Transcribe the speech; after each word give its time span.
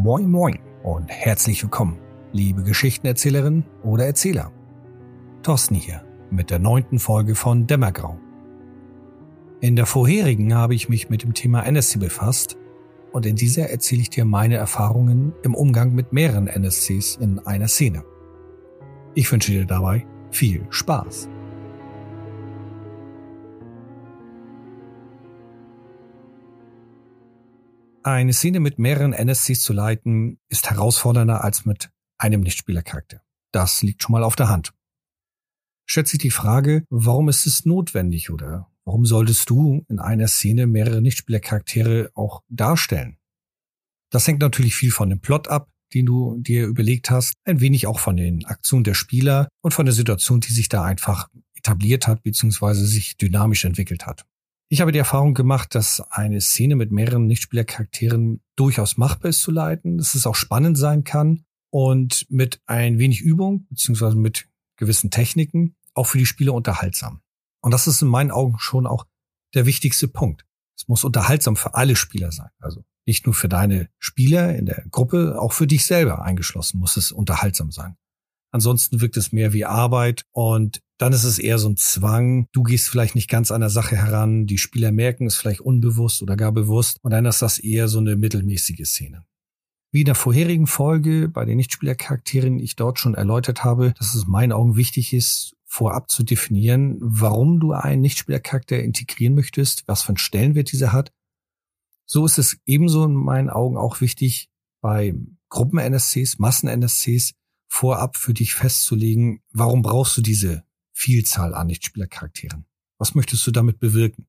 Moin 0.00 0.30
Moin 0.30 0.60
und 0.84 1.08
herzlich 1.08 1.60
willkommen, 1.60 1.98
liebe 2.30 2.62
Geschichtenerzählerin 2.62 3.64
oder 3.82 4.06
Erzähler. 4.06 4.52
Thorsten 5.42 5.74
hier 5.74 6.04
mit 6.30 6.50
der 6.50 6.60
neunten 6.60 7.00
Folge 7.00 7.34
von 7.34 7.66
Dämmergrau. 7.66 8.16
In 9.60 9.74
der 9.74 9.86
vorherigen 9.86 10.54
habe 10.54 10.76
ich 10.76 10.88
mich 10.88 11.10
mit 11.10 11.24
dem 11.24 11.34
Thema 11.34 11.62
NSC 11.66 11.98
befasst 11.98 12.56
und 13.10 13.26
in 13.26 13.34
dieser 13.34 13.70
erzähle 13.70 14.02
ich 14.02 14.10
dir 14.10 14.24
meine 14.24 14.54
Erfahrungen 14.54 15.32
im 15.42 15.56
Umgang 15.56 15.92
mit 15.96 16.12
mehreren 16.12 16.46
NSCs 16.46 17.16
in 17.16 17.40
einer 17.40 17.66
Szene. 17.66 18.04
Ich 19.16 19.32
wünsche 19.32 19.50
dir 19.50 19.64
dabei 19.64 20.06
viel 20.30 20.64
Spaß. 20.70 21.28
Eine 28.04 28.32
Szene 28.32 28.60
mit 28.60 28.78
mehreren 28.78 29.12
NSCs 29.12 29.60
zu 29.60 29.72
leiten, 29.72 30.38
ist 30.48 30.70
herausfordernder 30.70 31.42
als 31.42 31.64
mit 31.64 31.90
einem 32.16 32.42
Nichtspielercharakter. 32.42 33.22
Das 33.52 33.82
liegt 33.82 34.02
schon 34.02 34.12
mal 34.12 34.22
auf 34.22 34.36
der 34.36 34.48
Hand. 34.48 34.72
Stellt 35.84 36.06
sich 36.06 36.18
die 36.18 36.30
Frage, 36.30 36.84
warum 36.90 37.28
ist 37.28 37.46
es 37.46 37.64
notwendig 37.64 38.30
oder 38.30 38.70
warum 38.84 39.04
solltest 39.04 39.50
du 39.50 39.84
in 39.88 39.98
einer 39.98 40.28
Szene 40.28 40.66
mehrere 40.66 41.02
Nichtspielercharaktere 41.02 42.10
auch 42.14 42.42
darstellen? 42.48 43.16
Das 44.10 44.26
hängt 44.26 44.40
natürlich 44.40 44.74
viel 44.74 44.90
von 44.90 45.10
dem 45.10 45.20
Plot 45.20 45.48
ab, 45.48 45.68
den 45.94 46.06
du 46.06 46.36
dir 46.38 46.66
überlegt 46.66 47.10
hast, 47.10 47.34
ein 47.44 47.60
wenig 47.60 47.86
auch 47.86 47.98
von 47.98 48.16
den 48.16 48.44
Aktionen 48.44 48.84
der 48.84 48.94
Spieler 48.94 49.48
und 49.62 49.72
von 49.72 49.86
der 49.86 49.94
Situation, 49.94 50.40
die 50.40 50.52
sich 50.52 50.68
da 50.68 50.84
einfach 50.84 51.28
etabliert 51.56 52.06
hat 52.06 52.22
bzw. 52.22 52.74
sich 52.74 53.16
dynamisch 53.16 53.64
entwickelt 53.64 54.06
hat. 54.06 54.24
Ich 54.70 54.82
habe 54.82 54.92
die 54.92 54.98
Erfahrung 54.98 55.32
gemacht, 55.32 55.74
dass 55.74 56.00
eine 56.10 56.42
Szene 56.42 56.76
mit 56.76 56.92
mehreren 56.92 57.26
Nichtspielercharakteren 57.26 58.42
durchaus 58.54 58.98
machbar 58.98 59.30
ist 59.30 59.40
zu 59.40 59.50
leiten, 59.50 59.96
dass 59.96 60.14
es 60.14 60.26
auch 60.26 60.34
spannend 60.34 60.76
sein 60.76 61.04
kann 61.04 61.44
und 61.70 62.26
mit 62.28 62.60
ein 62.66 62.98
wenig 62.98 63.22
Übung 63.22 63.66
beziehungsweise 63.70 64.16
mit 64.16 64.46
gewissen 64.76 65.10
Techniken 65.10 65.74
auch 65.94 66.04
für 66.04 66.18
die 66.18 66.26
Spieler 66.26 66.52
unterhaltsam. 66.52 67.22
Und 67.62 67.72
das 67.72 67.86
ist 67.86 68.02
in 68.02 68.08
meinen 68.08 68.30
Augen 68.30 68.58
schon 68.58 68.86
auch 68.86 69.06
der 69.54 69.64
wichtigste 69.64 70.06
Punkt. 70.06 70.44
Es 70.76 70.86
muss 70.86 71.02
unterhaltsam 71.02 71.56
für 71.56 71.74
alle 71.74 71.96
Spieler 71.96 72.30
sein. 72.30 72.50
Also 72.60 72.84
nicht 73.06 73.24
nur 73.24 73.34
für 73.34 73.48
deine 73.48 73.88
Spieler 73.98 74.54
in 74.54 74.66
der 74.66 74.84
Gruppe, 74.90 75.40
auch 75.40 75.54
für 75.54 75.66
dich 75.66 75.86
selber 75.86 76.22
eingeschlossen 76.22 76.78
muss 76.78 76.98
es 76.98 77.10
unterhaltsam 77.10 77.72
sein. 77.72 77.96
Ansonsten 78.52 79.00
wirkt 79.00 79.16
es 79.16 79.32
mehr 79.32 79.54
wie 79.54 79.64
Arbeit 79.64 80.24
und 80.30 80.82
dann 80.98 81.12
ist 81.12 81.24
es 81.24 81.38
eher 81.38 81.58
so 81.58 81.68
ein 81.68 81.76
Zwang. 81.76 82.48
Du 82.52 82.64
gehst 82.64 82.88
vielleicht 82.88 83.14
nicht 83.14 83.30
ganz 83.30 83.50
an 83.52 83.60
der 83.60 83.70
Sache 83.70 83.96
heran. 83.96 84.46
Die 84.46 84.58
Spieler 84.58 84.90
merken 84.90 85.26
es 85.26 85.36
vielleicht 85.36 85.60
unbewusst 85.60 86.22
oder 86.22 86.36
gar 86.36 86.52
bewusst. 86.52 86.98
Und 87.02 87.12
dann 87.12 87.24
ist 87.24 87.40
das 87.40 87.58
eher 87.58 87.86
so 87.86 88.00
eine 88.00 88.16
mittelmäßige 88.16 88.84
Szene. 88.84 89.24
Wie 89.92 90.00
in 90.00 90.06
der 90.06 90.16
vorherigen 90.16 90.66
Folge 90.66 91.28
bei 91.28 91.44
den 91.44 91.56
Nichtspielercharakteren 91.56 92.58
ich 92.58 92.76
dort 92.76 92.98
schon 92.98 93.14
erläutert 93.14 93.64
habe, 93.64 93.94
dass 93.96 94.14
es 94.14 94.24
in 94.24 94.30
meinen 94.30 94.52
Augen 94.52 94.76
wichtig 94.76 95.14
ist, 95.14 95.54
vorab 95.64 96.10
zu 96.10 96.24
definieren, 96.24 96.96
warum 97.00 97.60
du 97.60 97.72
einen 97.72 98.02
Nichtspielercharakter 98.02 98.82
integrieren 98.82 99.34
möchtest, 99.34 99.86
was 99.86 100.02
für 100.02 100.08
einen 100.08 100.18
Stellenwert 100.18 100.72
dieser 100.72 100.92
hat. 100.92 101.12
So 102.06 102.26
ist 102.26 102.38
es 102.38 102.58
ebenso 102.66 103.04
in 103.04 103.14
meinen 103.14 103.50
Augen 103.50 103.76
auch 103.76 104.00
wichtig, 104.00 104.50
bei 104.80 105.14
Gruppen-NSCs, 105.48 106.38
Massen-NSCs 106.38 107.34
vorab 107.68 108.16
für 108.16 108.34
dich 108.34 108.54
festzulegen, 108.54 109.42
warum 109.52 109.82
brauchst 109.82 110.16
du 110.16 110.22
diese 110.22 110.64
Vielzahl 110.98 111.54
an 111.54 111.68
Nichtspielercharakteren? 111.68 112.66
Was 112.98 113.14
möchtest 113.14 113.46
du 113.46 113.52
damit 113.52 113.78
bewirken? 113.78 114.26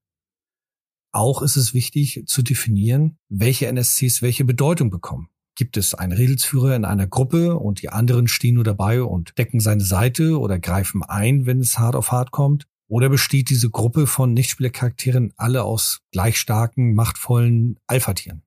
Auch 1.12 1.42
ist 1.42 1.56
es 1.56 1.74
wichtig 1.74 2.26
zu 2.28 2.44
definieren, 2.44 3.18
welche 3.28 3.66
NSCs 3.66 4.22
welche 4.22 4.46
Bedeutung 4.46 4.92
bekommen. 4.92 5.30
Gibt 5.56 5.78
es 5.78 5.96
einen 5.96 6.12
Redelsführer 6.12 6.76
in 6.76 6.86
einer 6.86 7.08
Gruppe 7.08 7.58
und 7.58 7.82
die 7.82 7.90
anderen 7.90 8.28
stehen 8.28 8.54
nur 8.54 8.64
dabei 8.64 9.02
und 9.02 9.36
decken 9.40 9.60
seine 9.60 9.84
Seite 9.84 10.40
oder 10.40 10.60
greifen 10.60 11.02
ein, 11.02 11.48
wenn 11.48 11.60
es 11.60 11.80
hart 11.80 11.96
auf 11.96 12.12
hart 12.12 12.30
kommt? 12.30 12.68
Oder 12.88 13.10
besteht 13.10 13.50
diese 13.50 13.72
Gruppe 13.72 14.06
von 14.06 14.34
Nichtspielercharakteren 14.34 15.34
alle 15.38 15.64
aus 15.64 16.02
gleich 16.12 16.38
starken, 16.38 16.94
machtvollen 16.94 17.80
Alpha-Tieren? 17.88 18.44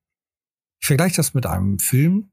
Ich 0.80 0.86
vergleiche 0.86 1.16
das 1.16 1.34
mit 1.34 1.44
einem 1.44 1.80
Film, 1.80 2.30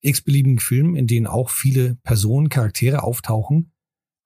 x-beliebigen 0.00 0.60
Film, 0.60 0.94
in 0.94 1.08
denen 1.08 1.26
auch 1.26 1.50
viele 1.50 1.96
Personen, 2.04 2.50
Charaktere 2.50 3.02
auftauchen. 3.02 3.72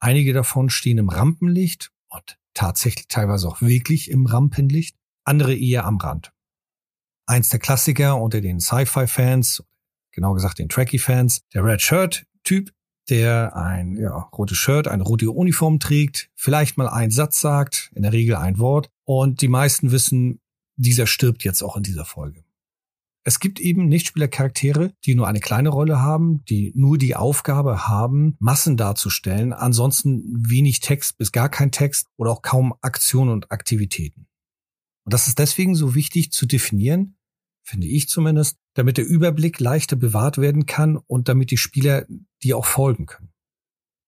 Einige 0.01 0.33
davon 0.33 0.71
stehen 0.71 0.99
im 0.99 1.09
Rampenlicht 1.09 1.91
und 2.09 2.39
tatsächlich 2.55 3.09
teilweise 3.09 3.49
auch 3.49 3.61
wirklich 3.61 4.11
im 4.11 4.27
Rampenlicht, 4.27 4.97
andere 5.25 5.55
eher 5.55 5.85
am 5.85 5.99
Rand. 5.99 6.33
Eins 7.27 7.49
der 7.49 7.59
Klassiker 7.59 8.21
unter 8.21 8.41
den 8.41 8.61
Sci-Fi-Fans, 8.61 9.63
genau 10.13 10.35
gesagt 10.35 10.59
den 10.59 10.69
Trekkie-Fans, 10.69 11.43
der 11.53 11.65
Red 11.65 11.83
Shirt-Typ, 11.83 12.73
der 13.11 13.57
ein 13.57 13.97
ja, 13.97 14.17
rotes 14.37 14.57
Shirt, 14.57 14.89
eine 14.89 15.03
rote 15.03 15.31
Uniform 15.31 15.81
trägt, 15.81 16.31
vielleicht 16.35 16.77
mal 16.77 16.89
einen 16.89 17.11
Satz 17.11 17.41
sagt, 17.41 17.91
in 17.95 18.03
der 18.03 18.13
Regel 18.13 18.37
ein 18.37 18.59
Wort, 18.59 18.91
und 19.05 19.41
die 19.41 19.49
meisten 19.49 19.91
wissen, 19.91 20.41
dieser 20.77 21.07
stirbt 21.07 21.45
jetzt 21.45 21.63
auch 21.63 21.77
in 21.77 21.83
dieser 21.83 22.05
Folge. 22.05 22.45
Es 23.29 23.41
gibt 23.41 23.61
eben 23.61 23.89
Nichtspielercharaktere, 23.89 24.95
die 25.05 25.15
nur 25.15 25.29
eine 25.29 25.41
kleine 25.41 25.69
Rolle 25.69 26.01
haben, 26.01 26.43
die 26.47 26.73
nur 26.75 26.97
die 26.97 27.15
Aufgabe 27.15 27.87
haben, 27.87 28.39
Massen 28.39 28.79
darzustellen, 28.79 29.53
ansonsten 29.53 30.49
wenig 30.49 30.81
Text 30.81 31.19
bis 31.19 31.31
gar 31.31 31.51
kein 31.51 31.71
Text 31.71 32.07
oder 32.17 32.31
auch 32.31 32.41
kaum 32.41 32.73
Aktionen 32.81 33.31
und 33.31 33.53
Aktivitäten. 33.53 34.29
Und 35.05 35.13
das 35.13 35.29
ist 35.29 35.39
deswegen 35.39 35.75
so 35.75 35.95
wichtig 35.95 36.33
zu 36.33 36.47
definieren, 36.47 37.19
finde 37.65 37.87
ich 37.87 38.09
zumindest, 38.09 38.57
damit 38.73 38.97
der 38.97 39.07
Überblick 39.07 39.61
leichter 39.61 39.97
bewahrt 39.97 40.39
werden 40.39 40.65
kann 40.65 40.97
und 40.97 41.29
damit 41.29 41.51
die 41.51 41.59
Spieler 41.59 42.07
dir 42.43 42.57
auch 42.57 42.65
folgen 42.65 43.05
können. 43.05 43.35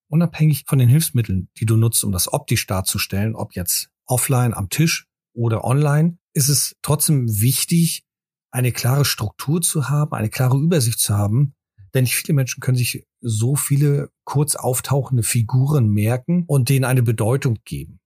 Unabhängig 0.09 0.65
von 0.67 0.79
den 0.79 0.89
Hilfsmitteln, 0.89 1.51
die 1.59 1.67
du 1.67 1.77
nutzt, 1.77 2.05
um 2.05 2.13
das 2.13 2.33
optisch 2.33 2.67
darzustellen, 2.67 3.35
ob 3.35 3.55
jetzt 3.55 3.91
offline 4.07 4.55
am 4.55 4.71
Tisch 4.71 5.09
oder 5.35 5.63
online, 5.63 6.17
ist 6.33 6.49
es 6.49 6.75
trotzdem 6.81 7.43
wichtig, 7.43 8.07
eine 8.51 8.73
klare 8.73 9.05
Struktur 9.05 9.61
zu 9.61 9.89
haben, 9.89 10.13
eine 10.13 10.29
klare 10.29 10.59
Übersicht 10.59 10.99
zu 10.99 11.17
haben. 11.17 11.55
Denn 11.95 12.05
nicht 12.05 12.15
viele 12.15 12.35
Menschen 12.35 12.61
können 12.61 12.77
sich 12.77 13.05
so 13.21 13.57
viele 13.57 14.11
kurz 14.25 14.55
auftauchende 14.55 15.23
Figuren 15.23 15.89
merken 15.89 16.45
und 16.47 16.69
denen 16.69 16.85
eine 16.85 17.03
Bedeutung 17.03 17.59
geben. 17.65 18.01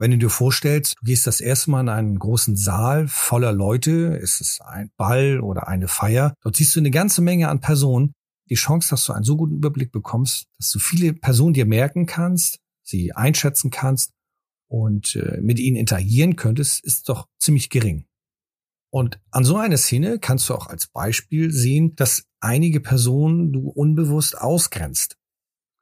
Wenn 0.00 0.12
du 0.12 0.18
dir 0.18 0.30
vorstellst, 0.30 0.94
du 1.00 1.06
gehst 1.06 1.26
das 1.26 1.40
erste 1.40 1.70
Mal 1.70 1.80
in 1.80 1.88
einen 1.88 2.18
großen 2.18 2.54
Saal 2.56 3.08
voller 3.08 3.52
Leute, 3.52 4.16
ist 4.22 4.40
es 4.40 4.60
ein 4.60 4.92
Ball 4.96 5.40
oder 5.40 5.66
eine 5.66 5.88
Feier, 5.88 6.34
dort 6.42 6.54
siehst 6.54 6.76
du 6.76 6.80
eine 6.80 6.92
ganze 6.92 7.20
Menge 7.20 7.48
an 7.48 7.60
Personen. 7.60 8.12
Die 8.48 8.54
Chance, 8.54 8.90
dass 8.90 9.04
du 9.04 9.12
einen 9.12 9.24
so 9.24 9.36
guten 9.36 9.56
Überblick 9.56 9.90
bekommst, 9.90 10.46
dass 10.58 10.70
du 10.70 10.78
viele 10.78 11.14
Personen 11.14 11.52
dir 11.52 11.66
merken 11.66 12.06
kannst, 12.06 12.60
sie 12.84 13.12
einschätzen 13.12 13.70
kannst 13.70 14.12
und 14.68 15.16
äh, 15.16 15.40
mit 15.40 15.58
ihnen 15.58 15.76
interagieren 15.76 16.36
könntest, 16.36 16.84
ist 16.84 17.08
doch 17.08 17.26
ziemlich 17.40 17.68
gering. 17.68 18.07
Und 18.90 19.20
an 19.30 19.44
so 19.44 19.56
einer 19.56 19.76
Szene 19.76 20.18
kannst 20.18 20.48
du 20.48 20.54
auch 20.54 20.68
als 20.68 20.86
Beispiel 20.86 21.50
sehen, 21.50 21.94
dass 21.96 22.24
einige 22.40 22.80
Personen 22.80 23.52
du 23.52 23.68
unbewusst 23.68 24.40
ausgrenzt. 24.40 25.16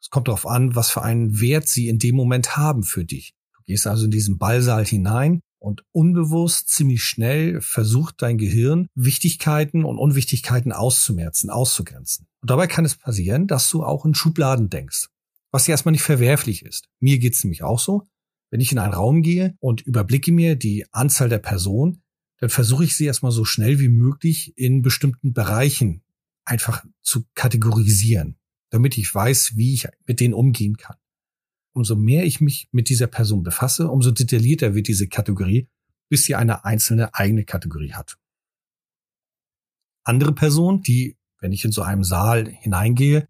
Es 0.00 0.10
kommt 0.10 0.28
darauf 0.28 0.46
an, 0.46 0.74
was 0.74 0.90
für 0.90 1.02
einen 1.02 1.40
Wert 1.40 1.68
sie 1.68 1.88
in 1.88 1.98
dem 1.98 2.16
Moment 2.16 2.56
haben 2.56 2.82
für 2.82 3.04
dich. 3.04 3.34
Du 3.56 3.62
gehst 3.64 3.86
also 3.86 4.04
in 4.04 4.10
diesen 4.10 4.38
Ballsaal 4.38 4.84
hinein 4.84 5.40
und 5.58 5.82
unbewusst 5.92 6.68
ziemlich 6.68 7.02
schnell 7.02 7.60
versucht 7.60 8.22
dein 8.22 8.38
Gehirn, 8.38 8.88
Wichtigkeiten 8.94 9.84
und 9.84 9.98
Unwichtigkeiten 9.98 10.72
auszumerzen, 10.72 11.50
auszugrenzen. 11.50 12.26
Und 12.40 12.50
dabei 12.50 12.66
kann 12.66 12.84
es 12.84 12.96
passieren, 12.96 13.46
dass 13.46 13.68
du 13.70 13.82
auch 13.82 14.04
in 14.04 14.14
Schubladen 14.14 14.68
denkst, 14.68 15.08
was 15.50 15.66
ja 15.66 15.72
erstmal 15.72 15.92
nicht 15.92 16.02
verwerflich 16.02 16.64
ist. 16.64 16.88
Mir 17.00 17.18
geht's 17.18 17.42
nämlich 17.42 17.62
auch 17.62 17.80
so. 17.80 18.04
Wenn 18.50 18.60
ich 18.60 18.70
in 18.70 18.78
einen 18.78 18.94
Raum 18.94 19.22
gehe 19.22 19.56
und 19.58 19.80
überblicke 19.80 20.30
mir 20.30 20.54
die 20.54 20.86
Anzahl 20.92 21.28
der 21.28 21.38
Personen, 21.38 22.02
dann 22.38 22.50
versuche 22.50 22.84
ich 22.84 22.96
sie 22.96 23.06
erstmal 23.06 23.32
so 23.32 23.44
schnell 23.44 23.78
wie 23.78 23.88
möglich 23.88 24.56
in 24.56 24.82
bestimmten 24.82 25.32
Bereichen 25.32 26.02
einfach 26.44 26.84
zu 27.02 27.24
kategorisieren, 27.34 28.36
damit 28.70 28.98
ich 28.98 29.12
weiß, 29.12 29.56
wie 29.56 29.74
ich 29.74 29.88
mit 30.06 30.20
denen 30.20 30.34
umgehen 30.34 30.76
kann. 30.76 30.96
Umso 31.72 31.96
mehr 31.96 32.24
ich 32.24 32.40
mich 32.40 32.68
mit 32.72 32.88
dieser 32.88 33.06
Person 33.06 33.42
befasse, 33.42 33.88
umso 33.88 34.10
detaillierter 34.10 34.74
wird 34.74 34.88
diese 34.88 35.08
Kategorie, 35.08 35.68
bis 36.08 36.24
sie 36.24 36.34
eine 36.34 36.64
einzelne 36.64 37.14
eigene 37.14 37.44
Kategorie 37.44 37.92
hat. 37.92 38.16
Andere 40.04 40.32
Personen, 40.32 40.82
die, 40.82 41.16
wenn 41.40 41.52
ich 41.52 41.64
in 41.64 41.72
so 41.72 41.82
einem 41.82 42.04
Saal 42.04 42.48
hineingehe, 42.48 43.28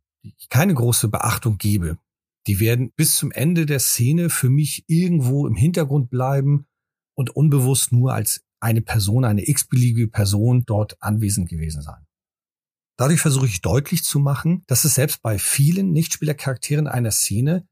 keine 0.51 0.75
große 0.75 1.09
Beachtung 1.09 1.59
gebe, 1.59 1.99
die 2.47 2.61
werden 2.61 2.93
bis 2.93 3.17
zum 3.17 3.33
Ende 3.33 3.67
der 3.67 3.81
Szene 3.81 4.31
für 4.31 4.51
mich 4.51 4.85
irgendwo 4.87 5.47
im 5.47 5.57
Hintergrund 5.57 6.11
bleiben 6.11 6.67
und 7.15 7.31
unbewusst 7.31 7.93
nur 7.93 8.13
als 8.13 8.46
eine 8.67 8.83
Person, 8.83 9.25
eine 9.25 9.49
x-beliebige 9.49 10.09
Person 10.09 10.65
dort 10.67 11.01
anwesend 11.01 11.49
gewesen 11.49 11.83
sein. 11.83 12.05
Dadurch 12.99 13.21
versuche 13.21 13.47
ich 13.47 13.61
deutlich 13.61 14.03
zu 14.03 14.19
machen, 14.19 14.65
dass 14.67 14.85
es 14.85 14.95
selbst 14.95 15.23
bei 15.23 15.39
vielen 15.39 15.93
Nichtspielercharakteren 15.93 16.89
einer 16.89 17.13
Szene 17.13 17.69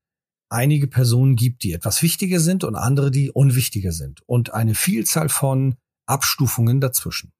einige 0.50 0.86
Personen 0.86 1.34
gibt, 1.34 1.64
die 1.64 1.72
etwas 1.72 2.00
wichtiger 2.02 2.38
sind 2.38 2.62
und 2.62 2.76
andere, 2.76 3.10
die 3.10 3.30
unwichtiger 3.30 3.90
sind 3.90 4.22
und 4.26 4.54
eine 4.54 4.76
Vielzahl 4.76 5.28
von 5.28 5.74
Abstufungen 6.06 6.80
dazwischen. 6.80 7.32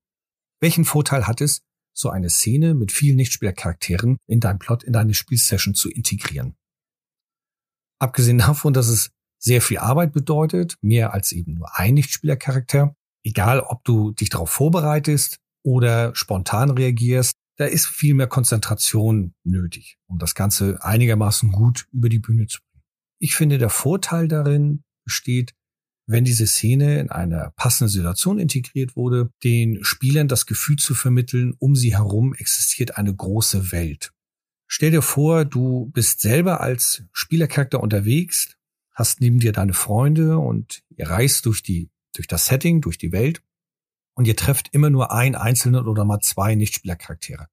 Welchen 0.61 0.85
Vorteil 0.85 1.29
hat 1.29 1.41
es, 1.41 1.61
so 1.97 2.11
eine 2.11 2.31
Szene 2.31 2.75
mit 2.75 2.91
vielen 2.91 3.17
Nichtspielercharakteren 3.17 4.17
in 4.27 4.41
deinem 4.41 4.59
Plot, 4.59 4.83
in 4.83 4.93
deine 4.93 5.15
Spielsession 5.15 5.75
zu 5.75 5.89
integrieren. 5.89 6.57
Abgesehen 8.01 8.39
davon, 8.39 8.73
dass 8.73 8.89
es 8.89 9.13
sehr 9.39 9.63
viel 9.63 9.79
Arbeit 9.79 10.13
bedeutet, 10.13 10.77
mehr 10.81 11.13
als 11.13 11.31
eben 11.31 11.55
nur 11.55 11.79
ein 11.79 11.95
Nichtspielercharakter, 11.95 12.97
egal 13.25 13.61
ob 13.61 13.85
du 13.85 14.13
dich 14.13 14.31
darauf 14.31 14.51
vorbereitest 14.51 15.39
oder 15.65 16.15
spontan 16.15 16.71
reagierst, 16.71 17.37
da 17.57 17.65
ist 17.65 17.87
viel 17.87 18.15
mehr 18.15 18.27
Konzentration 18.27 19.35
nötig, 19.45 19.97
um 20.07 20.19
das 20.19 20.35
Ganze 20.35 20.79
einigermaßen 20.83 21.53
gut 21.53 21.87
über 21.93 22.09
die 22.09 22.19
Bühne 22.19 22.47
zu 22.47 22.61
bringen. 22.61 22.85
Ich 23.21 23.37
finde, 23.37 23.59
der 23.59 23.71
Vorteil 23.71 24.29
darin 24.29 24.85
besteht, 25.05 25.55
wenn 26.07 26.25
diese 26.25 26.47
Szene 26.47 27.01
in 27.01 27.11
einer 27.11 27.53
passenden 27.57 27.91
Situation 27.91 28.39
integriert 28.39 28.97
wurde, 28.97 29.31
den 29.43 29.83
Spielern 29.85 30.29
das 30.29 30.47
Gefühl 30.47 30.77
zu 30.77 30.95
vermitteln, 30.95 31.55
um 31.59 31.77
sie 31.77 31.95
herum 31.95 32.35
existiert 32.35 32.99
eine 32.99 33.15
große 33.15 33.73
Welt. 33.73 34.13
Stell 34.67 34.91
dir 34.91 35.03
vor, 35.03 35.45
du 35.45 35.91
bist 35.93 36.21
selber 36.21 36.61
als 36.61 37.05
Spielercharakter 37.13 37.81
unterwegs, 37.81 38.57
hast 38.93 39.21
neben 39.21 39.39
dir 39.39 39.53
deine 39.53 39.73
Freunde 39.73 40.39
und 40.39 40.83
ihr 40.91 41.09
reist 41.09 41.47
durch 41.47 41.63
die, 41.63 41.91
durch 42.15 42.27
das 42.27 42.47
Setting, 42.47 42.81
durch 42.81 42.99
die 42.99 43.13
Welt 43.13 43.43
und 44.15 44.27
ihr 44.27 44.37
trefft 44.37 44.69
immer 44.73 44.91
nur 44.91 45.13
einen 45.13 45.35
einzelnen 45.35 45.87
oder 45.87 46.05
mal 46.05 46.21
zwei 46.21 46.55
Nichtspielercharaktere. 46.55 47.49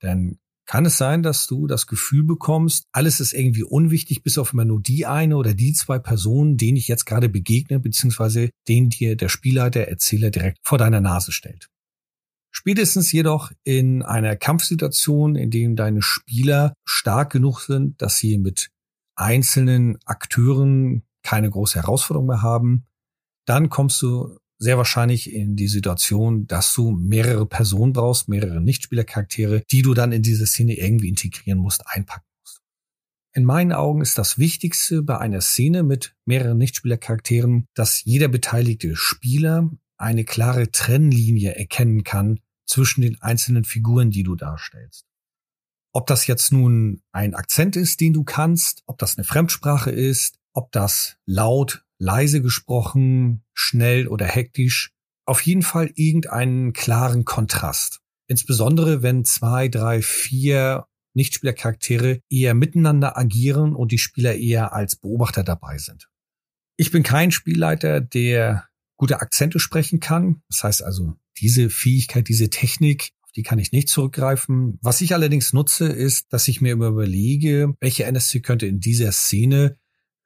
Dann 0.00 0.38
kann 0.64 0.86
es 0.86 0.96
sein, 0.96 1.22
dass 1.22 1.46
du 1.46 1.66
das 1.66 1.86
Gefühl 1.86 2.24
bekommst, 2.24 2.86
alles 2.92 3.20
ist 3.20 3.32
irgendwie 3.32 3.64
unwichtig, 3.64 4.22
bis 4.22 4.38
auf 4.38 4.52
immer 4.52 4.64
nur 4.64 4.80
die 4.80 5.06
eine 5.06 5.36
oder 5.36 5.54
die 5.54 5.72
zwei 5.72 5.98
Personen, 5.98 6.56
denen 6.56 6.76
ich 6.76 6.88
jetzt 6.88 7.04
gerade 7.04 7.28
begegne, 7.28 7.80
beziehungsweise 7.80 8.50
denen 8.68 8.88
dir 8.88 9.16
der 9.16 9.28
Spieler, 9.28 9.70
der 9.70 9.88
Erzähler 9.88 10.30
direkt 10.30 10.58
vor 10.62 10.78
deiner 10.78 11.00
Nase 11.00 11.32
stellt. 11.32 11.68
Spätestens 12.52 13.10
jedoch 13.12 13.50
in 13.64 14.02
einer 14.02 14.36
Kampfsituation, 14.36 15.36
in 15.36 15.50
dem 15.50 15.74
deine 15.74 16.02
Spieler 16.02 16.74
stark 16.84 17.32
genug 17.32 17.60
sind, 17.60 18.00
dass 18.00 18.18
sie 18.18 18.38
mit 18.38 18.70
einzelnen 19.16 19.98
Akteuren 20.04 21.02
keine 21.22 21.50
große 21.50 21.80
Herausforderung 21.80 22.28
mehr 22.28 22.42
haben, 22.42 22.86
dann 23.44 23.68
kommst 23.68 24.00
du 24.02 24.38
sehr 24.58 24.78
wahrscheinlich 24.78 25.32
in 25.32 25.56
die 25.56 25.66
Situation, 25.66 26.46
dass 26.46 26.72
du 26.72 26.92
mehrere 26.92 27.46
Personen 27.46 27.92
brauchst, 27.92 28.28
mehrere 28.28 28.60
Nichtspielercharaktere, 28.60 29.64
die 29.70 29.82
du 29.82 29.92
dann 29.92 30.12
in 30.12 30.22
diese 30.22 30.46
Szene 30.46 30.78
irgendwie 30.78 31.08
integrieren 31.08 31.58
musst, 31.58 31.82
einpacken 31.84 32.26
musst. 32.44 32.60
In 33.34 33.44
meinen 33.44 33.72
Augen 33.72 34.02
ist 34.02 34.18
das 34.18 34.38
Wichtigste 34.38 35.02
bei 35.02 35.18
einer 35.18 35.40
Szene 35.40 35.82
mit 35.82 36.14
mehreren 36.26 36.58
Nichtspielercharakteren, 36.58 37.66
dass 37.74 38.04
jeder 38.04 38.28
beteiligte 38.28 38.94
Spieler 38.94 39.68
eine 39.96 40.24
klare 40.24 40.70
Trennlinie 40.70 41.56
erkennen 41.56 42.04
kann 42.04 42.38
zwischen 42.64 43.02
den 43.02 43.20
einzelnen 43.20 43.64
Figuren, 43.64 44.10
die 44.10 44.22
du 44.22 44.36
darstellst. 44.36 45.06
Ob 45.92 46.06
das 46.06 46.26
jetzt 46.26 46.52
nun 46.52 47.02
ein 47.12 47.34
Akzent 47.34 47.76
ist, 47.76 48.00
den 48.00 48.12
du 48.12 48.24
kannst, 48.24 48.82
ob 48.86 48.98
das 48.98 49.18
eine 49.18 49.24
Fremdsprache 49.24 49.90
ist, 49.90 50.38
ob 50.54 50.72
das 50.72 51.16
laut 51.26 51.84
leise 52.02 52.42
gesprochen, 52.42 53.44
schnell 53.54 54.08
oder 54.08 54.26
hektisch, 54.26 54.90
auf 55.24 55.40
jeden 55.42 55.62
Fall 55.62 55.92
irgendeinen 55.94 56.72
klaren 56.72 57.24
Kontrast. 57.24 58.00
Insbesondere 58.26 59.02
wenn 59.02 59.24
zwei, 59.24 59.68
drei, 59.68 60.02
vier 60.02 60.86
Nichtspielercharaktere 61.14 62.20
eher 62.28 62.54
miteinander 62.54 63.16
agieren 63.16 63.74
und 63.74 63.92
die 63.92 63.98
Spieler 63.98 64.34
eher 64.34 64.72
als 64.72 64.96
Beobachter 64.96 65.44
dabei 65.44 65.78
sind. 65.78 66.08
Ich 66.76 66.90
bin 66.90 67.02
kein 67.02 67.30
Spielleiter, 67.30 68.00
der 68.00 68.66
gute 68.96 69.20
Akzente 69.20 69.60
sprechen 69.60 70.00
kann. 70.00 70.42
Das 70.48 70.64
heißt 70.64 70.82
also, 70.82 71.14
diese 71.38 71.70
Fähigkeit, 71.70 72.28
diese 72.28 72.50
Technik, 72.50 73.10
auf 73.22 73.32
die 73.32 73.42
kann 73.42 73.58
ich 73.58 73.72
nicht 73.72 73.88
zurückgreifen. 73.88 74.78
Was 74.80 75.00
ich 75.02 75.14
allerdings 75.14 75.52
nutze, 75.52 75.86
ist, 75.86 76.32
dass 76.32 76.48
ich 76.48 76.60
mir 76.60 76.72
überlege, 76.72 77.74
welche 77.80 78.04
NSC 78.04 78.40
könnte 78.40 78.66
in 78.66 78.80
dieser 78.80 79.12
Szene 79.12 79.76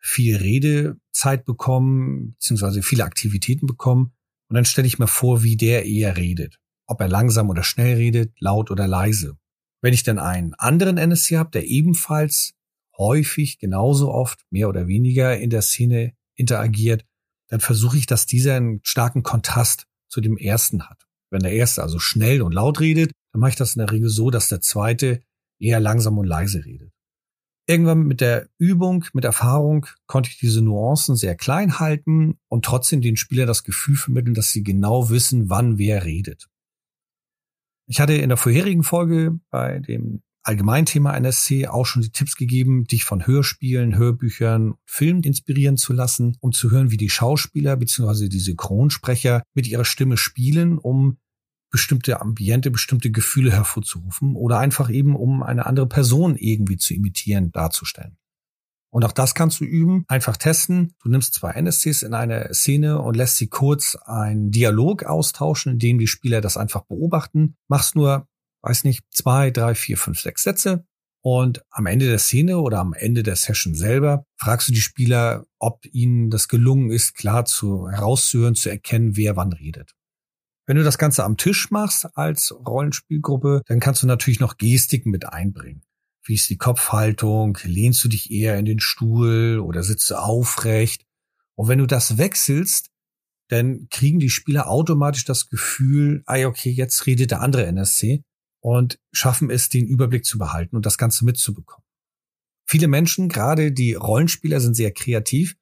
viel 0.06 0.36
Redezeit 0.36 1.44
bekommen, 1.44 2.34
beziehungsweise 2.34 2.82
viele 2.82 3.04
Aktivitäten 3.04 3.66
bekommen. 3.66 4.12
Und 4.48 4.54
dann 4.54 4.64
stelle 4.64 4.86
ich 4.86 5.00
mir 5.00 5.08
vor, 5.08 5.42
wie 5.42 5.56
der 5.56 5.84
eher 5.84 6.16
redet. 6.16 6.58
Ob 6.86 7.00
er 7.00 7.08
langsam 7.08 7.50
oder 7.50 7.64
schnell 7.64 7.96
redet, 7.96 8.32
laut 8.38 8.70
oder 8.70 8.86
leise. 8.86 9.36
Wenn 9.82 9.92
ich 9.92 10.04
dann 10.04 10.20
einen 10.20 10.54
anderen 10.54 10.96
NSC 10.96 11.36
habe, 11.36 11.50
der 11.50 11.66
ebenfalls 11.66 12.54
häufig, 12.96 13.58
genauso 13.58 14.12
oft, 14.12 14.44
mehr 14.50 14.68
oder 14.68 14.86
weniger 14.86 15.36
in 15.36 15.50
der 15.50 15.62
Szene 15.62 16.12
interagiert, 16.36 17.04
dann 17.48 17.60
versuche 17.60 17.98
ich, 17.98 18.06
dass 18.06 18.26
dieser 18.26 18.54
einen 18.54 18.80
starken 18.84 19.24
Kontrast 19.24 19.86
zu 20.08 20.20
dem 20.20 20.36
ersten 20.36 20.88
hat. 20.88 21.04
Wenn 21.30 21.42
der 21.42 21.52
erste 21.52 21.82
also 21.82 21.98
schnell 21.98 22.42
und 22.42 22.52
laut 22.52 22.78
redet, 22.78 23.10
dann 23.32 23.40
mache 23.40 23.50
ich 23.50 23.56
das 23.56 23.74
in 23.74 23.80
der 23.80 23.90
Regel 23.90 24.08
so, 24.08 24.30
dass 24.30 24.48
der 24.48 24.60
zweite 24.60 25.20
eher 25.58 25.80
langsam 25.80 26.16
und 26.16 26.26
leise 26.26 26.64
redet. 26.64 26.92
Irgendwann 27.68 28.04
mit 28.04 28.20
der 28.20 28.48
Übung, 28.58 29.04
mit 29.12 29.24
Erfahrung 29.24 29.86
konnte 30.06 30.30
ich 30.30 30.38
diese 30.38 30.62
Nuancen 30.62 31.16
sehr 31.16 31.34
klein 31.34 31.80
halten 31.80 32.38
und 32.48 32.64
trotzdem 32.64 33.00
den 33.00 33.16
Spieler 33.16 33.44
das 33.44 33.64
Gefühl 33.64 33.96
vermitteln, 33.96 34.34
dass 34.34 34.50
sie 34.50 34.62
genau 34.62 35.10
wissen, 35.10 35.50
wann 35.50 35.76
wer 35.76 36.04
redet. 36.04 36.48
Ich 37.88 38.00
hatte 38.00 38.14
in 38.14 38.28
der 38.28 38.38
vorherigen 38.38 38.84
Folge 38.84 39.40
bei 39.50 39.80
dem 39.80 40.22
Allgemeinthema 40.46 41.16
NSC 41.16 41.66
auch 41.66 41.86
schon 41.86 42.02
die 42.02 42.12
Tipps 42.12 42.36
gegeben, 42.36 42.84
dich 42.84 43.04
von 43.04 43.26
Hörspielen, 43.26 43.96
Hörbüchern, 43.96 44.74
Filmen 44.84 45.24
inspirieren 45.24 45.76
zu 45.76 45.92
lassen, 45.92 46.36
um 46.38 46.52
zu 46.52 46.70
hören, 46.70 46.92
wie 46.92 46.96
die 46.96 47.10
Schauspieler 47.10 47.76
bzw. 47.76 48.28
die 48.28 48.38
Synchronsprecher 48.38 49.42
mit 49.54 49.66
ihrer 49.66 49.84
Stimme 49.84 50.16
spielen, 50.16 50.78
um 50.78 51.18
bestimmte 51.70 52.20
Ambiente, 52.20 52.70
bestimmte 52.70 53.10
Gefühle 53.10 53.52
hervorzurufen 53.52 54.36
oder 54.36 54.58
einfach 54.58 54.90
eben, 54.90 55.16
um 55.16 55.42
eine 55.42 55.66
andere 55.66 55.86
Person 55.86 56.36
irgendwie 56.36 56.76
zu 56.76 56.94
imitieren, 56.94 57.52
darzustellen. 57.52 58.16
Und 58.90 59.04
auch 59.04 59.12
das 59.12 59.34
kannst 59.34 59.60
du 59.60 59.64
üben, 59.64 60.04
einfach 60.08 60.36
testen. 60.36 60.94
Du 61.02 61.10
nimmst 61.10 61.34
zwei 61.34 61.50
NSCs 61.52 62.02
in 62.02 62.14
einer 62.14 62.54
Szene 62.54 63.02
und 63.02 63.14
lässt 63.14 63.36
sie 63.36 63.48
kurz 63.48 63.96
einen 64.06 64.50
Dialog 64.50 65.04
austauschen, 65.04 65.72
in 65.72 65.78
dem 65.78 65.98
die 65.98 66.06
Spieler 66.06 66.40
das 66.40 66.56
einfach 66.56 66.82
beobachten. 66.86 67.56
Machst 67.68 67.94
nur, 67.94 68.26
weiß 68.62 68.84
nicht, 68.84 69.02
zwei, 69.10 69.50
drei, 69.50 69.74
vier, 69.74 69.98
fünf, 69.98 70.20
sechs 70.20 70.44
Sätze. 70.44 70.86
Und 71.20 71.62
am 71.70 71.86
Ende 71.86 72.06
der 72.06 72.20
Szene 72.20 72.58
oder 72.58 72.78
am 72.78 72.94
Ende 72.94 73.22
der 73.22 73.36
Session 73.36 73.74
selber 73.74 74.24
fragst 74.36 74.68
du 74.68 74.72
die 74.72 74.80
Spieler, 74.80 75.44
ob 75.58 75.84
ihnen 75.84 76.30
das 76.30 76.46
gelungen 76.46 76.90
ist, 76.90 77.14
klar 77.14 77.44
zu 77.44 77.90
herauszuhören, 77.90 78.54
zu 78.54 78.70
erkennen, 78.70 79.16
wer 79.16 79.36
wann 79.36 79.52
redet. 79.52 79.92
Wenn 80.66 80.76
du 80.76 80.82
das 80.82 80.98
Ganze 80.98 81.24
am 81.24 81.36
Tisch 81.36 81.70
machst 81.70 82.16
als 82.16 82.52
Rollenspielgruppe, 82.52 83.62
dann 83.66 83.78
kannst 83.78 84.02
du 84.02 84.06
natürlich 84.06 84.40
noch 84.40 84.58
Gestiken 84.58 85.12
mit 85.12 85.28
einbringen. 85.28 85.82
Wie 86.24 86.34
ist 86.34 86.50
die 86.50 86.58
Kopfhaltung? 86.58 87.56
Lehnst 87.62 88.02
du 88.02 88.08
dich 88.08 88.32
eher 88.32 88.58
in 88.58 88.64
den 88.64 88.80
Stuhl 88.80 89.60
oder 89.60 89.84
sitzt 89.84 90.10
du 90.10 90.16
aufrecht? 90.16 91.06
Und 91.54 91.68
wenn 91.68 91.78
du 91.78 91.86
das 91.86 92.18
wechselst, 92.18 92.90
dann 93.48 93.86
kriegen 93.90 94.18
die 94.18 94.28
Spieler 94.28 94.68
automatisch 94.68 95.24
das 95.24 95.48
Gefühl, 95.48 96.22
ah 96.26 96.44
okay, 96.46 96.70
jetzt 96.70 97.06
redet 97.06 97.30
der 97.30 97.42
andere 97.42 97.64
NSC 97.66 98.24
und 98.60 98.98
schaffen 99.12 99.50
es, 99.50 99.68
den 99.68 99.86
Überblick 99.86 100.24
zu 100.24 100.38
behalten 100.38 100.74
und 100.74 100.84
das 100.84 100.98
Ganze 100.98 101.24
mitzubekommen. 101.24 101.86
Viele 102.68 102.88
Menschen, 102.88 103.28
gerade 103.28 103.70
die 103.70 103.94
Rollenspieler, 103.94 104.60
sind 104.60 104.74
sehr 104.74 104.90
kreativ 104.90 105.54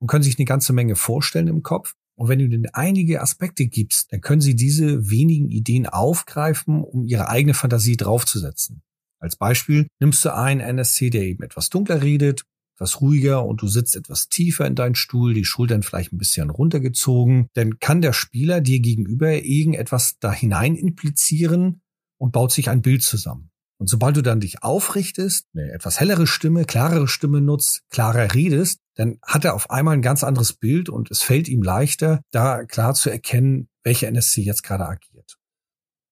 und 0.00 0.08
können 0.08 0.24
sich 0.24 0.36
eine 0.38 0.46
ganze 0.46 0.72
Menge 0.72 0.96
vorstellen 0.96 1.46
im 1.46 1.62
Kopf. 1.62 1.94
Und 2.18 2.28
wenn 2.28 2.40
du 2.40 2.48
denen 2.48 2.66
einige 2.72 3.22
Aspekte 3.22 3.68
gibst, 3.68 4.12
dann 4.12 4.20
können 4.20 4.40
sie 4.40 4.56
diese 4.56 5.08
wenigen 5.08 5.50
Ideen 5.50 5.86
aufgreifen, 5.86 6.82
um 6.82 7.06
ihre 7.06 7.28
eigene 7.28 7.54
Fantasie 7.54 7.96
draufzusetzen. 7.96 8.82
Als 9.20 9.36
Beispiel 9.36 9.86
nimmst 10.00 10.24
du 10.24 10.34
einen 10.34 10.60
NSC, 10.60 11.10
der 11.10 11.22
eben 11.22 11.44
etwas 11.44 11.70
dunkler 11.70 12.02
redet, 12.02 12.42
etwas 12.74 13.00
ruhiger 13.00 13.46
und 13.46 13.62
du 13.62 13.68
sitzt 13.68 13.94
etwas 13.94 14.28
tiefer 14.28 14.66
in 14.66 14.74
deinen 14.74 14.96
Stuhl, 14.96 15.32
die 15.32 15.44
Schultern 15.44 15.84
vielleicht 15.84 16.12
ein 16.12 16.18
bisschen 16.18 16.50
runtergezogen, 16.50 17.46
dann 17.54 17.78
kann 17.78 18.00
der 18.00 18.12
Spieler 18.12 18.60
dir 18.60 18.80
gegenüber 18.80 19.32
irgendetwas 19.44 20.16
da 20.18 20.32
hinein 20.32 20.74
implizieren 20.74 21.82
und 22.16 22.32
baut 22.32 22.50
sich 22.50 22.68
ein 22.68 22.82
Bild 22.82 23.04
zusammen. 23.04 23.50
Und 23.78 23.88
sobald 23.88 24.16
du 24.16 24.22
dann 24.22 24.40
dich 24.40 24.62
aufrichtest, 24.62 25.46
eine 25.54 25.72
etwas 25.72 26.00
hellere 26.00 26.26
Stimme, 26.26 26.64
klarere 26.64 27.06
Stimme 27.06 27.40
nutzt, 27.40 27.82
klarer 27.90 28.34
redest, 28.34 28.80
dann 28.96 29.18
hat 29.22 29.44
er 29.44 29.54
auf 29.54 29.70
einmal 29.70 29.94
ein 29.94 30.02
ganz 30.02 30.24
anderes 30.24 30.52
Bild 30.52 30.88
und 30.88 31.10
es 31.10 31.22
fällt 31.22 31.48
ihm 31.48 31.62
leichter, 31.62 32.20
da 32.32 32.64
klar 32.64 32.94
zu 32.94 33.08
erkennen, 33.08 33.68
welche 33.84 34.08
NSC 34.08 34.42
jetzt 34.42 34.64
gerade 34.64 34.86
agiert. 34.86 35.38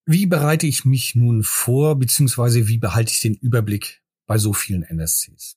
Wie 0.06 0.26
bereite 0.26 0.68
ich 0.68 0.84
mich 0.84 1.16
nun 1.16 1.42
vor, 1.42 1.98
beziehungsweise 1.98 2.68
wie 2.68 2.78
behalte 2.78 3.10
ich 3.10 3.20
den 3.20 3.34
Überblick 3.34 4.02
bei 4.28 4.38
so 4.38 4.52
vielen 4.52 4.84
NSCs? 4.84 5.56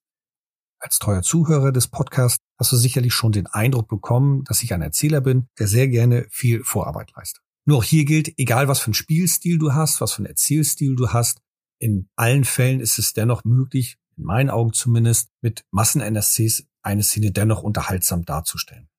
Als 0.80 0.98
treuer 0.98 1.22
Zuhörer 1.22 1.72
des 1.72 1.90
Podcasts 1.90 2.40
hast 2.58 2.72
du 2.72 2.78
sicherlich 2.78 3.14
schon 3.14 3.32
den 3.32 3.46
Eindruck 3.46 3.88
bekommen, 3.88 4.44
dass 4.46 4.64
ich 4.64 4.74
ein 4.74 4.82
Erzähler 4.82 5.22
bin, 5.22 5.48
der 5.60 5.68
sehr 5.68 5.88
gerne 5.88 6.26
viel 6.32 6.64
Vorarbeit 6.64 7.12
leistet. 7.16 7.44
Nur 7.66 7.78
auch 7.78 7.84
hier 7.84 8.06
gilt, 8.06 8.34
egal 8.40 8.68
was 8.68 8.80
für 8.80 8.90
ein 8.90 8.96
Spielstil 8.96 9.60
du 9.60 9.74
hast, 9.74 10.02
was 10.02 10.14
für 10.14 10.24
ein 10.24 10.26
Erzählstil 10.26 10.96
du 10.96 11.10
hast, 11.10 11.42
in 11.80 12.10
allen 12.16 12.44
Fällen 12.44 12.80
ist 12.82 13.00
es 13.00 13.14
dennoch 13.14 13.44
möglich, 13.44 13.98
in 14.18 14.26
meinen 14.26 14.50
Augen 14.50 14.74
zumindest, 14.74 15.30
mit 15.42 15.66
Massen-NSCs 15.72 16.68
eine 16.82 17.04
Szene 17.04 17.32
dennoch 17.32 17.64
unterhaltsam 17.64 18.26
darzustellen. 18.26 18.90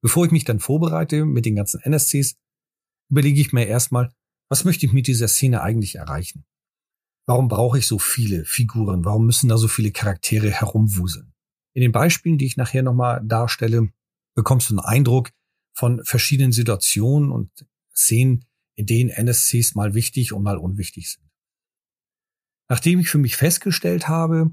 Bevor 0.00 0.24
ich 0.24 0.32
mich 0.32 0.44
dann 0.44 0.60
vorbereite 0.60 1.24
mit 1.24 1.44
den 1.44 1.56
ganzen 1.56 1.80
NSCs, 1.80 2.36
überlege 3.10 3.40
ich 3.40 3.52
mir 3.52 3.66
erstmal, 3.66 4.12
Was 4.50 4.64
möchte 4.64 4.86
ich 4.86 4.94
mit 4.94 5.06
dieser 5.06 5.28
Szene 5.28 5.60
eigentlich 5.60 5.96
erreichen? 5.96 6.46
Warum 7.26 7.48
brauche 7.48 7.76
ich 7.76 7.86
so 7.86 7.98
viele 7.98 8.46
Figuren? 8.46 9.04
Warum 9.04 9.26
müssen 9.26 9.50
da 9.50 9.58
so 9.58 9.68
viele 9.68 9.90
Charaktere 9.90 10.50
herumwuseln? 10.50 11.34
In 11.74 11.82
den 11.82 11.92
Beispielen, 11.92 12.38
die 12.38 12.46
ich 12.46 12.56
nachher 12.56 12.82
nochmal 12.82 13.20
darstelle, 13.22 13.92
bekommst 14.34 14.70
du 14.70 14.78
einen 14.78 14.86
Eindruck 14.86 15.32
von 15.74 16.02
verschiedenen 16.02 16.52
Situationen 16.52 17.30
und 17.30 17.50
Szenen, 17.94 18.46
in 18.74 18.86
denen 18.86 19.10
NSCs 19.10 19.74
mal 19.74 19.92
wichtig 19.92 20.32
und 20.32 20.42
mal 20.42 20.56
unwichtig 20.56 21.10
sind. 21.10 21.27
Nachdem 22.68 23.00
ich 23.00 23.08
für 23.08 23.18
mich 23.18 23.36
festgestellt 23.36 24.08
habe, 24.08 24.50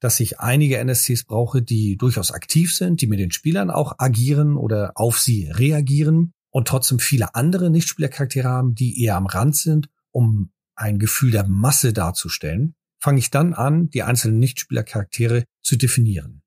dass 0.00 0.18
ich 0.18 0.40
einige 0.40 0.78
NSCs 0.78 1.24
brauche, 1.24 1.62
die 1.62 1.96
durchaus 1.96 2.32
aktiv 2.32 2.74
sind, 2.74 3.00
die 3.00 3.06
mit 3.06 3.20
den 3.20 3.30
Spielern 3.30 3.70
auch 3.70 3.94
agieren 3.98 4.56
oder 4.56 4.92
auf 4.96 5.18
sie 5.18 5.48
reagieren 5.48 6.32
und 6.50 6.66
trotzdem 6.66 6.98
viele 6.98 7.34
andere 7.34 7.70
Nichtspielercharaktere 7.70 8.48
haben, 8.48 8.74
die 8.74 9.02
eher 9.02 9.16
am 9.16 9.26
Rand 9.26 9.56
sind, 9.56 9.88
um 10.10 10.50
ein 10.74 10.98
Gefühl 10.98 11.30
der 11.30 11.46
Masse 11.46 11.92
darzustellen, 11.92 12.74
fange 13.00 13.18
ich 13.18 13.30
dann 13.30 13.54
an, 13.54 13.90
die 13.90 14.02
einzelnen 14.02 14.38
Nichtspielercharaktere 14.38 15.44
zu 15.62 15.76
definieren. 15.76 16.42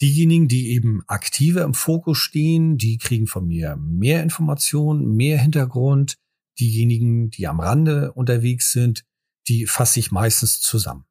Diejenigen, 0.00 0.48
die 0.48 0.70
eben 0.70 1.02
aktiver 1.06 1.62
im 1.62 1.74
Fokus 1.74 2.18
stehen, 2.18 2.76
die 2.76 2.98
kriegen 2.98 3.28
von 3.28 3.46
mir 3.46 3.76
mehr 3.76 4.22
Informationen, 4.24 5.14
mehr 5.14 5.38
Hintergrund. 5.38 6.16
Diejenigen, 6.58 7.30
die 7.30 7.46
am 7.46 7.60
Rande 7.60 8.12
unterwegs 8.12 8.72
sind, 8.72 9.04
die 9.48 9.66
fasse 9.66 10.00
ich 10.00 10.10
meistens 10.10 10.60
zusammen. 10.60 11.04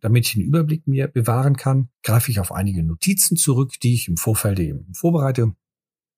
Damit 0.00 0.26
ich 0.26 0.36
einen 0.36 0.44
Überblick 0.44 0.86
mir 0.86 1.08
bewahren 1.08 1.56
kann, 1.56 1.88
greife 2.02 2.30
ich 2.30 2.38
auf 2.38 2.52
einige 2.52 2.82
Notizen 2.82 3.36
zurück, 3.36 3.74
die 3.82 3.94
ich 3.94 4.08
im 4.08 4.16
Vorfeld 4.16 4.58
eben 4.60 4.92
vorbereite. 4.94 5.54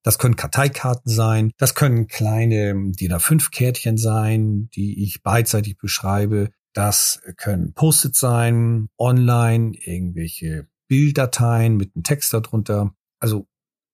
Das 0.02 0.18
können 0.18 0.36
Karteikarten 0.36 1.10
sein, 1.10 1.52
das 1.58 1.74
können 1.74 2.06
kleine 2.06 2.92
DIN 2.92 3.12
A5-Kärtchen 3.12 3.98
sein, 3.98 4.68
die 4.74 5.02
ich 5.02 5.22
beidseitig 5.22 5.76
beschreibe. 5.76 6.50
Das 6.72 7.20
können 7.36 7.72
Post-it 7.72 8.14
sein, 8.14 8.88
online, 8.98 9.72
irgendwelche 9.74 10.68
Bilddateien 10.86 11.76
mit 11.76 11.94
einem 11.94 12.04
Text 12.04 12.32
darunter. 12.32 12.94
Also 13.20 13.48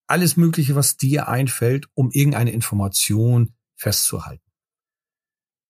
alles 0.07 0.37
Mögliche, 0.37 0.75
was 0.75 0.97
dir 0.97 1.29
einfällt, 1.29 1.89
um 1.95 2.11
irgendeine 2.11 2.53
Information 2.53 3.55
festzuhalten. 3.77 4.45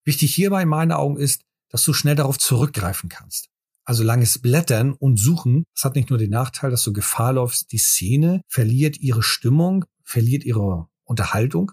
Wichtig 0.03 0.35
hierbei 0.35 0.63
in 0.63 0.69
meinen 0.69 0.91
Augen 0.91 1.17
ist, 1.17 1.44
dass 1.69 1.83
du 1.83 1.93
schnell 1.93 2.15
darauf 2.15 2.37
zurückgreifen 2.37 3.09
kannst. 3.09 3.49
Also 3.85 4.03
langes 4.03 4.39
Blättern 4.39 4.93
und 4.93 5.17
Suchen, 5.17 5.65
das 5.75 5.85
hat 5.85 5.95
nicht 5.95 6.09
nur 6.09 6.17
den 6.17 6.31
Nachteil, 6.31 6.71
dass 6.71 6.83
du 6.83 6.91
Gefahr 6.91 7.33
läufst, 7.33 7.71
die 7.71 7.77
Szene 7.77 8.41
verliert 8.47 8.97
ihre 8.97 9.21
Stimmung, 9.21 9.85
verliert 10.03 10.43
ihre 10.43 10.87
Unterhaltung. 11.03 11.71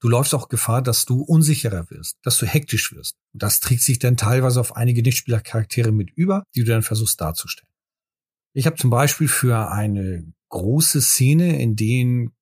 Du 0.00 0.08
läufst 0.08 0.34
auch 0.34 0.48
Gefahr, 0.48 0.82
dass 0.82 1.04
du 1.04 1.22
unsicherer 1.22 1.90
wirst, 1.90 2.16
dass 2.22 2.38
du 2.38 2.46
hektisch 2.46 2.92
wirst. 2.92 3.16
Und 3.34 3.42
das 3.42 3.60
trägt 3.60 3.82
sich 3.82 3.98
dann 3.98 4.16
teilweise 4.16 4.60
auf 4.60 4.76
einige 4.76 5.02
Nichtspielercharaktere 5.02 5.92
mit 5.92 6.10
über, 6.10 6.42
die 6.54 6.60
du 6.64 6.66
dann 6.66 6.82
versuchst 6.82 7.20
darzustellen. 7.20 7.70
Ich 8.54 8.66
habe 8.66 8.76
zum 8.76 8.90
Beispiel 8.90 9.28
für 9.28 9.70
eine 9.70 10.32
große 10.48 11.00
Szene, 11.00 11.60
in 11.62 11.76
denen 11.76 12.32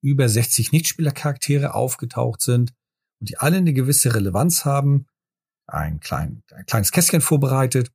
über 0.00 0.28
60 0.28 0.72
Nichtspielercharaktere 0.72 1.74
aufgetaucht 1.74 2.40
sind 2.40 2.72
und 3.20 3.28
die 3.30 3.38
alle 3.38 3.56
eine 3.56 3.72
gewisse 3.72 4.14
Relevanz 4.14 4.64
haben, 4.64 5.06
ein, 5.66 6.00
klein, 6.00 6.42
ein 6.54 6.66
kleines 6.66 6.92
Kästchen 6.92 7.20
vorbereitet 7.20 7.90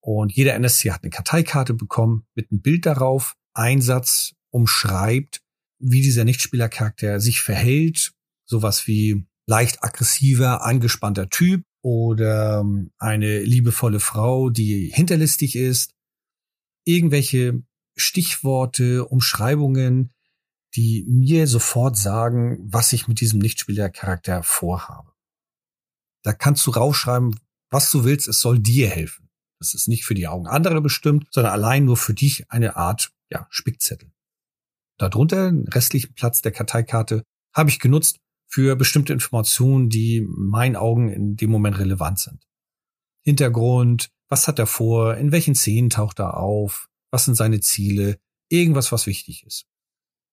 und 0.00 0.32
jeder 0.32 0.54
NSC 0.54 0.90
hat 0.90 1.02
eine 1.02 1.10
Karteikarte 1.10 1.74
bekommen 1.74 2.26
mit 2.34 2.50
einem 2.50 2.62
Bild 2.62 2.86
darauf. 2.86 3.36
Ein 3.52 3.82
Satz 3.82 4.34
umschreibt, 4.50 5.42
wie 5.78 6.02
dieser 6.02 6.24
Nichtspielercharakter 6.24 7.20
sich 7.20 7.40
verhält. 7.40 8.12
Sowas 8.44 8.86
wie 8.86 9.26
leicht 9.46 9.82
aggressiver, 9.84 10.64
angespannter 10.64 11.28
Typ 11.28 11.64
oder 11.82 12.60
ähm, 12.60 12.90
eine 12.98 13.40
liebevolle 13.40 14.00
Frau, 14.00 14.50
die 14.50 14.90
hinterlistig 14.92 15.56
ist. 15.56 15.94
Irgendwelche 16.84 17.62
Stichworte, 17.96 19.04
Umschreibungen, 19.04 20.12
die 20.74 21.04
mir 21.08 21.46
sofort 21.46 21.96
sagen, 21.96 22.58
was 22.62 22.92
ich 22.92 23.08
mit 23.08 23.20
diesem 23.20 23.40
Nichtspielercharakter 23.40 24.42
vorhabe. 24.42 25.09
Da 26.22 26.32
kannst 26.32 26.66
du 26.66 26.70
rausschreiben, 26.70 27.38
was 27.70 27.90
du 27.90 28.04
willst, 28.04 28.28
es 28.28 28.40
soll 28.40 28.58
dir 28.58 28.88
helfen. 28.88 29.28
Das 29.58 29.74
ist 29.74 29.88
nicht 29.88 30.04
für 30.04 30.14
die 30.14 30.26
Augen 30.26 30.46
anderer 30.46 30.80
bestimmt, 30.80 31.28
sondern 31.30 31.52
allein 31.52 31.84
nur 31.84 31.96
für 31.96 32.14
dich 32.14 32.50
eine 32.50 32.76
Art 32.76 33.12
ja, 33.30 33.46
Spickzettel. 33.50 34.10
Darunter, 34.98 35.50
den 35.50 35.68
restlichen 35.68 36.14
Platz 36.14 36.42
der 36.42 36.52
Karteikarte, 36.52 37.22
habe 37.54 37.70
ich 37.70 37.78
genutzt 37.78 38.18
für 38.48 38.74
bestimmte 38.76 39.12
Informationen, 39.12 39.88
die 39.88 40.18
in 40.18 40.48
meinen 40.48 40.76
Augen 40.76 41.08
in 41.08 41.36
dem 41.36 41.50
Moment 41.50 41.78
relevant 41.78 42.18
sind. 42.18 42.46
Hintergrund, 43.22 44.10
was 44.28 44.48
hat 44.48 44.58
er 44.58 44.66
vor, 44.66 45.16
in 45.16 45.30
welchen 45.30 45.54
Szenen 45.54 45.90
taucht 45.90 46.18
er 46.18 46.36
auf, 46.36 46.88
was 47.10 47.24
sind 47.24 47.34
seine 47.34 47.60
Ziele, 47.60 48.18
irgendwas, 48.48 48.92
was 48.92 49.06
wichtig 49.06 49.44
ist. 49.46 49.66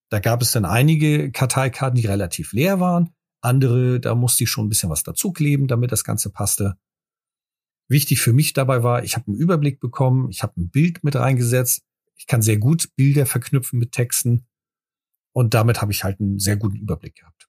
Da 0.10 0.20
gab 0.20 0.42
es 0.42 0.52
dann 0.52 0.66
einige 0.66 1.32
Karteikarten, 1.32 2.00
die 2.00 2.08
relativ 2.08 2.54
leer 2.54 2.80
waren, 2.80 3.14
andere, 3.48 4.00
da 4.00 4.16
musste 4.16 4.44
ich 4.44 4.50
schon 4.50 4.66
ein 4.66 4.70
bisschen 4.70 4.90
was 4.90 5.04
dazukleben, 5.04 5.68
damit 5.68 5.92
das 5.92 6.04
Ganze 6.04 6.30
passte. 6.30 6.78
Wichtig 7.90 8.22
für 8.22 8.34
mich 8.34 8.54
dabei 8.54 8.84
war, 8.84 9.04
ich 9.04 9.16
habe 9.16 9.28
einen 9.28 9.38
Überblick 9.38 9.80
bekommen, 9.80 10.30
ich 10.30 10.44
habe 10.44 10.60
ein 10.60 10.70
Bild 10.70 11.04
mit 11.04 11.16
reingesetzt, 11.16 11.84
ich 12.16 12.28
kann 12.28 12.42
sehr 12.42 12.58
gut 12.58 12.96
Bilder 12.96 13.26
verknüpfen 13.26 13.80
mit 13.80 13.92
Texten 13.94 14.46
und 15.34 15.54
damit 15.54 15.82
habe 15.82 15.92
ich 15.92 16.04
halt 16.04 16.20
einen 16.20 16.40
sehr 16.40 16.58
guten 16.58 16.78
Überblick 16.78 17.16
gehabt. 17.16 17.48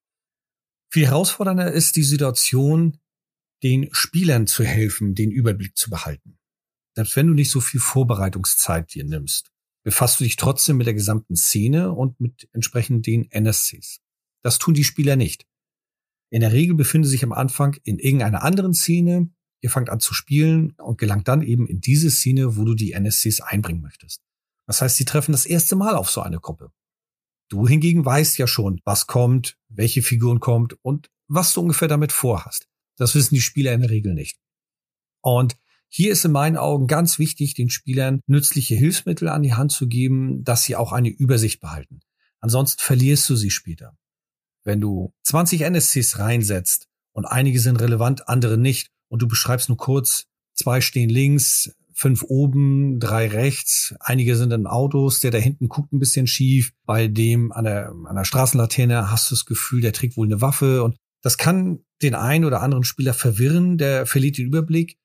Viel 0.90 1.06
herausfordernder 1.06 1.72
ist 1.72 1.96
die 1.96 2.02
Situation, 2.02 2.98
den 3.62 3.88
Spielern 3.92 4.46
zu 4.46 4.64
helfen, 4.64 5.14
den 5.14 5.30
Überblick 5.30 5.76
zu 5.76 5.90
behalten. 5.90 6.38
Selbst 6.94 7.16
wenn 7.16 7.26
du 7.26 7.34
nicht 7.34 7.50
so 7.50 7.60
viel 7.60 7.80
Vorbereitungszeit 7.80 8.94
dir 8.94 9.04
nimmst, 9.04 9.50
befasst 9.84 10.20
du 10.20 10.24
dich 10.24 10.36
trotzdem 10.36 10.76
mit 10.76 10.86
der 10.86 10.94
gesamten 10.94 11.36
Szene 11.36 11.92
und 11.92 12.20
mit 12.20 12.48
entsprechend 12.52 13.06
den 13.06 13.30
NSCs. 13.30 14.00
Das 14.42 14.58
tun 14.58 14.74
die 14.74 14.84
Spieler 14.84 15.16
nicht. 15.16 15.46
In 16.30 16.40
der 16.40 16.52
Regel 16.52 16.74
befinden 16.74 17.06
sie 17.06 17.12
sich 17.12 17.24
am 17.24 17.32
Anfang 17.32 17.76
in 17.84 17.98
irgendeiner 17.98 18.42
anderen 18.42 18.74
Szene, 18.74 19.30
Ihr 19.60 19.70
fangt 19.70 19.90
an 19.90 20.00
zu 20.00 20.14
spielen 20.14 20.72
und 20.78 20.98
gelangt 20.98 21.26
dann 21.28 21.42
eben 21.42 21.66
in 21.66 21.80
diese 21.80 22.10
Szene, 22.10 22.56
wo 22.56 22.64
du 22.64 22.74
die 22.74 22.92
NSCs 22.92 23.40
einbringen 23.40 23.82
möchtest. 23.82 24.22
Das 24.66 24.82
heißt, 24.82 24.96
sie 24.96 25.04
treffen 25.04 25.32
das 25.32 25.46
erste 25.46 25.74
Mal 25.74 25.96
auf 25.96 26.10
so 26.10 26.20
eine 26.20 26.38
Gruppe. 26.38 26.70
Du 27.48 27.66
hingegen 27.66 28.04
weißt 28.04 28.38
ja 28.38 28.46
schon, 28.46 28.80
was 28.84 29.06
kommt, 29.06 29.56
welche 29.68 30.02
Figuren 30.02 30.38
kommt 30.38 30.76
und 30.82 31.10
was 31.26 31.52
du 31.52 31.62
ungefähr 31.62 31.88
damit 31.88 32.12
vorhast. 32.12 32.68
Das 32.96 33.14
wissen 33.14 33.34
die 33.34 33.40
Spieler 33.40 33.72
in 33.72 33.80
der 33.80 33.90
Regel 33.90 34.14
nicht. 34.14 34.38
Und 35.22 35.56
hier 35.88 36.12
ist 36.12 36.24
in 36.24 36.32
meinen 36.32 36.58
Augen 36.58 36.86
ganz 36.86 37.18
wichtig, 37.18 37.54
den 37.54 37.70
Spielern 37.70 38.20
nützliche 38.26 38.74
Hilfsmittel 38.74 39.28
an 39.28 39.42
die 39.42 39.54
Hand 39.54 39.72
zu 39.72 39.88
geben, 39.88 40.44
dass 40.44 40.64
sie 40.64 40.76
auch 40.76 40.92
eine 40.92 41.08
Übersicht 41.08 41.60
behalten. 41.60 42.00
Ansonsten 42.40 42.82
verlierst 42.82 43.28
du 43.30 43.36
sie 43.36 43.50
später. 43.50 43.96
Wenn 44.64 44.80
du 44.80 45.12
20 45.24 45.62
NSCs 45.62 46.18
reinsetzt 46.18 46.88
und 47.12 47.24
einige 47.24 47.60
sind 47.60 47.80
relevant, 47.80 48.28
andere 48.28 48.58
nicht 48.58 48.90
und 49.08 49.22
du 49.22 49.28
beschreibst 49.28 49.68
nur 49.68 49.78
kurz, 49.78 50.26
zwei 50.54 50.80
stehen 50.80 51.08
links, 51.08 51.72
fünf 51.94 52.22
oben, 52.22 53.00
drei 53.00 53.26
rechts, 53.26 53.94
einige 53.98 54.36
sind 54.36 54.52
in 54.52 54.66
Autos, 54.66 55.20
der 55.20 55.32
da 55.32 55.38
hinten 55.38 55.68
guckt 55.68 55.92
ein 55.92 55.98
bisschen 55.98 56.26
schief, 56.26 56.72
bei 56.86 57.08
dem 57.08 57.50
an 57.50 57.64
der, 57.64 57.88
an 57.88 58.14
der 58.14 58.24
Straßenlaterne 58.24 59.10
hast 59.10 59.30
du 59.30 59.34
das 59.34 59.46
Gefühl, 59.46 59.80
der 59.80 59.92
trägt 59.92 60.16
wohl 60.16 60.26
eine 60.26 60.40
Waffe 60.40 60.84
und 60.84 60.96
das 61.22 61.38
kann 61.38 61.80
den 62.02 62.14
einen 62.14 62.44
oder 62.44 62.62
anderen 62.62 62.84
Spieler 62.84 63.14
verwirren, 63.14 63.78
der 63.78 64.06
verliert 64.06 64.38
den 64.38 64.46
Überblick 64.46 64.96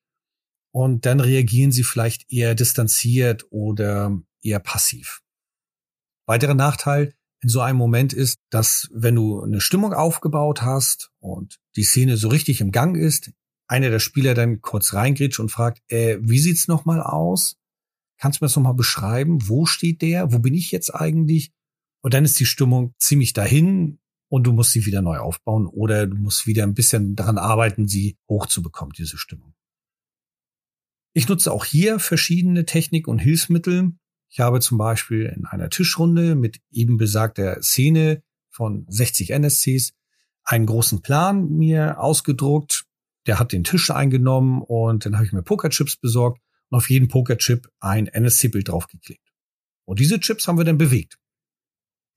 und 0.72 1.06
dann 1.06 1.20
reagieren 1.20 1.72
sie 1.72 1.82
vielleicht 1.82 2.30
eher 2.32 2.54
distanziert 2.54 3.44
oder 3.50 4.16
eher 4.42 4.60
passiv. 4.60 5.20
Weiterer 6.26 6.54
Nachteil 6.54 7.14
in 7.44 7.50
so 7.50 7.60
einem 7.60 7.78
Moment 7.78 8.14
ist, 8.14 8.40
dass 8.50 8.88
wenn 8.92 9.14
du 9.14 9.42
eine 9.42 9.60
Stimmung 9.60 9.92
aufgebaut 9.92 10.62
hast 10.62 11.10
und 11.20 11.60
die 11.76 11.84
Szene 11.84 12.16
so 12.16 12.28
richtig 12.28 12.62
im 12.62 12.72
Gang 12.72 12.96
ist, 12.96 13.32
einer 13.66 13.90
der 13.90 13.98
Spieler 13.98 14.32
dann 14.32 14.62
kurz 14.62 14.94
reingrätscht 14.94 15.40
und 15.40 15.50
fragt, 15.50 15.82
äh, 15.88 16.18
wie 16.22 16.38
sieht's 16.38 16.68
noch 16.68 16.86
mal 16.86 17.02
aus? 17.02 17.56
Kannst 18.18 18.40
du 18.40 18.44
mir 18.44 18.48
das 18.48 18.56
noch 18.56 18.62
mal 18.62 18.72
beschreiben? 18.72 19.46
Wo 19.48 19.66
steht 19.66 20.00
der? 20.00 20.32
Wo 20.32 20.38
bin 20.38 20.54
ich 20.54 20.70
jetzt 20.70 20.94
eigentlich? 20.94 21.52
Und 22.02 22.14
dann 22.14 22.24
ist 22.24 22.40
die 22.40 22.46
Stimmung 22.46 22.94
ziemlich 22.98 23.34
dahin 23.34 23.98
und 24.30 24.44
du 24.46 24.52
musst 24.52 24.72
sie 24.72 24.86
wieder 24.86 25.02
neu 25.02 25.18
aufbauen 25.18 25.66
oder 25.66 26.06
du 26.06 26.16
musst 26.16 26.46
wieder 26.46 26.62
ein 26.62 26.74
bisschen 26.74 27.14
daran 27.14 27.36
arbeiten, 27.36 27.88
sie 27.88 28.16
hochzubekommen, 28.28 28.94
diese 28.96 29.18
Stimmung. 29.18 29.54
Ich 31.12 31.28
nutze 31.28 31.52
auch 31.52 31.66
hier 31.66 31.98
verschiedene 31.98 32.64
Technik 32.64 33.06
und 33.06 33.18
Hilfsmittel. 33.18 33.92
Ich 34.34 34.40
habe 34.40 34.58
zum 34.58 34.78
Beispiel 34.78 35.26
in 35.26 35.46
einer 35.46 35.70
Tischrunde 35.70 36.34
mit 36.34 36.60
eben 36.72 36.96
besagter 36.96 37.62
Szene 37.62 38.20
von 38.50 38.84
60 38.88 39.30
NSCs 39.30 39.92
einen 40.42 40.66
großen 40.66 41.02
Plan 41.02 41.50
mir 41.50 42.00
ausgedruckt, 42.00 42.84
der 43.26 43.38
hat 43.38 43.52
den 43.52 43.62
Tisch 43.62 43.92
eingenommen 43.92 44.60
und 44.60 45.06
dann 45.06 45.14
habe 45.14 45.24
ich 45.24 45.32
mir 45.32 45.44
Pokerchips 45.44 45.96
besorgt 45.96 46.42
und 46.68 46.78
auf 46.78 46.90
jeden 46.90 47.06
Pokerchip 47.06 47.68
ein 47.78 48.08
NSC-Bild 48.08 48.70
draufgeklebt. 48.70 49.22
Und 49.84 50.00
diese 50.00 50.18
Chips 50.18 50.48
haben 50.48 50.58
wir 50.58 50.64
dann 50.64 50.78
bewegt. 50.78 51.16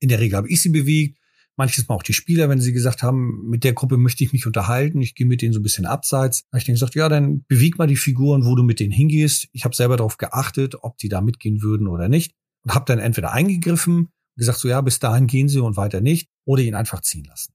In 0.00 0.08
der 0.08 0.18
Regel 0.18 0.38
habe 0.38 0.48
ich 0.48 0.60
sie 0.60 0.70
bewegt, 0.70 1.17
manches 1.58 1.88
Mal 1.88 1.96
auch 1.96 2.02
die 2.02 2.14
Spieler, 2.14 2.48
wenn 2.48 2.60
sie 2.60 2.72
gesagt 2.72 3.02
haben, 3.02 3.48
mit 3.48 3.64
der 3.64 3.72
Gruppe 3.72 3.96
möchte 3.96 4.24
ich 4.24 4.32
mich 4.32 4.46
unterhalten, 4.46 5.02
ich 5.02 5.14
gehe 5.14 5.26
mit 5.26 5.42
denen 5.42 5.52
so 5.52 5.60
ein 5.60 5.64
bisschen 5.64 5.86
abseits. 5.86 6.42
Da 6.42 6.46
habe 6.52 6.58
ich 6.58 6.64
dann 6.64 6.74
gesagt, 6.74 6.94
ja, 6.94 7.08
dann 7.08 7.44
beweg 7.48 7.78
mal 7.78 7.86
die 7.86 7.96
Figuren, 7.96 8.46
wo 8.46 8.54
du 8.54 8.62
mit 8.62 8.80
denen 8.80 8.92
hingehst. 8.92 9.48
Ich 9.52 9.64
habe 9.64 9.74
selber 9.74 9.96
darauf 9.96 10.16
geachtet, 10.16 10.76
ob 10.82 10.96
die 10.98 11.08
da 11.08 11.20
mitgehen 11.20 11.60
würden 11.60 11.88
oder 11.88 12.08
nicht 12.08 12.34
und 12.62 12.74
habe 12.74 12.84
dann 12.86 12.98
entweder 12.98 13.32
eingegriffen, 13.32 14.08
gesagt 14.36 14.58
so, 14.58 14.68
ja, 14.68 14.80
bis 14.80 15.00
dahin 15.00 15.26
gehen 15.26 15.48
sie 15.48 15.60
und 15.60 15.76
weiter 15.76 16.00
nicht 16.00 16.28
oder 16.44 16.62
ihn 16.62 16.74
einfach 16.74 17.00
ziehen 17.00 17.24
lassen. 17.24 17.52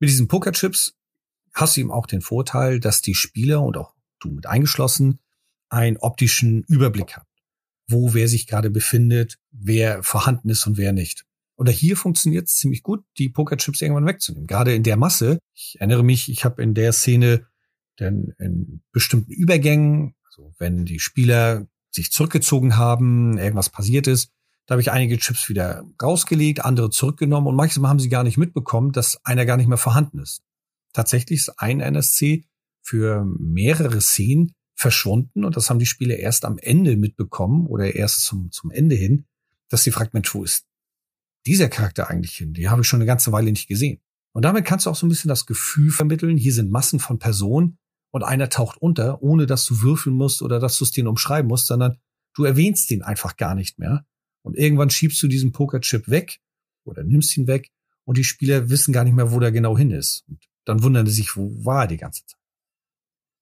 Mit 0.00 0.10
diesen 0.10 0.28
Pokerchips 0.28 0.94
hast 1.52 1.76
du 1.76 1.82
eben 1.82 1.90
auch 1.90 2.06
den 2.06 2.22
Vorteil, 2.22 2.80
dass 2.80 3.02
die 3.02 3.14
Spieler 3.14 3.62
und 3.62 3.76
auch 3.76 3.94
du 4.18 4.30
mit 4.30 4.46
eingeschlossen 4.46 5.20
einen 5.68 5.96
optischen 5.98 6.64
Überblick 6.68 7.16
haben, 7.16 7.26
wo 7.88 8.14
wer 8.14 8.28
sich 8.28 8.46
gerade 8.46 8.70
befindet, 8.70 9.38
wer 9.50 10.02
vorhanden 10.02 10.48
ist 10.48 10.66
und 10.66 10.78
wer 10.78 10.92
nicht. 10.92 11.26
Oder 11.56 11.72
hier 11.72 11.96
funktioniert 11.96 12.48
es 12.48 12.56
ziemlich 12.56 12.82
gut, 12.82 13.04
die 13.18 13.30
Pokerchips 13.30 13.80
irgendwann 13.80 14.06
wegzunehmen. 14.06 14.46
Gerade 14.46 14.74
in 14.74 14.82
der 14.82 14.96
Masse. 14.96 15.38
Ich 15.54 15.76
erinnere 15.78 16.02
mich, 16.02 16.30
ich 16.30 16.44
habe 16.44 16.62
in 16.62 16.74
der 16.74 16.92
Szene 16.92 17.46
denn 17.98 18.34
in 18.38 18.82
bestimmten 18.92 19.32
Übergängen, 19.32 20.14
also 20.26 20.54
wenn 20.58 20.84
die 20.84 21.00
Spieler 21.00 21.66
sich 21.90 22.12
zurückgezogen 22.12 22.76
haben, 22.76 23.38
irgendwas 23.38 23.70
passiert 23.70 24.06
ist, 24.06 24.30
da 24.66 24.72
habe 24.72 24.82
ich 24.82 24.90
einige 24.90 25.16
Chips 25.16 25.48
wieder 25.48 25.84
rausgelegt, 26.02 26.64
andere 26.64 26.90
zurückgenommen 26.90 27.46
und 27.46 27.56
manchmal 27.56 27.88
haben 27.90 28.00
sie 28.00 28.08
gar 28.08 28.24
nicht 28.24 28.36
mitbekommen, 28.36 28.92
dass 28.92 29.24
einer 29.24 29.46
gar 29.46 29.56
nicht 29.56 29.68
mehr 29.68 29.78
vorhanden 29.78 30.18
ist. 30.18 30.42
Tatsächlich 30.92 31.40
ist 31.40 31.58
ein 31.58 31.80
NSC 31.80 32.44
für 32.82 33.24
mehrere 33.38 34.00
Szenen 34.00 34.52
verschwunden 34.74 35.44
und 35.44 35.56
das 35.56 35.70
haben 35.70 35.78
die 35.78 35.86
Spieler 35.86 36.16
erst 36.16 36.44
am 36.44 36.58
Ende 36.58 36.96
mitbekommen 36.96 37.66
oder 37.66 37.94
erst 37.94 38.22
zum, 38.24 38.50
zum 38.50 38.70
Ende 38.70 38.96
hin, 38.96 39.24
dass 39.70 39.84
die 39.84 39.90
Fragmentur 39.90 40.44
ist 40.44 40.66
dieser 41.46 41.68
Charakter 41.68 42.10
eigentlich 42.10 42.36
hin? 42.36 42.52
Die 42.52 42.68
habe 42.68 42.82
ich 42.82 42.88
schon 42.88 42.98
eine 42.98 43.06
ganze 43.06 43.32
Weile 43.32 43.50
nicht 43.50 43.68
gesehen. 43.68 44.00
Und 44.32 44.44
damit 44.44 44.64
kannst 44.64 44.86
du 44.86 44.90
auch 44.90 44.96
so 44.96 45.06
ein 45.06 45.08
bisschen 45.08 45.28
das 45.28 45.46
Gefühl 45.46 45.90
vermitteln, 45.90 46.36
hier 46.36 46.52
sind 46.52 46.70
Massen 46.70 47.00
von 47.00 47.18
Personen 47.18 47.78
und 48.10 48.22
einer 48.22 48.48
taucht 48.48 48.76
unter, 48.78 49.22
ohne 49.22 49.46
dass 49.46 49.64
du 49.64 49.80
würfeln 49.80 50.14
musst 50.14 50.42
oder 50.42 50.60
dass 50.60 50.76
du 50.78 50.84
es 50.84 50.90
denen 50.90 51.08
umschreiben 51.08 51.48
musst, 51.48 51.66
sondern 51.66 51.98
du 52.34 52.44
erwähnst 52.44 52.90
den 52.90 53.02
einfach 53.02 53.36
gar 53.36 53.54
nicht 53.54 53.78
mehr. 53.78 54.04
Und 54.42 54.56
irgendwann 54.56 54.90
schiebst 54.90 55.22
du 55.22 55.28
diesen 55.28 55.52
Pokerchip 55.52 56.08
weg 56.08 56.40
oder 56.84 57.02
nimmst 57.02 57.36
ihn 57.36 57.46
weg 57.46 57.70
und 58.04 58.18
die 58.18 58.24
Spieler 58.24 58.68
wissen 58.68 58.92
gar 58.92 59.04
nicht 59.04 59.14
mehr, 59.14 59.32
wo 59.32 59.40
der 59.40 59.52
genau 59.52 59.76
hin 59.76 59.90
ist. 59.90 60.24
Und 60.28 60.44
dann 60.64 60.82
wundern 60.82 61.06
sie 61.06 61.12
sich, 61.12 61.36
wo 61.36 61.64
war 61.64 61.82
er 61.82 61.88
die 61.88 61.96
ganze 61.96 62.26
Zeit. 62.26 62.38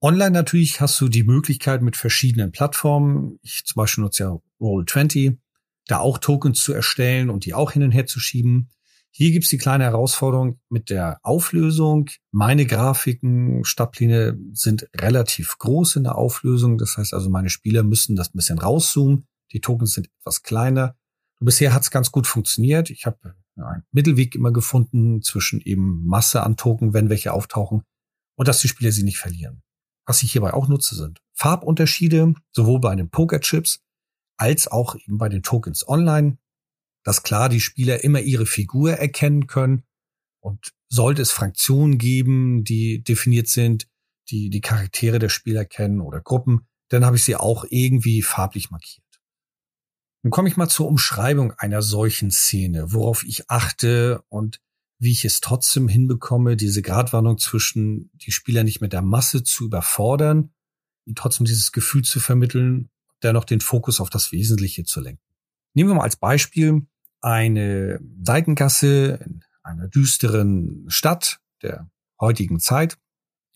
Online 0.01 0.31
natürlich 0.31 0.81
hast 0.81 1.01
du 1.01 1.09
die 1.09 1.25
Möglichkeit 1.25 1.83
mit 1.83 1.97
verschiedenen 1.97 2.53
Plattformen. 2.53 3.39
Ich 3.43 3.65
zum 3.65 3.81
Beispiel 3.81 4.05
nutze 4.05 4.23
ja 4.25 4.39
Roll20 4.61 5.39
da 5.87 5.99
auch 5.99 6.19
Tokens 6.19 6.63
zu 6.63 6.73
erstellen 6.73 7.31
und 7.31 7.45
die 7.45 7.55
auch 7.55 7.73
hin 7.73 7.83
und 7.83 7.93
her 7.93 8.07
zu 8.07 8.21
schieben. 8.21 8.71
Hier 9.11 9.31
gibt's 9.31 9.49
die 9.49 9.59
kleine 9.59 9.85
Herausforderung 9.85 10.59
mit 10.69 10.91
der 10.91 11.21
Auflösung. 11.23 12.11
Meine 12.33 12.67
Grafiken, 12.67 13.65
Stadtpläne 13.65 14.37
sind 14.53 14.89
relativ 14.97 15.59
groß 15.59 15.97
in 15.97 16.05
der 16.05 16.17
Auflösung. 16.17 16.79
Das 16.79 16.97
heißt 16.97 17.15
also, 17.15 17.31
meine 17.31 17.49
Spieler 17.49 17.85
müssen 17.85 18.17
das 18.17 18.31
ein 18.31 18.37
bisschen 18.37 18.59
rauszoomen. 18.59 19.29
Die 19.53 19.61
Tokens 19.61 19.95
sind 19.95 20.09
etwas 20.19 20.43
kleiner. 20.43 20.97
Und 21.39 21.45
bisher 21.45 21.73
hat's 21.73 21.93
ganz 21.93 22.11
gut 22.11 22.27
funktioniert. 22.27 22.91
Ich 22.91 23.07
habe 23.07 23.37
einen 23.57 23.85
Mittelweg 23.93 24.35
immer 24.35 24.53
gefunden 24.53 25.23
zwischen 25.23 25.61
eben 25.61 26.05
Masse 26.07 26.43
an 26.43 26.57
Token, 26.57 26.93
wenn 26.93 27.09
welche 27.09 27.33
auftauchen, 27.33 27.83
und 28.37 28.49
dass 28.49 28.61
die 28.61 28.69
Spieler 28.69 28.91
sie 28.91 29.05
nicht 29.05 29.19
verlieren. 29.19 29.63
Was 30.07 30.23
ich 30.23 30.33
hierbei 30.33 30.53
auch 30.53 30.69
nutze, 30.69 30.97
sind 30.97 31.21
Farbunterschiede, 31.35 32.35
sowohl 32.53 32.81
bei 32.81 32.95
den 32.95 33.11
Pokerchips 33.11 33.84
als 34.37 34.69
auch 34.69 34.97
eben 34.97 35.19
bei 35.19 35.29
den 35.29 35.43
Tokens 35.43 35.87
online, 35.87 36.39
dass 37.05 37.23
klar 37.23 37.49
die 37.49 37.61
Spieler 37.61 38.03
immer 38.03 38.21
ihre 38.21 38.47
Figur 38.47 38.93
erkennen 38.93 39.47
können 39.47 39.85
und 40.41 40.73
sollte 40.89 41.23
es 41.23 41.31
Fraktionen 41.31 41.99
geben, 41.99 42.65
die 42.65 43.03
definiert 43.03 43.49
sind, 43.49 43.89
die 44.31 44.51
die 44.51 44.61
Charaktere 44.61 45.19
der 45.19 45.29
Spieler 45.29 45.65
kennen 45.65 46.01
oder 46.01 46.21
Gruppen, 46.21 46.67
dann 46.89 47.05
habe 47.05 47.17
ich 47.17 47.25
sie 47.25 47.37
auch 47.37 47.65
irgendwie 47.69 48.23
farblich 48.23 48.71
markiert. 48.71 49.05
Nun 50.23 50.31
komme 50.31 50.49
ich 50.49 50.57
mal 50.57 50.69
zur 50.69 50.89
Umschreibung 50.89 51.53
einer 51.53 51.83
solchen 51.83 52.31
Szene, 52.31 52.93
worauf 52.93 53.25
ich 53.25 53.51
achte 53.51 54.23
und 54.29 54.61
wie 54.99 55.11
ich 55.11 55.25
es 55.25 55.41
trotzdem 55.41 55.89
hinbekomme, 55.89 56.57
diese 56.57 56.81
Gratwanderung 56.81 57.37
zwischen 57.37 58.11
die 58.15 58.33
Spieler 58.33 58.65
nicht 58.65 58.81
mit 58.81 58.95
der 58.95 59.03
Masse 59.03 59.43
zu 59.43 59.67
überfordern, 59.67 60.55
trotzdem 61.15 61.45
dieses 61.45 61.73
Gefühl 61.73 62.03
zu 62.03 62.21
vermitteln 62.21 62.91
dennoch 63.25 63.45
den 63.45 63.61
Fokus 63.61 64.01
auf 64.01 64.11
das 64.11 64.33
Wesentliche 64.33 64.85
zu 64.85 65.01
lenken. 65.01 65.23
Nehmen 65.75 65.91
wir 65.91 65.95
mal 65.95 66.05
als 66.05 66.17
Beispiel 66.17 66.87
eine 67.21 68.01
Seitengasse 68.23 69.19
in 69.25 69.43
einer 69.63 69.89
düsteren 69.89 70.85
Stadt 70.89 71.41
der 71.63 71.91
heutigen 72.21 72.61
Zeit. 72.61 72.99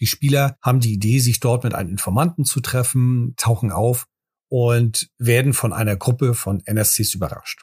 Die 0.01 0.07
Spieler 0.07 0.57
haben 0.63 0.81
die 0.81 0.95
Idee, 0.95 1.19
sich 1.19 1.41
dort 1.41 1.65
mit 1.65 1.75
einem 1.75 1.91
Informanten 1.91 2.45
zu 2.45 2.61
treffen, 2.61 3.35
tauchen 3.37 3.71
auf 3.71 4.07
und 4.49 5.11
werden 5.19 5.53
von 5.53 5.73
einer 5.73 5.97
Gruppe 5.97 6.35
von 6.35 6.63
NSCs 6.65 7.15
überrascht. 7.15 7.63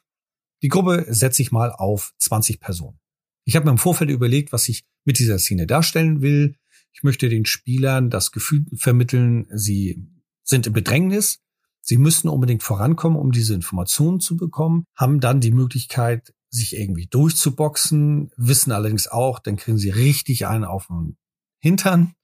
Die 0.61 0.69
Gruppe 0.69 1.05
setzt 1.09 1.37
sich 1.37 1.51
mal 1.51 1.71
auf 1.71 2.13
20 2.19 2.59
Personen. 2.59 2.99
Ich 3.45 3.55
habe 3.55 3.65
mir 3.65 3.71
im 3.71 3.77
Vorfeld 3.77 4.09
überlegt, 4.09 4.51
was 4.51 4.69
ich 4.69 4.85
mit 5.05 5.19
dieser 5.19 5.39
Szene 5.39 5.67
darstellen 5.67 6.21
will. 6.21 6.55
Ich 6.93 7.03
möchte 7.03 7.29
den 7.29 7.45
Spielern 7.45 8.09
das 8.09 8.31
Gefühl 8.31 8.65
vermitteln, 8.75 9.47
sie 9.49 10.07
sind 10.43 10.67
im 10.67 10.73
Bedrängnis, 10.73 11.39
Sie 11.87 11.97
müssen 11.97 12.29
unbedingt 12.29 12.63
vorankommen, 12.63 13.17
um 13.17 13.31
diese 13.31 13.53
Informationen 13.53 14.19
zu 14.19 14.35
bekommen, 14.35 14.87
haben 14.95 15.19
dann 15.19 15.39
die 15.39 15.51
Möglichkeit, 15.51 16.33
sich 16.49 16.75
irgendwie 16.75 17.05
durchzuboxen, 17.05 18.31
wissen 18.37 18.71
allerdings 18.71 19.07
auch, 19.07 19.37
dann 19.37 19.55
kriegen 19.55 19.77
sie 19.77 19.91
richtig 19.91 20.47
einen 20.47 20.63
auf 20.63 20.87
den 20.87 21.15
Hintern. 21.59 22.15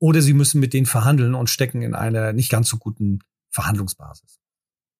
Oder 0.00 0.20
sie 0.20 0.32
müssen 0.32 0.58
mit 0.58 0.72
denen 0.72 0.86
verhandeln 0.86 1.36
und 1.36 1.48
stecken 1.48 1.82
in 1.82 1.94
einer 1.94 2.32
nicht 2.32 2.50
ganz 2.50 2.68
so 2.68 2.76
guten 2.76 3.20
Verhandlungsbasis. 3.50 4.40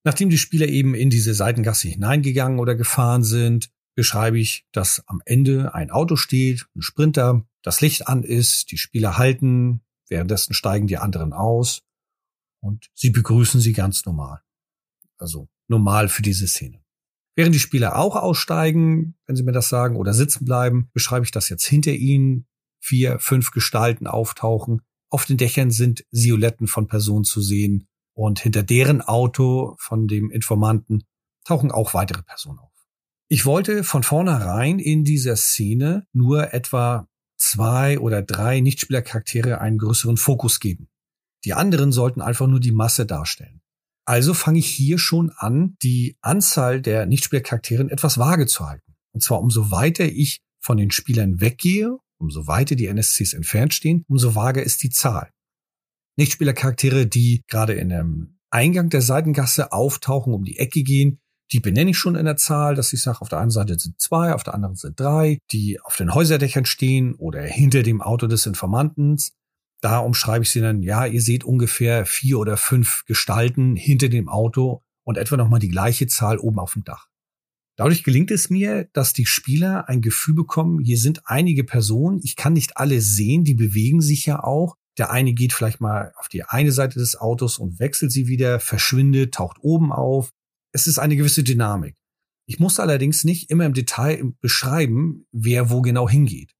Nachdem 0.04 0.30
die 0.30 0.38
Spieler 0.38 0.68
eben 0.68 0.94
in 0.94 1.10
diese 1.10 1.34
Seitengasse 1.34 1.88
hineingegangen 1.88 2.60
oder 2.60 2.76
gefahren 2.76 3.24
sind, 3.24 3.68
beschreibe 3.96 4.38
ich, 4.38 4.64
dass 4.70 5.02
am 5.06 5.20
Ende 5.24 5.74
ein 5.74 5.90
Auto 5.90 6.14
steht, 6.14 6.66
ein 6.76 6.82
Sprinter, 6.82 7.44
das 7.62 7.80
Licht 7.80 8.06
an 8.06 8.22
ist, 8.22 8.70
die 8.70 8.78
Spieler 8.78 9.18
halten, 9.18 9.80
währenddessen 10.08 10.54
steigen 10.54 10.86
die 10.86 10.98
anderen 10.98 11.32
aus 11.32 11.82
und 12.62 12.88
sie 12.94 13.10
begrüßen 13.10 13.60
sie 13.60 13.72
ganz 13.72 14.06
normal. 14.06 14.40
Also 15.18 15.48
normal 15.68 16.08
für 16.08 16.22
diese 16.22 16.46
Szene. 16.46 16.82
Während 17.34 17.54
die 17.54 17.60
Spieler 17.60 17.96
auch 17.96 18.16
aussteigen, 18.16 19.16
wenn 19.26 19.36
sie 19.36 19.42
mir 19.42 19.52
das 19.52 19.68
sagen, 19.68 19.96
oder 19.96 20.12
sitzen 20.14 20.44
bleiben, 20.44 20.90
beschreibe 20.92 21.24
ich 21.24 21.30
das 21.30 21.48
jetzt 21.48 21.64
hinter 21.64 21.92
ihnen. 21.92 22.46
Vier, 22.78 23.18
fünf 23.18 23.52
Gestalten 23.52 24.06
auftauchen. 24.06 24.82
Auf 25.08 25.24
den 25.24 25.36
Dächern 25.36 25.70
sind 25.70 26.04
Silhouetten 26.10 26.66
von 26.66 26.88
Personen 26.88 27.24
zu 27.24 27.40
sehen. 27.40 27.86
Und 28.14 28.40
hinter 28.40 28.62
deren 28.62 29.00
Auto 29.00 29.76
von 29.78 30.08
dem 30.08 30.30
Informanten 30.30 31.04
tauchen 31.44 31.70
auch 31.70 31.94
weitere 31.94 32.22
Personen 32.22 32.58
auf. 32.58 32.70
Ich 33.28 33.46
wollte 33.46 33.82
von 33.82 34.02
vornherein 34.02 34.78
in 34.78 35.04
dieser 35.04 35.36
Szene 35.36 36.06
nur 36.12 36.52
etwa 36.52 37.08
zwei 37.38 37.98
oder 37.98 38.20
drei 38.20 38.60
Nichtspielercharaktere 38.60 39.60
einen 39.60 39.78
größeren 39.78 40.18
Fokus 40.18 40.60
geben. 40.60 40.88
Die 41.44 41.54
anderen 41.54 41.92
sollten 41.92 42.20
einfach 42.20 42.46
nur 42.46 42.60
die 42.60 42.72
Masse 42.72 43.06
darstellen. 43.06 43.60
Also 44.04 44.34
fange 44.34 44.58
ich 44.58 44.66
hier 44.66 44.98
schon 44.98 45.30
an, 45.30 45.76
die 45.82 46.16
Anzahl 46.20 46.80
der 46.80 47.06
Nichtspielercharaktere 47.06 47.90
etwas 47.90 48.18
vage 48.18 48.46
zu 48.46 48.68
halten. 48.68 48.94
Und 49.12 49.22
zwar 49.22 49.40
umso 49.40 49.70
weiter 49.70 50.04
ich 50.04 50.40
von 50.60 50.76
den 50.76 50.90
Spielern 50.90 51.40
weggehe, 51.40 51.96
umso 52.18 52.46
weiter 52.46 52.74
die 52.74 52.86
NSCs 52.86 53.32
entfernt 53.34 53.74
stehen, 53.74 54.04
umso 54.08 54.34
vager 54.34 54.62
ist 54.62 54.82
die 54.82 54.90
Zahl. 54.90 55.30
Nichtspielercharaktere, 56.16 57.06
die 57.06 57.42
gerade 57.48 57.74
in 57.74 57.92
einem 57.92 58.38
Eingang 58.50 58.90
der 58.90 59.02
Seitengasse 59.02 59.72
auftauchen, 59.72 60.34
um 60.34 60.44
die 60.44 60.58
Ecke 60.58 60.82
gehen, 60.82 61.18
die 61.52 61.60
benenne 61.60 61.90
ich 61.90 61.98
schon 61.98 62.14
in 62.14 62.24
der 62.24 62.36
Zahl, 62.36 62.74
dass 62.74 62.92
ich 62.92 63.02
sage, 63.02 63.20
auf 63.20 63.28
der 63.28 63.38
einen 63.38 63.50
Seite 63.50 63.78
sind 63.78 64.00
zwei, 64.00 64.34
auf 64.34 64.42
der 64.42 64.54
anderen 64.54 64.74
sind 64.74 64.98
drei, 64.98 65.38
die 65.52 65.78
auf 65.80 65.96
den 65.96 66.14
Häuserdächern 66.14 66.64
stehen 66.64 67.14
oder 67.14 67.42
hinter 67.42 67.82
dem 67.82 68.00
Auto 68.00 68.26
des 68.26 68.46
Informantens. 68.46 69.32
Da 69.82 69.98
umschreibe 69.98 70.44
ich 70.44 70.50
sie 70.50 70.60
dann, 70.60 70.82
ja, 70.82 71.06
ihr 71.06 71.20
seht 71.20 71.42
ungefähr 71.42 72.06
vier 72.06 72.38
oder 72.38 72.56
fünf 72.56 73.04
Gestalten 73.04 73.74
hinter 73.74 74.08
dem 74.08 74.28
Auto 74.28 74.82
und 75.04 75.18
etwa 75.18 75.36
nochmal 75.36 75.58
die 75.58 75.68
gleiche 75.68 76.06
Zahl 76.06 76.38
oben 76.38 76.60
auf 76.60 76.74
dem 76.74 76.84
Dach. 76.84 77.08
Dadurch 77.76 78.04
gelingt 78.04 78.30
es 78.30 78.48
mir, 78.48 78.88
dass 78.92 79.12
die 79.12 79.26
Spieler 79.26 79.88
ein 79.88 80.00
Gefühl 80.00 80.34
bekommen, 80.34 80.78
hier 80.78 80.98
sind 80.98 81.22
einige 81.24 81.64
Personen, 81.64 82.20
ich 82.22 82.36
kann 82.36 82.52
nicht 82.52 82.76
alle 82.76 83.00
sehen, 83.00 83.42
die 83.42 83.54
bewegen 83.54 84.00
sich 84.00 84.24
ja 84.24 84.44
auch. 84.44 84.76
Der 84.98 85.10
eine 85.10 85.32
geht 85.32 85.52
vielleicht 85.52 85.80
mal 85.80 86.12
auf 86.16 86.28
die 86.28 86.44
eine 86.44 86.70
Seite 86.70 87.00
des 87.00 87.16
Autos 87.16 87.58
und 87.58 87.80
wechselt 87.80 88.12
sie 88.12 88.28
wieder, 88.28 88.60
verschwindet, 88.60 89.34
taucht 89.34 89.56
oben 89.62 89.90
auf. 89.90 90.30
Es 90.72 90.86
ist 90.86 90.98
eine 90.98 91.16
gewisse 91.16 91.42
Dynamik. 91.42 91.96
Ich 92.46 92.60
muss 92.60 92.78
allerdings 92.78 93.24
nicht 93.24 93.50
immer 93.50 93.66
im 93.66 93.72
Detail 93.72 94.32
beschreiben, 94.40 95.26
wer 95.32 95.70
wo 95.70 95.80
genau 95.80 96.08
hingeht. 96.08 96.52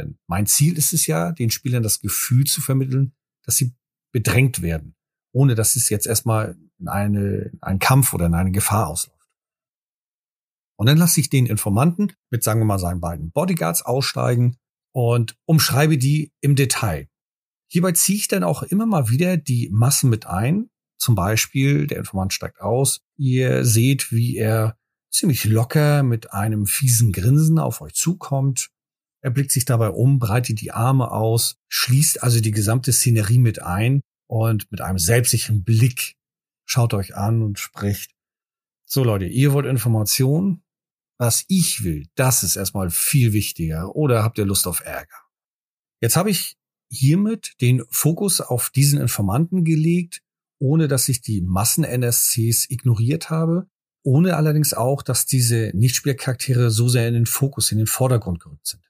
Denn 0.00 0.18
mein 0.26 0.46
Ziel 0.46 0.76
ist 0.78 0.92
es 0.92 1.06
ja, 1.06 1.32
den 1.32 1.50
Spielern 1.50 1.82
das 1.82 2.00
Gefühl 2.00 2.44
zu 2.44 2.60
vermitteln, 2.60 3.12
dass 3.44 3.56
sie 3.56 3.74
bedrängt 4.12 4.62
werden, 4.62 4.96
ohne 5.32 5.54
dass 5.54 5.76
es 5.76 5.88
jetzt 5.90 6.06
erstmal 6.06 6.56
in, 6.78 6.88
eine, 6.88 7.50
in 7.52 7.62
einen 7.62 7.78
Kampf 7.78 8.14
oder 8.14 8.26
in 8.26 8.34
eine 8.34 8.50
Gefahr 8.50 8.88
ausläuft. 8.88 9.20
Und 10.76 10.86
dann 10.86 10.96
lasse 10.96 11.20
ich 11.20 11.28
den 11.28 11.44
Informanten 11.44 12.14
mit, 12.30 12.42
sagen 12.42 12.60
wir 12.60 12.64
mal, 12.64 12.78
seinen 12.78 13.00
beiden 13.00 13.32
Bodyguards 13.32 13.82
aussteigen 13.82 14.56
und 14.92 15.36
umschreibe 15.44 15.98
die 15.98 16.32
im 16.40 16.56
Detail. 16.56 17.06
Hierbei 17.70 17.92
ziehe 17.92 18.16
ich 18.16 18.28
dann 18.28 18.42
auch 18.42 18.62
immer 18.62 18.86
mal 18.86 19.10
wieder 19.10 19.36
die 19.36 19.68
Massen 19.70 20.08
mit 20.08 20.26
ein. 20.26 20.70
Zum 20.98 21.14
Beispiel, 21.14 21.86
der 21.86 21.98
Informant 21.98 22.32
steigt 22.32 22.60
aus. 22.60 23.02
Ihr 23.16 23.64
seht, 23.64 24.10
wie 24.10 24.36
er 24.36 24.76
ziemlich 25.10 25.44
locker 25.44 26.02
mit 26.02 26.32
einem 26.32 26.66
fiesen 26.66 27.12
Grinsen 27.12 27.58
auf 27.58 27.80
euch 27.80 27.94
zukommt. 27.94 28.70
Er 29.22 29.30
blickt 29.30 29.52
sich 29.52 29.64
dabei 29.64 29.90
um, 29.90 30.18
breitet 30.18 30.60
die 30.60 30.72
Arme 30.72 31.10
aus, 31.10 31.56
schließt 31.68 32.22
also 32.22 32.40
die 32.40 32.52
gesamte 32.52 32.92
Szenerie 32.92 33.38
mit 33.38 33.62
ein 33.62 34.00
und 34.26 34.70
mit 34.70 34.80
einem 34.80 34.98
selbstsicheren 34.98 35.62
Blick 35.62 36.16
schaut 36.64 36.94
euch 36.94 37.16
an 37.16 37.42
und 37.42 37.58
spricht. 37.58 38.12
So 38.86 39.04
Leute, 39.04 39.26
ihr 39.26 39.52
wollt 39.52 39.66
Informationen? 39.66 40.62
Was 41.18 41.44
ich 41.48 41.84
will, 41.84 42.06
das 42.14 42.42
ist 42.42 42.56
erstmal 42.56 42.90
viel 42.90 43.34
wichtiger. 43.34 43.94
Oder 43.94 44.22
habt 44.22 44.38
ihr 44.38 44.46
Lust 44.46 44.66
auf 44.66 44.80
Ärger? 44.80 45.18
Jetzt 46.00 46.16
habe 46.16 46.30
ich 46.30 46.56
hiermit 46.90 47.60
den 47.60 47.82
Fokus 47.90 48.40
auf 48.40 48.70
diesen 48.70 48.98
Informanten 48.98 49.64
gelegt, 49.64 50.22
ohne 50.58 50.88
dass 50.88 51.08
ich 51.08 51.20
die 51.20 51.42
Massen-NSCs 51.42 52.70
ignoriert 52.70 53.28
habe, 53.28 53.68
ohne 54.02 54.36
allerdings 54.36 54.72
auch, 54.72 55.02
dass 55.02 55.26
diese 55.26 55.72
Nichtspielcharaktere 55.74 56.70
so 56.70 56.88
sehr 56.88 57.06
in 57.06 57.14
den 57.14 57.26
Fokus, 57.26 57.70
in 57.70 57.78
den 57.78 57.86
Vordergrund 57.86 58.40
gerückt 58.40 58.66
sind. 58.66 58.89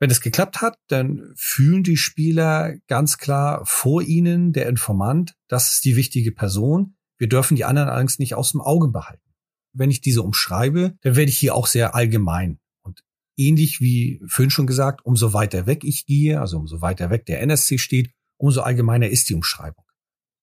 Wenn 0.00 0.10
es 0.10 0.22
geklappt 0.22 0.62
hat, 0.62 0.78
dann 0.88 1.30
fühlen 1.36 1.82
die 1.82 1.98
Spieler 1.98 2.74
ganz 2.88 3.18
klar 3.18 3.60
vor 3.66 4.02
ihnen 4.02 4.54
der 4.54 4.66
Informant, 4.66 5.34
das 5.46 5.74
ist 5.74 5.84
die 5.84 5.94
wichtige 5.94 6.32
Person. 6.32 6.96
Wir 7.18 7.28
dürfen 7.28 7.54
die 7.54 7.66
anderen 7.66 7.90
allerdings 7.90 8.18
nicht 8.18 8.34
aus 8.34 8.52
dem 8.52 8.62
Auge 8.62 8.88
behalten. 8.88 9.30
Wenn 9.74 9.90
ich 9.90 10.00
diese 10.00 10.22
umschreibe, 10.22 10.96
dann 11.02 11.16
werde 11.16 11.30
ich 11.30 11.36
hier 11.36 11.54
auch 11.54 11.66
sehr 11.66 11.94
allgemein. 11.94 12.58
Und 12.82 13.02
ähnlich 13.36 13.82
wie 13.82 14.22
vorhin 14.26 14.50
schon 14.50 14.66
gesagt, 14.66 15.04
umso 15.04 15.34
weiter 15.34 15.66
weg 15.66 15.84
ich 15.84 16.06
gehe, 16.06 16.40
also 16.40 16.58
umso 16.58 16.80
weiter 16.80 17.10
weg 17.10 17.26
der 17.26 17.42
NSC 17.42 17.76
steht, 17.76 18.10
umso 18.38 18.62
allgemeiner 18.62 19.08
ist 19.08 19.28
die 19.28 19.34
Umschreibung. 19.34 19.84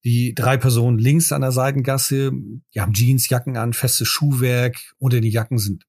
Die 0.04 0.36
drei 0.36 0.58
Personen 0.58 1.00
links 1.00 1.32
an 1.32 1.42
der 1.42 1.52
Seitengasse, 1.52 2.32
die 2.76 2.80
haben 2.80 2.94
Jeans, 2.94 3.28
Jacken 3.28 3.58
an, 3.58 3.74
festes 3.74 4.08
Schuhwerk. 4.08 4.94
Unter 5.00 5.20
den 5.20 5.32
Jacken 5.32 5.58
sind 5.58 5.84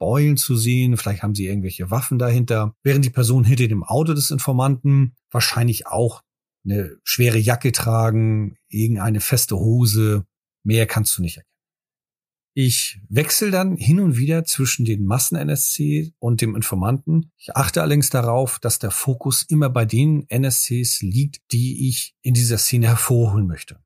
Beulen 0.00 0.36
zu 0.36 0.56
sehen. 0.56 0.96
Vielleicht 0.96 1.22
haben 1.22 1.36
sie 1.36 1.46
irgendwelche 1.46 1.92
Waffen 1.92 2.18
dahinter. 2.18 2.74
Während 2.82 3.04
die 3.04 3.10
Personen 3.10 3.44
hinter 3.44 3.68
dem 3.68 3.84
Auto 3.84 4.14
des 4.14 4.32
Informanten 4.32 5.14
wahrscheinlich 5.30 5.86
auch 5.86 6.22
eine 6.64 6.96
schwere 7.04 7.38
Jacke 7.38 7.70
tragen, 7.70 8.56
irgendeine 8.68 9.20
feste 9.20 9.56
Hose. 9.56 10.24
Mehr 10.64 10.86
kannst 10.86 11.16
du 11.16 11.22
nicht 11.22 11.36
erkennen. 11.36 11.50
Ich 12.54 13.00
wechsle 13.08 13.52
dann 13.52 13.76
hin 13.76 14.00
und 14.00 14.16
wieder 14.16 14.44
zwischen 14.44 14.84
den 14.84 15.04
Massen-NSC 15.04 16.12
und 16.18 16.40
dem 16.40 16.56
Informanten. 16.56 17.30
Ich 17.38 17.54
achte 17.54 17.80
allerdings 17.80 18.10
darauf, 18.10 18.58
dass 18.58 18.80
der 18.80 18.90
Fokus 18.90 19.44
immer 19.48 19.70
bei 19.70 19.84
den 19.84 20.28
NSCs 20.28 21.00
liegt, 21.02 21.40
die 21.52 21.88
ich 21.88 22.16
in 22.22 22.34
dieser 22.34 22.58
Szene 22.58 22.88
hervorholen 22.88 23.46
möchte. 23.46 23.78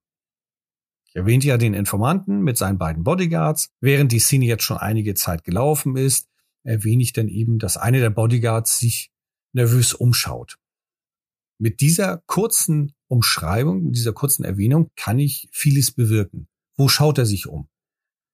Ich 1.14 1.20
erwähnte 1.20 1.46
ja 1.46 1.58
den 1.58 1.74
Informanten 1.74 2.40
mit 2.40 2.58
seinen 2.58 2.76
beiden 2.76 3.04
Bodyguards. 3.04 3.70
Während 3.80 4.10
die 4.10 4.18
Szene 4.18 4.46
jetzt 4.46 4.64
schon 4.64 4.78
einige 4.78 5.14
Zeit 5.14 5.44
gelaufen 5.44 5.96
ist, 5.96 6.28
erwähne 6.64 7.04
ich 7.04 7.12
dann 7.12 7.28
eben, 7.28 7.60
dass 7.60 7.76
eine 7.76 8.00
der 8.00 8.10
Bodyguards 8.10 8.80
sich 8.80 9.12
nervös 9.52 9.94
umschaut. 9.94 10.58
Mit 11.60 11.80
dieser 11.80 12.24
kurzen 12.26 12.94
Umschreibung, 13.06 13.84
mit 13.84 13.96
dieser 13.96 14.12
kurzen 14.12 14.44
Erwähnung 14.44 14.90
kann 14.96 15.20
ich 15.20 15.48
vieles 15.52 15.92
bewirken. 15.92 16.48
Wo 16.76 16.88
schaut 16.88 17.18
er 17.18 17.26
sich 17.26 17.46
um? 17.46 17.68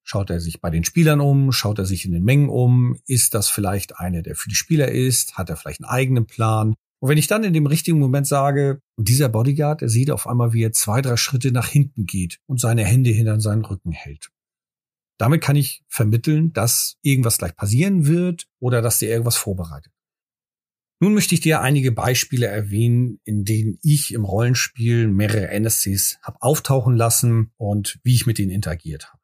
Schaut 0.02 0.30
er 0.30 0.40
sich 0.40 0.62
bei 0.62 0.70
den 0.70 0.82
Spielern 0.82 1.20
um? 1.20 1.52
Schaut 1.52 1.78
er 1.78 1.84
sich 1.84 2.06
in 2.06 2.12
den 2.12 2.24
Mengen 2.24 2.48
um? 2.48 2.98
Ist 3.04 3.34
das 3.34 3.50
vielleicht 3.50 3.98
eine, 3.98 4.22
der 4.22 4.36
für 4.36 4.48
die 4.48 4.54
Spieler 4.54 4.90
ist? 4.90 5.36
Hat 5.36 5.50
er 5.50 5.56
vielleicht 5.56 5.82
einen 5.82 5.90
eigenen 5.90 6.26
Plan? 6.26 6.76
Und 7.00 7.08
wenn 7.08 7.18
ich 7.18 7.26
dann 7.26 7.44
in 7.44 7.54
dem 7.54 7.66
richtigen 7.66 7.98
Moment 7.98 8.26
sage, 8.26 8.82
dieser 8.98 9.30
Bodyguard, 9.30 9.82
er 9.82 9.88
sieht 9.88 10.10
auf 10.10 10.26
einmal, 10.26 10.52
wie 10.52 10.62
er 10.62 10.72
zwei, 10.72 11.00
drei 11.00 11.16
Schritte 11.16 11.50
nach 11.50 11.68
hinten 11.68 12.04
geht 12.04 12.38
und 12.46 12.60
seine 12.60 12.84
Hände 12.84 13.10
hinter 13.10 13.40
seinen 13.40 13.64
Rücken 13.64 13.92
hält. 13.92 14.30
Damit 15.18 15.42
kann 15.42 15.56
ich 15.56 15.82
vermitteln, 15.88 16.52
dass 16.52 16.96
irgendwas 17.02 17.38
gleich 17.38 17.56
passieren 17.56 18.06
wird 18.06 18.46
oder 18.58 18.82
dass 18.82 18.98
der 18.98 19.10
irgendwas 19.10 19.36
vorbereitet. 19.36 19.92
Nun 21.02 21.14
möchte 21.14 21.34
ich 21.34 21.40
dir 21.40 21.62
einige 21.62 21.92
Beispiele 21.92 22.46
erwähnen, 22.46 23.20
in 23.24 23.44
denen 23.46 23.78
ich 23.82 24.12
im 24.12 24.26
Rollenspiel 24.26 25.08
mehrere 25.08 25.48
NSCs 25.48 26.18
habe 26.22 26.42
auftauchen 26.42 26.94
lassen 26.94 27.52
und 27.56 27.98
wie 28.02 28.14
ich 28.14 28.26
mit 28.26 28.36
denen 28.36 28.50
interagiert 28.50 29.08
habe. 29.08 29.20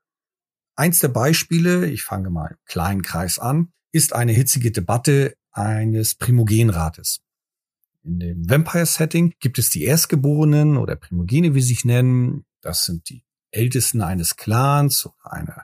Eins 0.77 1.01
der 1.01 1.09
Beispiele, 1.09 1.87
ich 1.91 2.03
fange 2.03 2.31
mal 2.31 2.53
im 2.53 2.57
kleinen 2.65 3.03
Kreis 3.03 3.39
an, 3.39 3.73
ist 3.93 4.15
eine 4.15 4.33
hitzige 4.33 4.73
Debatte 4.73 5.35
eines 5.51 6.15
Primogenrates. 6.15 7.21
In 8.07 8.21
dem 8.21 8.49
Vampire-Setting 8.49 9.35
gibt 9.41 9.59
es 9.59 9.71
die 9.71 9.83
Erstgeborenen 9.83 10.77
oder 10.77 10.95
Primogene, 10.95 11.55
wie 11.55 11.61
sie 11.61 11.69
sich 11.75 11.85
nennen. 11.85 12.45
Das 12.63 12.85
sind 12.85 13.11
die 13.11 13.25
Ältesten 13.51 14.01
eines 14.01 14.37
Clans 14.37 15.07
oder 15.07 15.33
einer, 15.33 15.63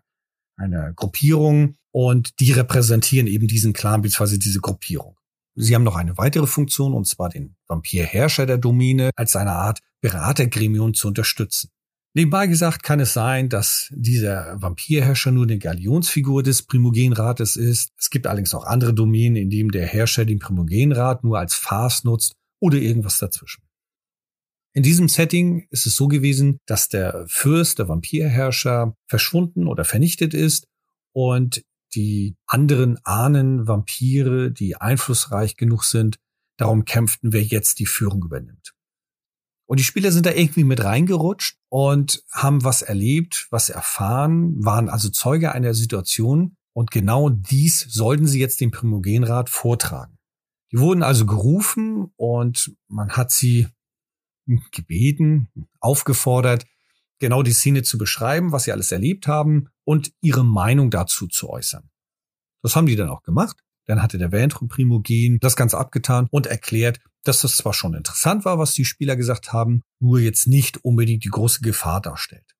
einer 0.56 0.92
Gruppierung 0.92 1.76
und 1.92 2.40
die 2.40 2.50
repräsentieren 2.50 3.28
eben 3.28 3.46
diesen 3.46 3.72
Clan 3.72 4.02
bzw. 4.02 4.38
diese 4.38 4.60
Gruppierung. 4.60 5.16
Sie 5.54 5.74
haben 5.74 5.84
noch 5.84 5.96
eine 5.96 6.18
weitere 6.18 6.46
Funktion, 6.46 6.94
und 6.94 7.06
zwar 7.06 7.28
den 7.28 7.54
Vampirherrscher 7.68 8.46
der 8.46 8.58
Domäne 8.58 9.10
als 9.14 9.36
eine 9.36 9.52
Art 9.52 9.78
Beratergremium 10.00 10.94
zu 10.94 11.08
unterstützen. 11.08 11.70
Nebenbei 12.14 12.46
gesagt 12.46 12.82
kann 12.82 13.00
es 13.00 13.14
sein, 13.14 13.48
dass 13.48 13.88
dieser 13.90 14.60
Vampirherrscher 14.60 15.30
nur 15.30 15.44
eine 15.44 15.58
Galionsfigur 15.58 16.42
des 16.42 16.62
Primogenrates 16.62 17.56
ist. 17.56 17.90
Es 17.98 18.10
gibt 18.10 18.26
allerdings 18.26 18.54
auch 18.54 18.64
andere 18.64 18.92
Domänen, 18.92 19.36
in 19.36 19.48
denen 19.48 19.70
der 19.70 19.86
Herrscher 19.86 20.26
den 20.26 20.38
Primogenrat 20.38 21.24
nur 21.24 21.38
als 21.38 21.54
Farce 21.54 22.04
nutzt 22.04 22.34
oder 22.60 22.76
irgendwas 22.76 23.16
dazwischen. 23.16 23.62
In 24.74 24.82
diesem 24.82 25.08
Setting 25.08 25.66
ist 25.70 25.86
es 25.86 25.96
so 25.96 26.06
gewesen, 26.08 26.58
dass 26.66 26.88
der 26.88 27.24
Fürst, 27.28 27.78
der 27.78 27.88
Vampirherrscher, 27.88 28.94
verschwunden 29.06 29.66
oder 29.66 29.84
vernichtet 29.84 30.34
ist 30.34 30.66
und 31.14 31.62
die 31.94 32.36
anderen 32.46 32.98
Ahnen, 33.04 33.66
Vampire, 33.66 34.50
die 34.50 34.76
einflussreich 34.76 35.56
genug 35.56 35.84
sind, 35.84 36.16
darum 36.58 36.84
kämpften, 36.84 37.32
wer 37.32 37.42
jetzt 37.42 37.78
die 37.78 37.86
Führung 37.86 38.22
übernimmt. 38.22 38.74
Und 39.72 39.80
die 39.80 39.84
Spieler 39.84 40.12
sind 40.12 40.26
da 40.26 40.32
irgendwie 40.32 40.64
mit 40.64 40.84
reingerutscht 40.84 41.56
und 41.70 42.22
haben 42.30 42.62
was 42.62 42.82
erlebt, 42.82 43.46
was 43.48 43.70
erfahren, 43.70 44.62
waren 44.62 44.90
also 44.90 45.08
Zeuge 45.08 45.52
einer 45.52 45.72
Situation. 45.72 46.58
Und 46.74 46.90
genau 46.90 47.30
dies 47.30 47.86
sollten 47.88 48.26
sie 48.26 48.38
jetzt 48.38 48.60
dem 48.60 48.70
Primogenrat 48.70 49.48
vortragen. 49.48 50.18
Die 50.72 50.78
wurden 50.78 51.02
also 51.02 51.24
gerufen 51.24 52.12
und 52.16 52.76
man 52.88 53.12
hat 53.12 53.30
sie 53.30 53.66
gebeten, 54.72 55.48
aufgefordert, 55.80 56.66
genau 57.18 57.42
die 57.42 57.52
Szene 57.52 57.82
zu 57.82 57.96
beschreiben, 57.96 58.52
was 58.52 58.64
sie 58.64 58.72
alles 58.72 58.92
erlebt 58.92 59.26
haben 59.26 59.70
und 59.84 60.12
ihre 60.20 60.44
Meinung 60.44 60.90
dazu 60.90 61.28
zu 61.28 61.48
äußern. 61.48 61.88
Das 62.60 62.76
haben 62.76 62.84
die 62.84 62.96
dann 62.96 63.08
auch 63.08 63.22
gemacht. 63.22 63.56
Dann 63.86 64.02
hatte 64.02 64.18
der 64.18 64.32
Ventrum 64.32 64.68
Primogen 64.68 65.38
das 65.40 65.56
Ganze 65.56 65.78
abgetan 65.78 66.28
und 66.30 66.46
erklärt, 66.46 67.00
dass 67.24 67.42
das 67.42 67.56
zwar 67.56 67.74
schon 67.74 67.94
interessant 67.94 68.44
war, 68.44 68.58
was 68.58 68.74
die 68.74 68.84
Spieler 68.84 69.16
gesagt 69.16 69.52
haben, 69.52 69.82
nur 70.00 70.20
jetzt 70.20 70.46
nicht 70.46 70.84
unbedingt 70.84 71.24
die 71.24 71.30
große 71.30 71.60
Gefahr 71.60 72.00
darstellt. 72.00 72.56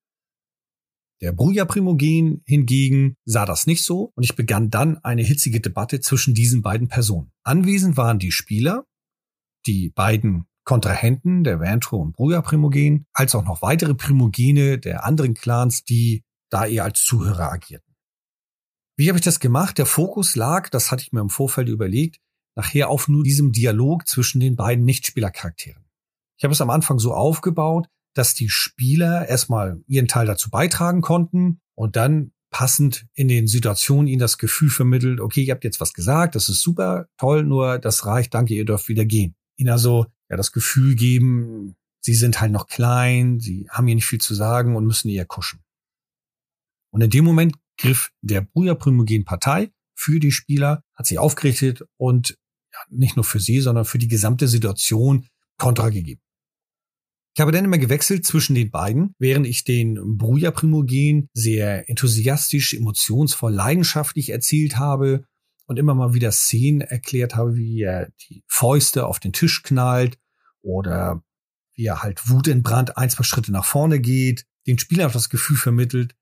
Der 1.21 1.33
Bruja 1.33 1.65
Primogen 1.65 2.43
hingegen 2.47 3.17
sah 3.25 3.47
das 3.47 3.67
nicht 3.69 3.85
so 3.85 4.13
und 4.17 4.25
ich 4.25 4.35
begann 4.35 4.71
dann 4.71 4.99
eine 5.05 5.23
hitzige 5.23 5.61
Debatte 5.61 6.01
zwischen 6.01 6.35
diesen 6.35 6.63
beiden 6.63 6.89
Personen. 6.89 7.31
Anwesend 7.45 7.97
waren 7.97 8.19
die 8.19 8.33
Spieler, 8.33 8.85
die 9.67 9.91
beiden 9.91 10.47
Kontrahenten, 10.65 11.45
der 11.45 11.61
Vantro 11.61 11.99
und 11.99 12.13
Bruja 12.13 12.43
Primogen, 12.43 13.07
als 13.13 13.37
auch 13.37 13.45
noch 13.45 13.63
weitere 13.63 13.95
Primogene 13.95 14.79
der 14.79 15.05
anderen 15.05 15.35
Clans, 15.35 15.85
die 15.85 16.25
da 16.51 16.67
eher 16.67 16.85
als 16.85 17.03
Zuhörer 17.03 17.53
agierten. 17.53 17.92
Wie 18.97 19.09
habe 19.09 19.19
ich 19.19 19.25
das 19.25 19.41
gemacht? 19.41 19.79
Der 19.79 19.87
Fokus 19.87 20.37
lag, 20.37 20.69
das 20.69 20.91
hatte 20.91 21.03
ich 21.03 21.13
mir 21.13 21.21
im 21.21 21.31
Vorfeld 21.31 21.69
überlegt, 21.69 22.19
nachher 22.55 22.91
auf 22.91 23.09
nur 23.09 23.25
diesem 23.25 23.53
Dialog 23.53 24.07
zwischen 24.07 24.41
den 24.41 24.57
beiden 24.57 24.85
Nichtspielercharakteren. 24.85 25.85
Ich 26.37 26.45
habe 26.45 26.53
es 26.53 26.61
am 26.61 26.71
Anfang 26.71 26.99
so 26.99 27.15
aufgebaut, 27.15 27.89
dass 28.15 28.35
die 28.35 28.49
Spieler 28.49 29.29
erstmal 29.29 29.83
ihren 29.87 30.09
Teil 30.09 30.27
dazu 30.27 30.51
beitragen 30.51 31.01
konnten 31.01 31.61
und 31.75 31.97
dann 31.97 32.33
passend 32.51 33.07
in 33.15 33.29
den 33.29 33.47
Situationen 33.47 34.07
ihnen 34.07 34.21
das 34.21 34.37
Gefühl 34.37 34.69
vermittelt, 34.69 35.21
okay, 35.21 35.43
ihr 35.43 35.55
habt 35.55 35.65
jetzt 35.65 35.81
was 35.81 35.95
gesagt, 35.95 36.35
das 36.35 36.51
ist 36.51 36.61
super, 36.61 37.09
toll, 37.17 37.45
nur 37.45 37.79
das 37.79 38.05
reicht, 38.05 38.35
danke, 38.35 38.55
ihr 38.55 38.67
dürft 38.67 38.89
wieder 38.89 39.07
gehen. 39.07 39.35
Ihnen 39.57 39.71
also 39.71 40.07
ja 40.29 40.37
das 40.37 40.53
Gefühl 40.53 40.95
geben, 40.95 41.75
sie 42.01 42.15
sind 42.15 42.41
halt 42.41 42.53
noch 42.53 42.67
klein, 42.67 43.41
sie 43.41 43.67
haben 43.71 43.87
hier 43.87 43.95
nicht 43.95 44.07
viel 44.07 44.21
zu 44.21 44.35
sagen 44.35 44.77
und 44.77 44.87
müssen 44.87 45.09
eher 45.09 45.25
kuschen. 45.25 45.61
Und 46.91 47.01
in 47.01 47.11
dem 47.11 47.25
Moment 47.25 47.55
griff 47.83 48.11
der 48.21 48.43
Primogen 48.43 49.25
Partei 49.25 49.71
für 49.95 50.21
die 50.21 50.33
Spieler, 50.33 50.83
hat 50.95 51.07
sie 51.07 51.19
aufgerichtet 51.19 51.83
und 51.97 52.39
ja, 52.73 52.79
nicht 52.91 53.17
nur 53.17 53.25
für 53.25 53.41
sie, 53.41 53.61
sondern 53.61 53.85
für 53.85 53.99
die 53.99 54.09
gesamte 54.09 54.49
Situation 54.49 55.27
Kontra 55.59 55.91
gegeben. 55.91 56.21
Ich 57.35 57.41
habe 57.41 57.53
dann 57.53 57.65
immer 57.65 57.79
gewechselt 57.79 58.27
zwischen 58.27 58.55
den 58.55 58.71
beiden, 58.71 59.15
während 59.19 59.47
ich 59.47 59.65
den 59.65 60.19
Bruja 60.19 60.51
Primogen 60.51 61.29
sehr 61.33 61.89
enthusiastisch, 61.89 62.75
emotionsvoll, 62.75 63.53
leidenschaftlich 63.53 64.31
erzählt 64.31 64.77
habe 64.77 65.25
und 65.67 65.79
immer 65.79 65.95
mal 65.95 66.15
wieder 66.15 66.31
Szenen 66.31 66.83
erklärt 66.83 67.35
habe, 67.35 67.57
wie 67.57 67.83
er 67.83 68.11
die 68.29 68.45
Fäuste 68.49 69.07
auf 69.07 69.19
den 69.19 69.33
Tisch 69.33 69.63
knallt 69.63 70.19
oder 70.61 71.23
wie 71.75 71.87
er 71.87 72.03
halt 72.03 72.29
wutentbrannt 72.29 72.99
ein, 72.99 73.09
zwei 73.09 73.25
Schritte 73.25 73.51
nach 73.51 73.65
vorne 73.65 73.99
geht, 73.99 74.45
den 74.67 74.79
Spieler 74.79 75.07
auch 75.07 75.13
das 75.13 75.31
Gefühl 75.31 75.57
vermittelt, 75.57 76.15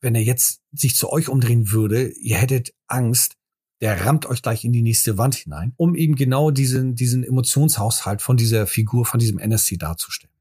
wenn 0.00 0.14
er 0.14 0.22
jetzt 0.22 0.60
sich 0.72 0.94
zu 0.96 1.10
euch 1.10 1.28
umdrehen 1.28 1.70
würde, 1.70 2.08
ihr 2.08 2.36
hättet 2.36 2.72
Angst, 2.86 3.34
der 3.80 4.04
rammt 4.04 4.26
euch 4.26 4.42
gleich 4.42 4.64
in 4.64 4.72
die 4.72 4.82
nächste 4.82 5.18
Wand 5.18 5.34
hinein, 5.34 5.72
um 5.76 5.94
eben 5.94 6.16
genau 6.16 6.50
diesen, 6.50 6.94
diesen 6.94 7.22
Emotionshaushalt 7.24 8.22
von 8.22 8.36
dieser 8.36 8.66
Figur, 8.66 9.04
von 9.04 9.20
diesem 9.20 9.38
NSC 9.38 9.76
darzustellen. 9.76 10.34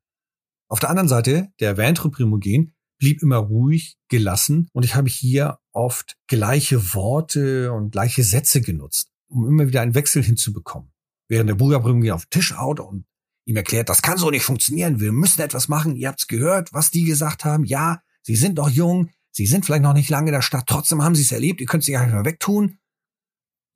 Auf 0.70 0.80
der 0.80 0.90
anderen 0.90 1.08
Seite, 1.08 1.50
der 1.60 1.78
Ventro 1.78 2.10
Primogen 2.10 2.74
blieb 3.00 3.22
immer 3.22 3.38
ruhig, 3.38 3.98
gelassen 4.10 4.70
und 4.74 4.84
ich 4.84 4.96
habe 4.96 5.10
hier 5.10 5.60
oft 5.72 6.18
gleiche 6.28 6.94
Worte 6.94 7.72
und 7.72 7.92
gleiche 7.92 8.24
Sätze 8.24 8.62
genutzt, 8.62 9.12
um 9.28 9.48
immer 9.48 9.68
wieder 9.68 9.82
einen 9.82 9.96
Wechsel 9.96 10.24
hinzubekommen. 10.24 10.92
Während 11.30 11.50
der 11.50 11.56
Bruder 11.56 11.80
Primogen 11.80 12.12
auf 12.12 12.26
den 12.26 12.32
Tisch 12.32 12.54
haut 12.56 12.80
und 12.80 13.06
ihm 13.46 13.56
erklärt, 13.56 13.90
das 13.90 14.02
kann 14.02 14.18
so 14.18 14.32
nicht 14.32 14.44
funktionieren, 14.44 15.00
wir 15.00 15.12
müssen 15.12 15.42
etwas 15.42 15.68
machen, 15.68 15.96
ihr 15.96 16.08
habt's 16.08 16.28
gehört, 16.28 16.74
was 16.74 16.90
die 16.90 17.04
gesagt 17.04 17.46
haben, 17.46 17.64
ja, 17.64 18.02
sie 18.24 18.36
sind 18.36 18.58
noch 18.58 18.70
jung, 18.70 19.10
sie 19.38 19.46
sind 19.46 19.66
vielleicht 19.66 19.84
noch 19.84 19.94
nicht 19.94 20.10
lange 20.10 20.30
in 20.30 20.34
der 20.34 20.42
Stadt, 20.42 20.66
trotzdem 20.68 21.04
haben 21.04 21.14
sie 21.14 21.22
es 21.22 21.32
erlebt, 21.32 21.62
ihr 21.62 21.68
könnt 21.68 21.84
sie 21.84 21.92
gar 21.92 22.04
nicht 22.04 22.14
mehr 22.14 22.26
wegtun. 22.26 22.80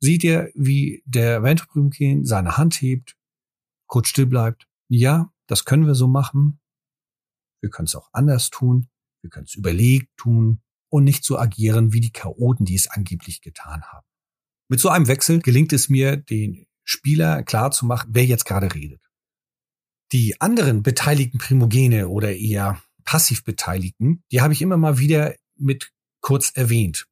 Seht 0.00 0.24
ihr, 0.24 0.50
wie 0.54 1.02
der 1.06 1.44
Ventro 1.44 1.66
Primogen 1.68 2.24
seine 2.24 2.56
Hand 2.56 2.82
hebt, 2.82 3.16
kurz 3.86 4.08
still 4.08 4.26
bleibt. 4.26 4.66
Ja, 4.88 5.32
das 5.46 5.64
können 5.64 5.86
wir 5.86 5.94
so 5.94 6.08
machen, 6.08 6.60
wir 7.62 7.70
können 7.70 7.86
es 7.86 7.94
auch 7.94 8.10
anders 8.12 8.50
tun, 8.50 8.88
wir 9.22 9.30
können 9.30 9.46
es 9.46 9.54
überlegt 9.54 10.08
tun 10.16 10.62
und 10.90 11.04
nicht 11.04 11.24
so 11.24 11.38
agieren 11.38 11.92
wie 11.92 12.00
die 12.00 12.12
Chaoten, 12.12 12.66
die 12.66 12.74
es 12.74 12.88
angeblich 12.88 13.40
getan 13.40 13.82
haben. 13.84 14.06
Mit 14.68 14.80
so 14.80 14.88
einem 14.88 15.06
Wechsel 15.06 15.40
gelingt 15.40 15.72
es 15.72 15.88
mir, 15.88 16.16
den 16.16 16.66
Spieler 16.82 17.44
klar 17.44 17.70
zu 17.70 17.86
machen, 17.86 18.10
wer 18.12 18.24
jetzt 18.24 18.46
gerade 18.46 18.74
redet. 18.74 19.00
Die 20.10 20.40
anderen 20.40 20.82
beteiligten 20.82 21.38
Primogene 21.38 22.08
oder 22.08 22.34
eher 22.34 22.82
passiv 23.04 23.44
Beteiligten, 23.44 24.24
die 24.32 24.40
habe 24.40 24.52
ich 24.52 24.60
immer 24.60 24.76
mal 24.76 24.98
wieder 24.98 25.36
mit 25.56 25.92
kurz 26.20 26.50
erwähnt. 26.54 27.06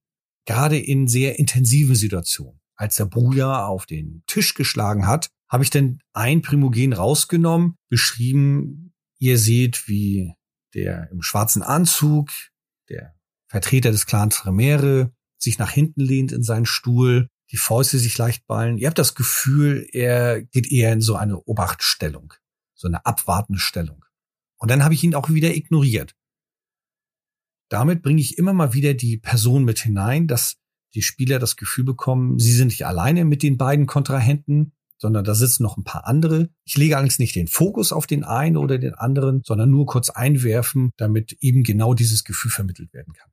Gerade 0.47 0.79
in 0.79 1.09
sehr 1.09 1.39
intensiven 1.39 1.95
Situationen. 1.95 2.61
Als 2.77 2.97
der 2.97 3.05
Bruja 3.05 3.67
auf 3.67 3.87
den 3.87 4.23
Tisch 4.27 4.55
geschlagen 4.55 5.07
hat, 5.07 5.31
habe 5.49 5.65
ich 5.65 5.71
dann 5.71 6.01
ein 6.13 6.43
Primogen 6.43 6.93
rausgenommen, 6.93 7.77
beschrieben, 7.89 8.95
ihr 9.19 9.39
seht, 9.39 9.87
wie 9.89 10.35
der 10.75 11.11
im 11.11 11.23
schwarzen 11.23 11.63
Anzug, 11.63 12.31
der 12.89 13.15
Vertreter 13.49 13.91
des 13.91 14.07
Clans 14.07 14.37
Tremere, 14.37 15.13
sich 15.39 15.59
nach 15.59 15.71
hinten 15.71 16.01
lehnt 16.01 16.33
in 16.33 16.43
seinen 16.43 16.67
Stuhl, 16.67 17.29
die 17.51 17.57
Fäuste 17.57 17.99
sich 17.99 18.17
leicht 18.17 18.47
ballen. 18.47 18.79
Ihr 18.79 18.87
habt 18.87 18.99
das 18.99 19.15
Gefühl, 19.15 19.87
er 19.93 20.43
geht 20.43 20.71
eher 20.71 20.93
in 20.93 21.01
so 21.01 21.17
eine 21.17 21.39
Obachtstellung, 21.41 22.33
so 22.75 22.87
eine 22.87 23.05
abwartende 23.05 23.61
Stellung. 23.61 24.05
Und 24.59 24.71
dann 24.71 24.85
habe 24.85 24.95
ich 24.95 25.03
ihn 25.03 25.15
auch 25.15 25.31
wieder 25.31 25.55
ignoriert. 25.55 26.15
Damit 27.71 28.03
bringe 28.03 28.21
ich 28.21 28.37
immer 28.37 28.53
mal 28.53 28.75
wieder 28.75 28.95
die 28.95 29.17
Person 29.17 29.65
mit 29.65 29.79
hinein, 29.79 30.27
dass 30.27 30.57
die 30.95 31.03
Spieler 31.03 31.39
das 31.39 31.57
Gefühl 31.57 31.85
bekommen, 31.85 32.39
sie 32.39 32.53
sind 32.53 32.69
nicht 32.69 32.85
alleine 32.85 33.25
mit 33.25 33.43
den 33.43 33.57
beiden 33.57 33.87
Kontrahenten, 33.87 34.73
sondern 34.99 35.25
da 35.25 35.35
sitzen 35.35 35.63
noch 35.63 35.77
ein 35.77 35.85
paar 35.85 36.07
andere. 36.07 36.51
Ich 36.65 36.77
lege 36.77 36.97
allerdings 36.97 37.21
nicht 37.21 37.37
den 37.37 37.47
Fokus 37.47 37.93
auf 37.93 38.09
den 38.09 38.25
einen 38.25 38.57
oder 38.57 38.77
den 38.77 38.95
anderen, 38.95 39.43
sondern 39.45 39.71
nur 39.71 39.87
kurz 39.87 40.11
einwerfen, 40.11 40.91
damit 40.97 41.39
eben 41.41 41.63
genau 41.63 41.95
dieses 41.95 42.25
Gefühl 42.25 42.51
vermittelt 42.51 42.93
werden 42.93 43.15
kann. 43.15 43.31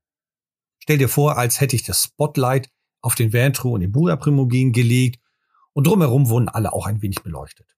Stell 0.81 0.99
dir 0.99 1.09
vor, 1.09 1.37
als 1.37 1.59
hätte 1.59 1.75
ich 1.75 1.83
das 1.83 2.03
Spotlight 2.03 2.69
auf 3.01 3.15
den 3.15 3.33
Ventro 3.33 3.71
und 3.71 3.81
den 3.81 3.91
Buddha 3.91 4.15
Primogen 4.15 4.71
gelegt 4.71 5.19
und 5.73 5.87
drumherum 5.87 6.29
wurden 6.29 6.47
alle 6.47 6.73
auch 6.73 6.85
ein 6.85 7.01
wenig 7.01 7.23
beleuchtet. 7.23 7.75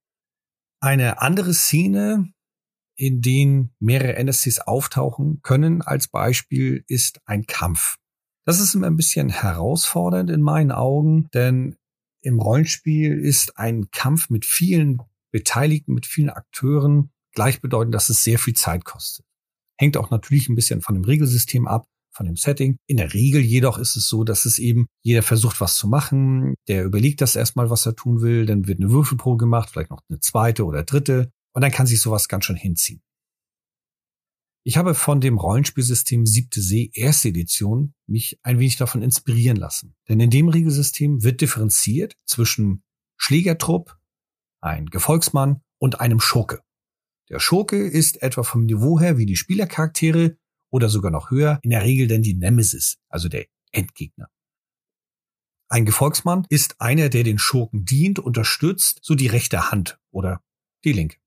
Eine 0.82 1.22
andere 1.22 1.54
Szene, 1.54 2.32
in 3.00 3.22
denen 3.22 3.72
mehrere 3.80 4.16
NSCs 4.18 4.60
auftauchen 4.60 5.40
können, 5.42 5.82
als 5.82 6.10
Beispiel 6.10 6.84
ist 6.88 7.22
ein 7.26 7.46
Kampf. 7.46 7.96
Das 8.46 8.60
ist 8.60 8.76
immer 8.76 8.88
ein 8.88 8.98
bisschen 8.98 9.30
herausfordernd 9.30 10.30
in 10.30 10.42
meinen 10.42 10.72
Augen, 10.72 11.30
denn 11.34 11.78
im 12.22 12.42
Rollenspiel 12.42 13.18
ist 13.18 13.58
ein 13.58 13.90
Kampf 13.92 14.30
mit 14.30 14.46
vielen 14.46 15.02
Beteiligten, 15.32 15.94
mit 15.94 16.06
vielen 16.06 16.30
Akteuren 16.30 17.12
gleichbedeutend, 17.34 17.96
dass 17.96 18.10
es 18.10 18.24
sehr 18.24 18.38
viel 18.38 18.56
Zeit 18.56 18.84
kostet. 18.84 19.26
Hängt 19.80 19.96
auch 19.96 20.12
natürlich 20.12 20.50
ein 20.50 20.56
bisschen 20.56 20.82
von 20.82 20.96
dem 20.96 21.06
Regelsystem 21.06 21.68
ab, 21.68 21.86
von 22.12 22.26
dem 22.26 22.36
Setting. 22.36 22.76
In 22.86 22.98
der 22.98 23.14
Regel 23.14 23.40
jedoch 23.40 23.78
ist 23.78 23.96
es 23.96 24.10
so, 24.10 24.26
dass 24.26 24.44
es 24.44 24.60
eben 24.60 24.88
jeder 25.04 25.22
versucht, 25.22 25.62
was 25.62 25.78
zu 25.78 25.88
machen. 25.88 26.56
Der 26.68 26.84
überlegt 26.84 27.22
das 27.22 27.38
erstmal, 27.38 27.70
was 27.70 27.86
er 27.86 27.96
tun 27.96 28.22
will. 28.22 28.46
Dann 28.46 28.68
wird 28.68 28.82
eine 28.82 28.92
Würfelprobe 28.92 29.38
gemacht, 29.38 29.70
vielleicht 29.70 29.92
noch 29.92 30.02
eine 30.10 30.20
zweite 30.20 30.66
oder 30.66 30.84
dritte. 30.84 31.32
Und 31.54 31.62
dann 31.62 31.72
kann 31.72 31.88
sich 31.88 32.02
sowas 32.02 32.28
ganz 32.28 32.46
schön 32.46 32.56
hinziehen. 32.56 33.02
Ich 34.64 34.78
habe 34.78 34.94
von 34.94 35.22
dem 35.22 35.38
Rollenspielsystem 35.38 36.26
Siebte 36.26 36.62
See 36.62 36.92
erste 36.94 37.30
Edition 37.30 37.94
mich 38.08 38.40
ein 38.44 38.60
wenig 38.60 38.76
davon 38.76 39.02
inspirieren 39.02 39.58
lassen. 39.58 39.96
Denn 40.08 40.20
in 40.20 40.30
dem 40.30 40.50
Regelsystem 40.50 41.24
wird 41.24 41.42
differenziert 41.42 42.16
zwischen 42.26 42.84
Schlägertrupp, 43.18 43.98
ein 44.62 44.88
Gefolgsmann 44.88 45.62
und 45.78 46.00
einem 46.02 46.20
Schurke. 46.20 46.62
Der 47.30 47.40
Schurke 47.40 47.88
ist 47.88 48.22
etwa 48.22 48.44
vom 48.44 48.66
Niveau 48.66 49.00
her 49.00 49.18
wie 49.18 49.26
die 49.26 49.38
Spielercharaktere 49.38 50.38
oder 50.72 50.90
sogar 50.90 51.12
noch 51.12 51.32
höher, 51.32 51.60
in 51.64 51.70
der 51.70 51.84
Regel 51.84 52.08
denn 52.08 52.22
die 52.22 52.36
Nemesis, 52.36 52.98
also 53.08 53.30
der 53.30 53.46
Endgegner. 53.72 54.30
Ein 55.70 55.86
Gefolgsmann 55.86 56.46
ist 56.50 56.82
einer, 56.82 57.10
der 57.10 57.24
den 57.24 57.38
Schurken 57.38 57.86
dient, 57.86 58.20
unterstützt, 58.20 59.00
so 59.04 59.16
die 59.16 59.28
rechte 59.28 59.72
Hand 59.72 60.00
oder 60.12 60.44
die 60.84 60.94
linke. 60.94 61.18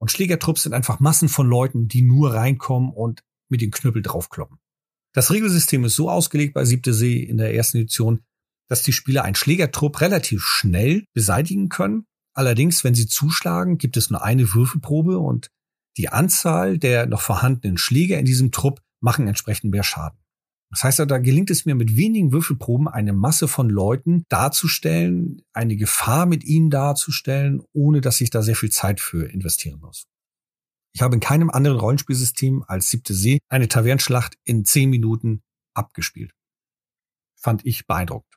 Und 0.00 0.10
Schlägertrupps 0.10 0.62
sind 0.62 0.72
einfach 0.72 1.00
Massen 1.00 1.28
von 1.28 1.48
Leuten, 1.48 1.86
die 1.86 2.02
nur 2.02 2.32
reinkommen 2.32 2.90
und 2.90 3.22
mit 3.50 3.60
den 3.60 3.70
Knüppel 3.70 4.02
draufkloppen. 4.02 4.58
Das 5.12 5.30
Regelsystem 5.30 5.84
ist 5.84 5.96
so 5.96 6.08
ausgelegt 6.08 6.54
bei 6.54 6.64
Siebte 6.64 6.94
See 6.94 7.22
in 7.22 7.36
der 7.36 7.54
ersten 7.54 7.78
Edition, 7.78 8.20
dass 8.68 8.82
die 8.82 8.92
Spieler 8.92 9.24
einen 9.24 9.34
Schlägertrupp 9.34 10.00
relativ 10.00 10.42
schnell 10.42 11.04
beseitigen 11.12 11.68
können. 11.68 12.06
Allerdings, 12.32 12.84
wenn 12.84 12.94
sie 12.94 13.08
zuschlagen, 13.08 13.76
gibt 13.76 13.96
es 13.96 14.10
nur 14.10 14.22
eine 14.22 14.54
Würfelprobe 14.54 15.18
und 15.18 15.50
die 15.96 16.08
Anzahl 16.08 16.78
der 16.78 17.06
noch 17.06 17.20
vorhandenen 17.20 17.76
Schläger 17.76 18.18
in 18.18 18.24
diesem 18.24 18.52
Trupp 18.52 18.80
machen 19.00 19.26
entsprechend 19.26 19.72
mehr 19.72 19.82
Schaden. 19.82 20.19
Das 20.70 20.84
heißt, 20.84 21.00
da 21.00 21.18
gelingt 21.18 21.50
es 21.50 21.66
mir 21.66 21.74
mit 21.74 21.96
wenigen 21.96 22.32
Würfelproben 22.32 22.86
eine 22.86 23.12
Masse 23.12 23.48
von 23.48 23.68
Leuten 23.68 24.24
darzustellen, 24.28 25.42
eine 25.52 25.76
Gefahr 25.76 26.26
mit 26.26 26.44
ihnen 26.44 26.70
darzustellen, 26.70 27.62
ohne 27.72 28.00
dass 28.00 28.20
ich 28.20 28.30
da 28.30 28.42
sehr 28.42 28.54
viel 28.54 28.70
Zeit 28.70 29.00
für 29.00 29.28
investieren 29.28 29.80
muss. 29.80 30.06
Ich 30.92 31.02
habe 31.02 31.14
in 31.14 31.20
keinem 31.20 31.50
anderen 31.50 31.78
Rollenspielsystem 31.78 32.64
als 32.66 32.88
Siebte 32.88 33.14
See 33.14 33.40
eine 33.48 33.68
Tavernenschlacht 33.68 34.36
in 34.44 34.64
zehn 34.64 34.90
Minuten 34.90 35.42
abgespielt. 35.74 36.34
Fand 37.36 37.64
ich 37.66 37.86
beeindruckend. 37.86 38.30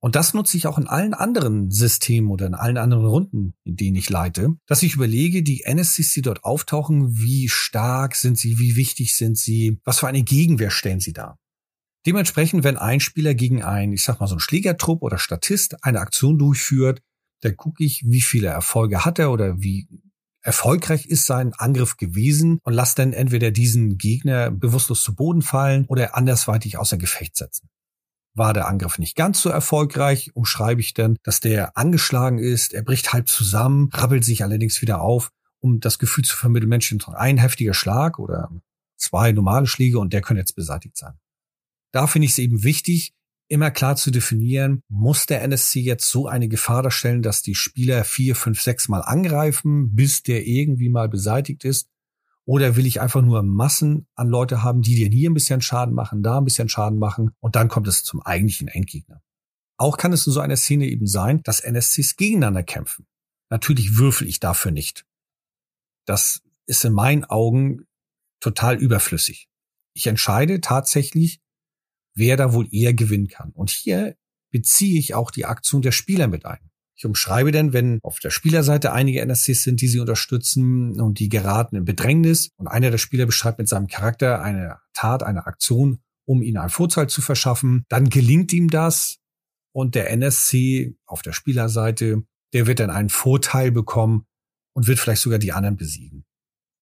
Und 0.00 0.14
das 0.14 0.34
nutze 0.34 0.56
ich 0.56 0.66
auch 0.66 0.78
in 0.78 0.86
allen 0.86 1.14
anderen 1.14 1.70
Systemen 1.70 2.30
oder 2.30 2.46
in 2.46 2.54
allen 2.54 2.76
anderen 2.76 3.06
Runden, 3.06 3.54
in 3.64 3.76
denen 3.76 3.96
ich 3.96 4.10
leite, 4.10 4.56
dass 4.66 4.82
ich 4.82 4.94
überlege, 4.94 5.42
die 5.42 5.62
NSCs, 5.64 6.12
die 6.12 6.22
dort 6.22 6.44
auftauchen, 6.44 7.16
wie 7.16 7.48
stark 7.48 8.14
sind 8.14 8.38
sie, 8.38 8.58
wie 8.58 8.76
wichtig 8.76 9.16
sind 9.16 9.36
sie, 9.36 9.80
was 9.84 10.00
für 10.00 10.06
eine 10.06 10.22
Gegenwehr 10.22 10.70
stellen 10.70 11.00
sie 11.00 11.12
dar. 11.12 11.38
Dementsprechend, 12.06 12.62
wenn 12.62 12.76
ein 12.76 13.00
Spieler 13.00 13.34
gegen 13.34 13.64
einen, 13.64 13.92
ich 13.92 14.04
sag 14.04 14.20
mal 14.20 14.28
so 14.28 14.36
ein 14.36 14.40
Schlägertrupp 14.40 15.02
oder 15.02 15.18
Statist 15.18 15.84
eine 15.84 16.00
Aktion 16.00 16.38
durchführt, 16.38 17.02
dann 17.40 17.56
gucke 17.56 17.82
ich, 17.84 18.04
wie 18.06 18.20
viele 18.20 18.46
Erfolge 18.46 19.04
hat 19.04 19.18
er 19.18 19.32
oder 19.32 19.60
wie 19.60 19.88
erfolgreich 20.40 21.06
ist 21.06 21.26
sein 21.26 21.52
Angriff 21.54 21.96
gewesen 21.96 22.60
und 22.62 22.72
lasse 22.72 22.94
dann 22.94 23.12
entweder 23.12 23.50
diesen 23.50 23.98
Gegner 23.98 24.52
bewusstlos 24.52 25.02
zu 25.02 25.16
Boden 25.16 25.42
fallen 25.42 25.84
oder 25.88 26.16
andersweitig 26.16 26.78
außer 26.78 26.96
Gefecht 26.96 27.36
setzen. 27.36 27.68
War 28.34 28.52
der 28.52 28.68
Angriff 28.68 28.98
nicht 28.98 29.16
ganz 29.16 29.42
so 29.42 29.48
erfolgreich, 29.48 30.30
umschreibe 30.34 30.80
ich 30.80 30.94
dann, 30.94 31.16
dass 31.24 31.40
der 31.40 31.76
angeschlagen 31.76 32.38
ist, 32.38 32.74
er 32.74 32.82
bricht 32.82 33.12
halb 33.12 33.28
zusammen, 33.28 33.90
rabbelt 33.92 34.24
sich 34.24 34.44
allerdings 34.44 34.80
wieder 34.80 35.00
auf, 35.00 35.32
um 35.58 35.80
das 35.80 35.98
Gefühl 35.98 36.24
zu 36.24 36.36
vermitteln, 36.36 36.68
Menschen, 36.68 37.02
ein 37.14 37.38
heftiger 37.38 37.74
Schlag 37.74 38.20
oder 38.20 38.50
zwei 38.96 39.32
normale 39.32 39.66
Schläge 39.66 39.98
und 39.98 40.12
der 40.12 40.20
können 40.20 40.38
jetzt 40.38 40.54
beseitigt 40.54 40.96
sein. 40.96 41.18
Da 41.96 42.06
finde 42.06 42.26
ich 42.26 42.32
es 42.32 42.38
eben 42.38 42.62
wichtig, 42.62 43.14
immer 43.48 43.70
klar 43.70 43.96
zu 43.96 44.10
definieren, 44.10 44.82
muss 44.86 45.24
der 45.24 45.40
NSC 45.40 45.80
jetzt 45.80 46.10
so 46.10 46.26
eine 46.28 46.46
Gefahr 46.46 46.82
darstellen, 46.82 47.22
dass 47.22 47.40
die 47.40 47.54
Spieler 47.54 48.04
vier, 48.04 48.36
fünf, 48.36 48.60
sechs 48.60 48.88
Mal 48.88 49.00
angreifen, 49.00 49.94
bis 49.94 50.22
der 50.22 50.46
irgendwie 50.46 50.90
mal 50.90 51.08
beseitigt 51.08 51.64
ist? 51.64 51.88
Oder 52.44 52.76
will 52.76 52.84
ich 52.84 53.00
einfach 53.00 53.22
nur 53.22 53.42
Massen 53.42 54.08
an 54.14 54.28
Leute 54.28 54.62
haben, 54.62 54.82
die 54.82 54.94
dir 54.94 55.08
hier 55.08 55.30
ein 55.30 55.32
bisschen 55.32 55.62
Schaden 55.62 55.94
machen, 55.94 56.22
da 56.22 56.36
ein 56.36 56.44
bisschen 56.44 56.68
Schaden 56.68 56.98
machen 56.98 57.30
und 57.40 57.56
dann 57.56 57.68
kommt 57.68 57.88
es 57.88 58.04
zum 58.04 58.20
eigentlichen 58.20 58.68
Endgegner? 58.68 59.22
Auch 59.78 59.96
kann 59.96 60.12
es 60.12 60.26
in 60.26 60.34
so 60.34 60.40
einer 60.40 60.58
Szene 60.58 60.88
eben 60.88 61.06
sein, 61.06 61.40
dass 61.44 61.60
NSCs 61.60 62.16
gegeneinander 62.16 62.62
kämpfen. 62.62 63.06
Natürlich 63.48 63.96
würfel 63.96 64.28
ich 64.28 64.38
dafür 64.38 64.70
nicht. 64.70 65.06
Das 66.04 66.42
ist 66.66 66.84
in 66.84 66.92
meinen 66.92 67.24
Augen 67.24 67.86
total 68.40 68.76
überflüssig. 68.76 69.48
Ich 69.94 70.08
entscheide 70.08 70.60
tatsächlich, 70.60 71.40
wer 72.16 72.36
da 72.36 72.52
wohl 72.52 72.66
eher 72.72 72.94
gewinnen 72.94 73.28
kann. 73.28 73.52
Und 73.52 73.70
hier 73.70 74.16
beziehe 74.50 74.98
ich 74.98 75.14
auch 75.14 75.30
die 75.30 75.44
Aktion 75.44 75.82
der 75.82 75.92
Spieler 75.92 76.26
mit 76.26 76.44
ein. 76.46 76.70
Ich 76.96 77.04
umschreibe 77.04 77.52
denn, 77.52 77.74
wenn 77.74 77.98
auf 78.02 78.20
der 78.20 78.30
Spielerseite 78.30 78.90
einige 78.92 79.20
NSCs 79.20 79.62
sind, 79.62 79.82
die 79.82 79.88
sie 79.88 80.00
unterstützen 80.00 80.98
und 80.98 81.18
die 81.18 81.28
geraten 81.28 81.76
in 81.76 81.84
Bedrängnis 81.84 82.48
und 82.56 82.68
einer 82.68 82.90
der 82.90 82.98
Spieler 82.98 83.26
beschreibt 83.26 83.58
mit 83.58 83.68
seinem 83.68 83.86
Charakter 83.86 84.42
eine 84.42 84.78
Tat, 84.94 85.22
eine 85.22 85.46
Aktion, 85.46 85.98
um 86.24 86.42
ihnen 86.42 86.56
einen 86.56 86.70
Vorteil 86.70 87.08
zu 87.08 87.20
verschaffen, 87.20 87.84
dann 87.90 88.08
gelingt 88.08 88.52
ihm 88.54 88.70
das 88.70 89.18
und 89.72 89.94
der 89.94 90.10
NSC 90.10 90.96
auf 91.04 91.20
der 91.20 91.34
Spielerseite, 91.34 92.22
der 92.54 92.66
wird 92.66 92.80
dann 92.80 92.90
einen 92.90 93.10
Vorteil 93.10 93.70
bekommen 93.70 94.26
und 94.72 94.86
wird 94.86 94.98
vielleicht 94.98 95.20
sogar 95.20 95.38
die 95.38 95.52
anderen 95.52 95.76
besiegen. 95.76 96.24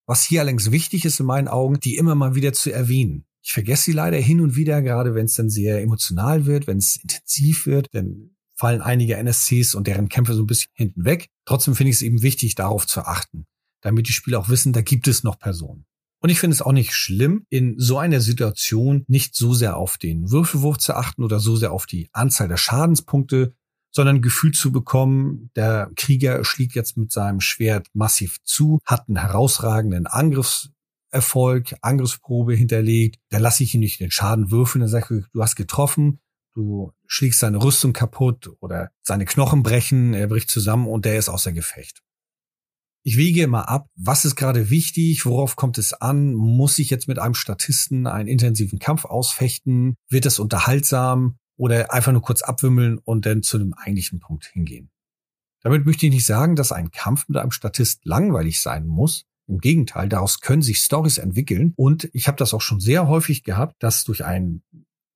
Was 0.07 0.23
hier 0.23 0.43
allerdings 0.43 0.71
wichtig 0.71 1.05
ist 1.05 1.19
in 1.19 1.27
meinen 1.27 1.49
Augen, 1.49 1.81
die 1.81 1.97
immer 1.97 2.15
mal 2.15 2.37
wieder 2.37 2.53
zu 2.53 2.73
erwähnen. 2.73 3.27
Ich 3.45 3.53
vergesse 3.53 3.85
sie 3.85 3.93
leider 3.93 4.17
hin 4.17 4.41
und 4.41 4.57
wieder, 4.57 4.81
gerade 4.81 5.15
wenn 5.15 5.27
es 5.27 5.35
dann 5.35 5.51
sehr 5.51 5.83
emotional 5.83 6.47
wird, 6.47 6.67
wenn 6.67 6.79
es 6.79 6.97
intensiv 6.97 7.67
wird, 7.67 7.89
dann 7.93 8.31
fallen 8.57 8.81
einige 8.81 9.17
NSCs 9.17 9.75
und 9.75 9.87
deren 9.87 10.09
Kämpfe 10.09 10.33
so 10.33 10.43
ein 10.43 10.47
bisschen 10.47 10.73
hinten 10.75 11.05
weg. 11.05 11.29
Trotzdem 11.45 11.75
finde 11.75 11.91
ich 11.91 11.97
es 11.97 12.03
eben 12.03 12.23
wichtig, 12.23 12.55
darauf 12.55 12.87
zu 12.87 13.03
achten, 13.03 13.47
damit 13.83 14.09
die 14.09 14.13
Spieler 14.13 14.39
auch 14.39 14.49
wissen, 14.49 14.73
da 14.73 14.81
gibt 14.81 15.09
es 15.09 15.25
noch 15.25 15.39
Personen. 15.39 15.85
Und 16.21 16.31
ich 16.31 16.41
finde 16.41 16.55
es 16.55 16.63
auch 16.63 16.73
nicht 16.73 16.95
schlimm, 16.95 17.45
in 17.51 17.75
so 17.79 17.99
einer 17.99 18.23
Situation 18.23 19.05
nicht 19.09 19.35
so 19.35 19.53
sehr 19.53 19.77
auf 19.77 19.99
den 19.99 20.31
Würfelwurf 20.31 20.79
zu 20.79 20.95
achten 20.95 21.23
oder 21.23 21.39
so 21.39 21.55
sehr 21.55 21.71
auf 21.71 21.85
die 21.85 22.09
Anzahl 22.13 22.49
der 22.49 22.57
Schadenspunkte, 22.57 23.53
sondern 23.91 24.23
Gefühl 24.23 24.53
zu 24.53 24.73
bekommen, 24.73 25.51
der 25.55 25.91
Krieger 25.97 26.43
schlägt 26.45 26.75
jetzt 26.77 26.97
mit 26.97 27.13
seinem 27.13 27.41
Schwert 27.41 27.89
massiv 27.93 28.43
zu, 28.43 28.79
hat 28.87 29.07
einen 29.07 29.19
herausragenden 29.19 30.07
Angriffserfolg, 31.15 31.75
Angriffsprobe 31.81 32.55
hinterlegt, 32.55 33.21
da 33.31 33.39
lasse 33.39 33.63
ich 33.63 33.75
ihn 33.75 33.81
nicht 33.81 34.01
den 34.01 34.11
Schaden 34.11 34.51
würfeln, 34.51 34.81
dann 34.81 34.89
sage 34.89 35.19
ich, 35.19 35.25
du 35.33 35.43
hast 35.43 35.55
getroffen, 35.55 36.21
du 36.55 36.93
schlägst 37.07 37.41
seine 37.41 37.63
Rüstung 37.63 37.93
kaputt 37.93 38.51
oder 38.61 38.91
seine 39.03 39.25
Knochen 39.25 39.63
brechen, 39.63 40.15
er 40.15 40.27
bricht 40.27 40.51
zusammen 40.51 40.87
und 40.87 41.05
der 41.05 41.19
ist 41.19 41.29
außer 41.29 41.53
Gefecht. 41.53 42.03
Ich 43.07 43.17
wege 43.17 43.43
immer 43.43 43.69
ab, 43.69 43.89
was 43.97 44.25
ist 44.25 44.35
gerade 44.35 44.71
wichtig, 44.71 45.27
worauf 45.27 45.57
kommt 45.57 45.79
es 45.79 45.93
an, 45.93 46.35
muss 46.35 46.79
ich 46.79 46.91
jetzt 46.91 47.07
mit 47.07 47.19
einem 47.19 47.35
Statisten 47.35 48.07
einen 48.07 48.29
intensiven 48.29 48.79
Kampf 48.79 49.05
ausfechten, 49.05 49.97
wird 50.09 50.27
es 50.27 50.39
unterhaltsam 50.39 51.37
oder 51.57 51.93
einfach 51.93 52.13
nur 52.13 52.23
kurz 52.23 52.43
abwimmeln 52.43 52.99
und 52.99 53.27
dann 53.27 53.43
zu 53.43 53.59
einem 53.59 53.75
eigentlichen 53.75 54.21
Punkt 54.21 54.47
hingehen. 54.47 54.91
Damit 55.63 55.87
möchte 55.87 56.07
ich 56.07 56.13
nicht 56.13 56.27
sagen, 56.27 56.57
dass 56.57 56.73
ein 56.73 56.91
Kampf 56.91 57.29
mit 57.29 57.37
einem 57.37 57.51
Statist 57.51 58.05
langweilig 58.05 58.61
sein 58.61 58.87
muss. 58.87 59.27
Im 59.47 59.59
Gegenteil, 59.59 60.09
daraus 60.09 60.41
können 60.41 60.63
sich 60.63 60.79
Stories 60.79 61.19
entwickeln 61.19 61.75
und 61.77 62.09
ich 62.13 62.29
habe 62.29 62.39
das 62.39 62.55
auch 62.55 62.63
schon 62.63 62.81
sehr 62.81 63.09
häufig 63.09 63.43
gehabt, 63.43 63.83
dass 63.83 64.05
durch 64.05 64.25
einen 64.25 64.63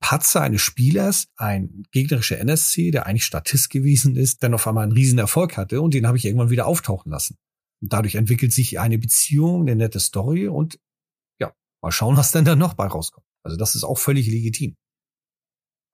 Patzer 0.00 0.42
eines 0.42 0.62
Spielers, 0.62 1.26
ein 1.36 1.84
gegnerischer 1.90 2.38
NSC, 2.38 2.90
der 2.90 3.06
eigentlich 3.06 3.24
Statist 3.24 3.70
gewesen 3.70 4.16
ist, 4.16 4.42
dann 4.42 4.54
auf 4.54 4.66
einmal 4.66 4.84
einen 4.84 4.92
riesen 4.92 5.18
Erfolg 5.18 5.56
hatte 5.56 5.80
und 5.80 5.94
den 5.94 6.06
habe 6.06 6.16
ich 6.16 6.24
irgendwann 6.24 6.50
wieder 6.50 6.66
auftauchen 6.66 7.10
lassen. 7.10 7.36
Und 7.80 7.92
dadurch 7.92 8.14
entwickelt 8.14 8.52
sich 8.52 8.78
eine 8.78 8.98
Beziehung, 8.98 9.62
eine 9.62 9.76
nette 9.76 10.00
Story 10.00 10.48
und 10.48 10.78
ja, 11.40 11.52
mal 11.82 11.90
schauen, 11.90 12.16
was 12.16 12.30
denn 12.30 12.44
da 12.44 12.54
noch 12.54 12.74
bei 12.74 12.86
rauskommt. 12.86 13.26
Also 13.42 13.56
das 13.56 13.74
ist 13.74 13.84
auch 13.84 13.98
völlig 13.98 14.26
legitim. 14.28 14.76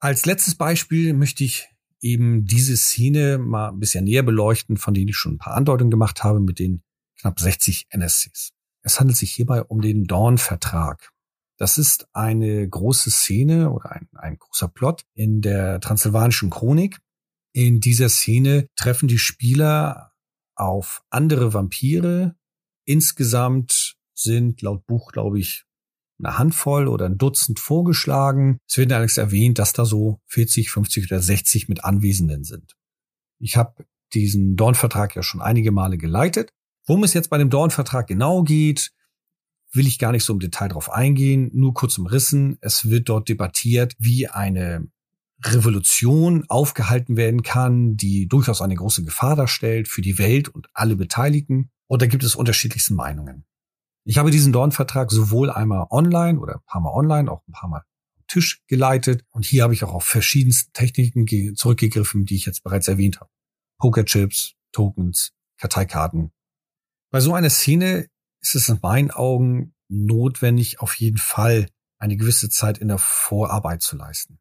Als 0.01 0.27
letztes 0.27 0.55
Beispiel 0.55 1.15
möchte 1.15 1.45
ich 1.45 1.69
eben 2.01 2.45
diese 2.45 2.77
Szene 2.77 3.39
mal 3.39 3.71
ein 3.71 3.81
bisschen 3.81 4.05
näher 4.05 4.23
beleuchten, 4.23 4.77
von 4.77 4.93
denen 4.93 5.09
ich 5.09 5.17
schon 5.17 5.35
ein 5.35 5.39
paar 5.39 5.55
Andeutungen 5.55 5.91
gemacht 5.91 6.23
habe 6.23 6.41
mit 6.41 6.59
den 6.59 6.83
knapp 7.25 7.41
60 7.41 7.87
NSCs. 7.91 8.53
Es 8.83 9.01
handelt 9.01 9.17
sich 9.17 9.33
hierbei 9.33 9.63
um 9.63 9.81
den 9.81 10.05
Dawn-Vertrag. 10.05 11.11
Das 11.57 11.79
ist 11.79 12.07
eine 12.13 12.69
große 12.69 13.11
Szene 13.11 13.71
oder 13.71 13.93
ein, 13.93 14.09
ein 14.13 14.39
großer 14.39 14.69
Plot 14.69 15.05
in 15.15 15.41
der 15.41 15.81
transsilvanischen 15.81 16.51
Chronik. 16.51 16.99
In 17.55 17.81
dieser 17.81 18.11
Szene 18.11 18.69
treffen 18.77 19.09
die 19.09 19.19
Spieler 19.19 20.13
auf 20.55 21.03
andere 21.09 21.55
Vampire. 21.55 22.37
Insgesamt 22.85 23.97
sind 24.13 24.61
laut 24.61 24.85
Buch, 24.85 25.11
glaube 25.13 25.39
ich, 25.39 25.65
eine 26.19 26.37
Handvoll 26.37 26.89
oder 26.89 27.07
ein 27.07 27.17
Dutzend 27.17 27.59
vorgeschlagen. 27.59 28.59
Es 28.69 28.77
wird 28.77 28.93
allerdings 28.93 29.17
erwähnt, 29.17 29.59
dass 29.59 29.73
da 29.73 29.87
so 29.87 30.21
40, 30.27 30.71
50 30.71 31.11
oder 31.11 31.23
60 31.23 31.69
mit 31.69 31.85
Anwesenden 31.85 32.45
sind. 32.45 32.77
Ich 33.41 33.57
habe 33.57 33.87
diesen 34.13 34.57
Dornvertrag 34.57 35.17
ja 35.17 35.23
schon 35.23 35.41
einige 35.41 35.73
Male 35.73 35.97
geleitet. 35.97 36.53
Worum 36.87 37.05
es 37.05 37.15
jetzt 37.15 37.31
bei 37.31 37.39
dem 37.39 37.51
Dornvertrag 37.51 38.07
genau 38.07 38.43
geht, 38.43 38.93
will 39.73 39.87
ich 39.87 39.99
gar 39.99 40.13
nicht 40.13 40.25
so 40.25 40.33
im 40.33 40.41
Detail 40.41 40.69
drauf 40.69 40.91
eingehen, 40.91 41.51
nur 41.53 41.75
kurz 41.75 41.99
umrissen. 41.99 42.59
Es 42.61 42.91
wird 42.91 43.09
dort 43.09 43.29
debattiert, 43.29 43.95
wie 43.99 44.29
eine 44.29 44.87
Revolution 45.43 46.45
aufgehalten 46.49 47.17
werden 47.17 47.43
kann, 47.43 47.97
die 47.97 48.29
durchaus 48.29 48.63
eine 48.63 48.77
große 48.77 49.05
Gefahr 49.05 49.37
darstellt 49.37 49.89
für 49.89 50.01
die 50.01 50.19
Welt 50.19 50.49
und 50.49 50.69
alle 50.73 50.97
Beteiligten. 50.97 51.71
Und 51.87 52.03
da 52.03 52.07
gibt 52.07 52.23
es 52.23 52.35
unterschiedlichste 52.35 52.95
Meinungen. 52.95 53.45
Ich 54.05 54.19
habe 54.19 54.31
diesen 54.31 54.53
Dornvertrag 54.53 55.11
sowohl 55.11 55.51
einmal 55.51 55.87
online 55.91 56.39
oder 56.39 56.57
ein 56.57 56.65
paar 56.67 56.81
Mal 56.81 56.93
online, 56.93 57.31
auch 57.31 57.43
ein 57.49 57.53
paar 57.53 57.69
Mal 57.69 57.83
am 58.17 58.25
Tisch 58.29 58.63
geleitet. 58.67 59.25
Und 59.31 59.45
hier 59.45 59.63
habe 59.63 59.75
ich 59.75 59.83
auch 59.85 59.93
auf 59.93 60.05
verschiedenste 60.05 60.71
Techniken 60.73 61.57
zurückgegriffen, 61.57 62.27
die 62.27 62.37
ich 62.37 62.47
jetzt 62.47 62.63
bereits 62.63 62.89
erwähnt 62.89 63.21
habe. 63.21 63.31
Pokerchips, 63.79 64.55
Tokens, 64.73 65.33
Karteikarten. 65.59 66.31
Bei 67.15 67.21
so 67.21 67.33
einer 67.33 67.49
Szene 67.49 68.09
ist 68.41 68.57
es 68.57 68.69
in 68.69 68.81
meinen 68.83 69.13
Augen 69.13 69.73
notwendig, 69.89 70.81
auf 70.81 70.97
jeden 70.97 71.19
Fall 71.19 71.69
eine 71.97 72.17
gewisse 72.17 72.49
Zeit 72.49 72.79
in 72.79 72.89
der 72.89 72.99
Vorarbeit 72.99 73.83
zu 73.83 73.97
leisten. 73.97 74.41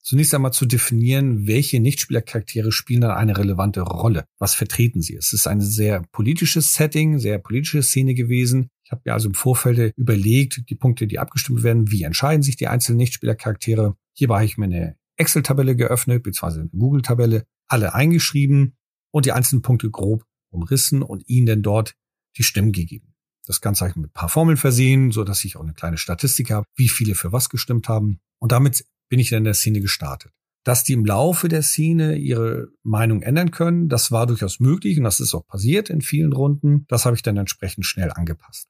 Zunächst 0.00 0.32
einmal 0.36 0.52
zu 0.52 0.66
definieren, 0.66 1.48
welche 1.48 1.80
Nichtspielercharaktere 1.80 2.70
spielen 2.70 3.00
dann 3.00 3.10
eine 3.10 3.36
relevante 3.36 3.80
Rolle. 3.80 4.26
Was 4.38 4.54
vertreten 4.54 5.02
sie? 5.02 5.16
Es 5.16 5.32
ist 5.32 5.48
ein 5.48 5.60
sehr 5.60 6.04
politisches 6.12 6.74
Setting, 6.74 7.18
sehr 7.18 7.40
politische 7.40 7.82
Szene 7.82 8.14
gewesen. 8.14 8.68
Ich 8.84 8.92
habe 8.92 9.02
mir 9.04 9.12
also 9.12 9.26
im 9.26 9.34
Vorfeld 9.34 9.94
überlegt, 9.96 10.70
die 10.70 10.76
Punkte, 10.76 11.08
die 11.08 11.18
abgestimmt 11.18 11.64
werden, 11.64 11.90
wie 11.90 12.04
entscheiden 12.04 12.44
sich 12.44 12.54
die 12.54 12.68
einzelnen 12.68 12.98
Nichtspielercharaktere. 12.98 13.96
Hierbei 14.12 14.36
habe 14.36 14.44
ich 14.44 14.58
mir 14.58 14.66
eine 14.66 14.96
Excel-Tabelle 15.16 15.74
geöffnet, 15.74 16.22
beziehungsweise 16.22 16.60
eine 16.60 16.68
Google-Tabelle, 16.68 17.46
alle 17.66 17.94
eingeschrieben 17.94 18.76
und 19.10 19.26
die 19.26 19.32
einzelnen 19.32 19.62
Punkte 19.62 19.90
grob 19.90 20.24
umrissen 20.50 21.02
und 21.02 21.28
ihnen 21.28 21.46
dann 21.46 21.62
dort 21.62 21.94
die 22.36 22.42
Stimmen 22.42 22.72
gegeben. 22.72 23.14
Das 23.46 23.60
Ganze 23.60 23.82
habe 23.82 23.90
ich 23.90 23.96
mit 23.96 24.10
ein 24.10 24.12
paar 24.12 24.28
Formeln 24.28 24.56
versehen, 24.56 25.12
so 25.12 25.22
dass 25.24 25.44
ich 25.44 25.56
auch 25.56 25.62
eine 25.62 25.72
kleine 25.72 25.98
Statistik 25.98 26.50
habe, 26.50 26.66
wie 26.74 26.88
viele 26.88 27.14
für 27.14 27.32
was 27.32 27.48
gestimmt 27.48 27.88
haben. 27.88 28.18
Und 28.38 28.52
damit 28.52 28.84
bin 29.08 29.20
ich 29.20 29.30
dann 29.30 29.38
in 29.38 29.44
der 29.44 29.54
Szene 29.54 29.80
gestartet. 29.80 30.32
Dass 30.64 30.82
die 30.82 30.94
im 30.94 31.04
Laufe 31.04 31.46
der 31.46 31.62
Szene 31.62 32.16
ihre 32.16 32.68
Meinung 32.82 33.22
ändern 33.22 33.52
können, 33.52 33.88
das 33.88 34.10
war 34.10 34.26
durchaus 34.26 34.58
möglich 34.58 34.98
und 34.98 35.04
das 35.04 35.20
ist 35.20 35.32
auch 35.32 35.46
passiert 35.46 35.90
in 35.90 36.00
vielen 36.00 36.32
Runden. 36.32 36.86
Das 36.88 37.06
habe 37.06 37.14
ich 37.14 37.22
dann 37.22 37.36
entsprechend 37.36 37.86
schnell 37.86 38.10
angepasst. 38.10 38.68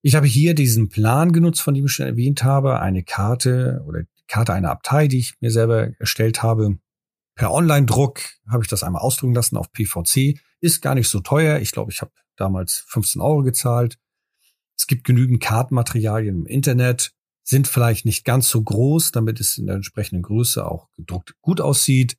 Ich 0.00 0.14
habe 0.14 0.26
hier 0.26 0.54
diesen 0.54 0.88
Plan 0.88 1.32
genutzt, 1.32 1.60
von 1.60 1.74
dem 1.74 1.84
ich 1.84 1.92
schon 1.92 2.06
erwähnt 2.06 2.44
habe, 2.44 2.80
eine 2.80 3.02
Karte 3.02 3.82
oder 3.86 4.02
die 4.02 4.24
Karte 4.26 4.54
einer 4.54 4.70
Abtei, 4.70 5.06
die 5.06 5.18
ich 5.18 5.34
mir 5.40 5.50
selber 5.50 5.98
erstellt 5.98 6.42
habe. 6.42 6.78
Per 7.34 7.50
Online-Druck 7.52 8.20
habe 8.48 8.62
ich 8.62 8.68
das 8.68 8.82
einmal 8.82 9.02
ausdrucken 9.02 9.34
lassen 9.34 9.56
auf 9.56 9.72
PVC. 9.72 10.38
Ist 10.64 10.80
gar 10.80 10.94
nicht 10.94 11.10
so 11.10 11.20
teuer. 11.20 11.58
Ich 11.58 11.72
glaube, 11.72 11.92
ich 11.92 12.00
habe 12.00 12.10
damals 12.36 12.86
15 12.88 13.20
Euro 13.20 13.42
gezahlt. 13.42 13.98
Es 14.74 14.86
gibt 14.86 15.04
genügend 15.04 15.42
Kartenmaterialien 15.42 16.36
im 16.36 16.46
Internet, 16.46 17.12
sind 17.42 17.68
vielleicht 17.68 18.06
nicht 18.06 18.24
ganz 18.24 18.48
so 18.48 18.62
groß, 18.62 19.12
damit 19.12 19.40
es 19.40 19.58
in 19.58 19.66
der 19.66 19.74
entsprechenden 19.74 20.22
Größe 20.22 20.66
auch 20.66 20.90
gedruckt 20.92 21.34
gut 21.42 21.60
aussieht. 21.60 22.16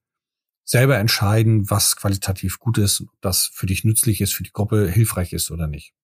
Selber 0.63 0.99
entscheiden, 0.99 1.71
was 1.71 1.95
qualitativ 1.95 2.59
gut 2.59 2.77
ist, 2.77 3.01
ob 3.01 3.19
das 3.21 3.49
für 3.51 3.65
dich 3.65 3.83
nützlich 3.83 4.21
ist, 4.21 4.35
für 4.35 4.43
die 4.43 4.53
Gruppe 4.53 4.91
hilfreich 4.91 5.33
ist 5.33 5.49
oder 5.49 5.65
nicht. 5.65 5.95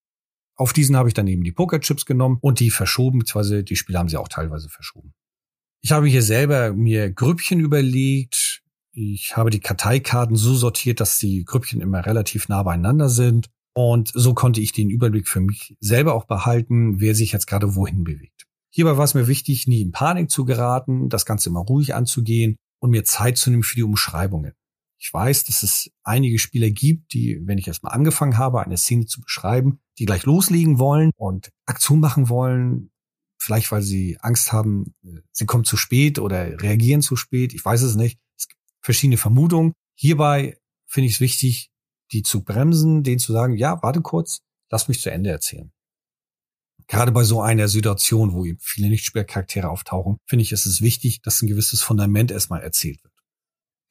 Auf 0.56 0.72
diesen 0.72 0.96
habe 0.96 1.06
ich 1.06 1.14
dann 1.14 1.28
eben 1.28 1.44
die 1.44 1.52
Pokerchips 1.52 2.06
genommen 2.06 2.38
und 2.40 2.58
die 2.58 2.70
verschoben, 2.70 3.20
beziehungsweise 3.20 3.62
die 3.62 3.76
Spiele 3.76 4.00
haben 4.00 4.08
sie 4.08 4.16
auch 4.16 4.26
teilweise 4.26 4.68
verschoben. 4.68 5.14
Ich 5.80 5.92
habe 5.92 6.08
hier 6.08 6.22
selber 6.22 6.72
mir 6.72 7.12
Grüppchen 7.12 7.60
überlegt. 7.60 8.61
Ich 8.94 9.36
habe 9.36 9.50
die 9.50 9.60
Karteikarten 9.60 10.36
so 10.36 10.54
sortiert, 10.54 11.00
dass 11.00 11.18
die 11.18 11.44
Grüppchen 11.44 11.80
immer 11.80 12.04
relativ 12.04 12.48
nah 12.48 12.62
beieinander 12.62 13.08
sind. 13.08 13.48
Und 13.74 14.10
so 14.12 14.34
konnte 14.34 14.60
ich 14.60 14.72
den 14.72 14.90
Überblick 14.90 15.28
für 15.28 15.40
mich 15.40 15.76
selber 15.80 16.14
auch 16.14 16.26
behalten, 16.26 17.00
wer 17.00 17.14
sich 17.14 17.32
jetzt 17.32 17.46
gerade 17.46 17.74
wohin 17.74 18.04
bewegt. 18.04 18.46
Hierbei 18.70 18.98
war 18.98 19.04
es 19.04 19.14
mir 19.14 19.28
wichtig, 19.28 19.66
nie 19.66 19.80
in 19.80 19.92
Panik 19.92 20.30
zu 20.30 20.44
geraten, 20.44 21.08
das 21.08 21.24
Ganze 21.24 21.48
immer 21.48 21.60
ruhig 21.60 21.94
anzugehen 21.94 22.56
und 22.80 22.90
mir 22.90 23.04
Zeit 23.04 23.38
zu 23.38 23.50
nehmen 23.50 23.62
für 23.62 23.76
die 23.76 23.82
Umschreibungen. 23.82 24.52
Ich 24.98 25.12
weiß, 25.12 25.44
dass 25.44 25.62
es 25.62 25.90
einige 26.04 26.38
Spieler 26.38 26.70
gibt, 26.70 27.12
die, 27.14 27.40
wenn 27.44 27.58
ich 27.58 27.66
erstmal 27.66 27.94
angefangen 27.94 28.38
habe, 28.38 28.62
eine 28.62 28.76
Szene 28.76 29.06
zu 29.06 29.20
beschreiben, 29.20 29.80
die 29.98 30.04
gleich 30.04 30.24
loslegen 30.24 30.78
wollen 30.78 31.10
und 31.16 31.50
Aktion 31.66 32.00
machen 32.00 32.28
wollen, 32.28 32.90
vielleicht 33.38 33.72
weil 33.72 33.82
sie 33.82 34.18
Angst 34.20 34.52
haben, 34.52 34.94
sie 35.32 35.46
kommen 35.46 35.64
zu 35.64 35.76
spät 35.76 36.18
oder 36.18 36.62
reagieren 36.62 37.02
zu 37.02 37.16
spät, 37.16 37.54
ich 37.54 37.64
weiß 37.64 37.82
es 37.82 37.96
nicht. 37.96 38.18
Verschiedene 38.82 39.16
Vermutungen. 39.16 39.72
Hierbei 39.96 40.58
finde 40.86 41.08
ich 41.08 41.14
es 41.14 41.20
wichtig, 41.20 41.70
die 42.12 42.22
zu 42.22 42.44
bremsen, 42.44 43.02
denen 43.02 43.18
zu 43.18 43.32
sagen, 43.32 43.56
ja, 43.56 43.82
warte 43.82 44.00
kurz, 44.02 44.40
lass 44.70 44.88
mich 44.88 45.00
zu 45.00 45.10
Ende 45.10 45.30
erzählen. 45.30 45.72
Gerade 46.88 47.12
bei 47.12 47.24
so 47.24 47.40
einer 47.40 47.68
Situation, 47.68 48.32
wo 48.32 48.44
eben 48.44 48.58
viele 48.60 48.88
Nichtspielercharaktere 48.88 49.70
auftauchen, 49.70 50.18
finde 50.26 50.42
ich, 50.42 50.52
ist 50.52 50.66
es 50.66 50.82
wichtig, 50.82 51.22
dass 51.22 51.40
ein 51.40 51.46
gewisses 51.46 51.80
Fundament 51.80 52.30
erstmal 52.30 52.60
erzählt 52.60 53.02
wird. 53.02 53.12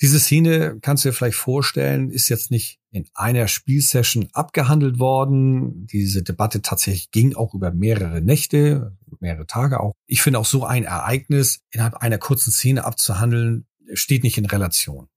Diese 0.02 0.20
Szene, 0.20 0.80
kannst 0.82 1.06
du 1.06 1.10
dir 1.10 1.14
vielleicht 1.14 1.38
vorstellen, 1.38 2.10
ist 2.10 2.28
jetzt 2.30 2.50
nicht 2.50 2.80
in 2.92 3.08
einer 3.14 3.48
Spielsession 3.48 4.30
abgehandelt 4.34 4.98
worden. 4.98 5.86
Diese 5.86 6.24
Debatte 6.24 6.64
tatsächlich 6.64 7.12
ging 7.12 7.36
auch 7.36 7.54
über 7.54 7.72
mehrere 7.72 8.20
Nächte, 8.20 8.98
mehrere 9.20 9.46
Tage 9.46 9.80
auch. 9.80 9.94
Ich 10.08 10.24
finde 10.24 10.40
auch 10.40 10.46
so 10.46 10.66
ein 10.66 10.86
Ereignis 10.86 11.62
innerhalb 11.70 11.98
einer 11.98 12.18
kurzen 12.18 12.52
Szene 12.52 12.84
abzuhandeln, 12.84 13.68
steht 13.94 14.24
nicht 14.24 14.38
in 14.38 14.46
Relation. 14.46 15.08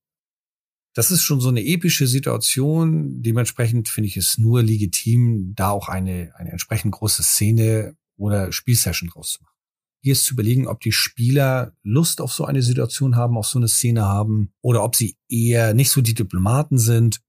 Das 0.94 1.10
ist 1.10 1.22
schon 1.22 1.40
so 1.40 1.48
eine 1.48 1.64
epische 1.64 2.06
Situation. 2.06 3.20
Dementsprechend 3.22 3.88
finde 3.88 4.08
ich 4.08 4.16
es 4.16 4.38
nur 4.38 4.62
legitim, 4.62 5.54
da 5.56 5.70
auch 5.70 5.88
eine, 5.88 6.32
eine 6.36 6.52
entsprechend 6.52 6.92
große 6.92 7.22
Szene 7.22 7.96
oder 8.16 8.52
Spielsession 8.52 9.10
draus 9.10 9.32
zu 9.32 9.42
machen. 9.42 9.54
Hier 10.02 10.12
ist 10.12 10.24
zu 10.24 10.34
überlegen, 10.34 10.68
ob 10.68 10.80
die 10.80 10.92
Spieler 10.92 11.72
Lust 11.82 12.20
auf 12.20 12.32
so 12.32 12.44
eine 12.44 12.62
Situation 12.62 13.16
haben, 13.16 13.36
auf 13.36 13.46
so 13.46 13.58
eine 13.58 13.68
Szene 13.68 14.04
haben, 14.04 14.52
oder 14.60 14.84
ob 14.84 14.94
sie 14.94 15.16
eher 15.28 15.74
nicht 15.74 15.90
so 15.90 16.00
die 16.00 16.14
Diplomaten 16.14 16.78
sind 16.78 17.20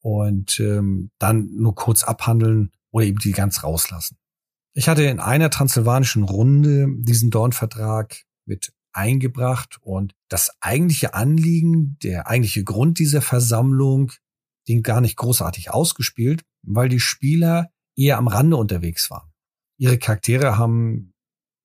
und 0.00 0.58
ähm, 0.60 1.10
dann 1.18 1.50
nur 1.52 1.74
kurz 1.74 2.02
abhandeln 2.02 2.72
oder 2.90 3.04
eben 3.04 3.18
die 3.18 3.32
ganz 3.32 3.62
rauslassen. 3.62 4.16
Ich 4.72 4.88
hatte 4.88 5.04
in 5.04 5.20
einer 5.20 5.50
transsilvanischen 5.50 6.22
Runde 6.22 6.88
diesen 6.98 7.30
Dornvertrag 7.30 8.22
mit 8.46 8.72
eingebracht 8.96 9.78
und 9.82 10.14
das 10.28 10.56
eigentliche 10.60 11.14
Anliegen, 11.14 11.98
der 12.02 12.28
eigentliche 12.28 12.64
Grund 12.64 12.98
dieser 12.98 13.22
Versammlung, 13.22 14.12
den 14.68 14.82
gar 14.82 15.00
nicht 15.00 15.16
großartig 15.16 15.70
ausgespielt, 15.70 16.42
weil 16.62 16.88
die 16.88 17.00
Spieler 17.00 17.70
eher 17.96 18.18
am 18.18 18.28
Rande 18.28 18.56
unterwegs 18.56 19.10
waren. 19.10 19.30
Ihre 19.78 19.98
Charaktere 19.98 20.58
haben 20.58 21.14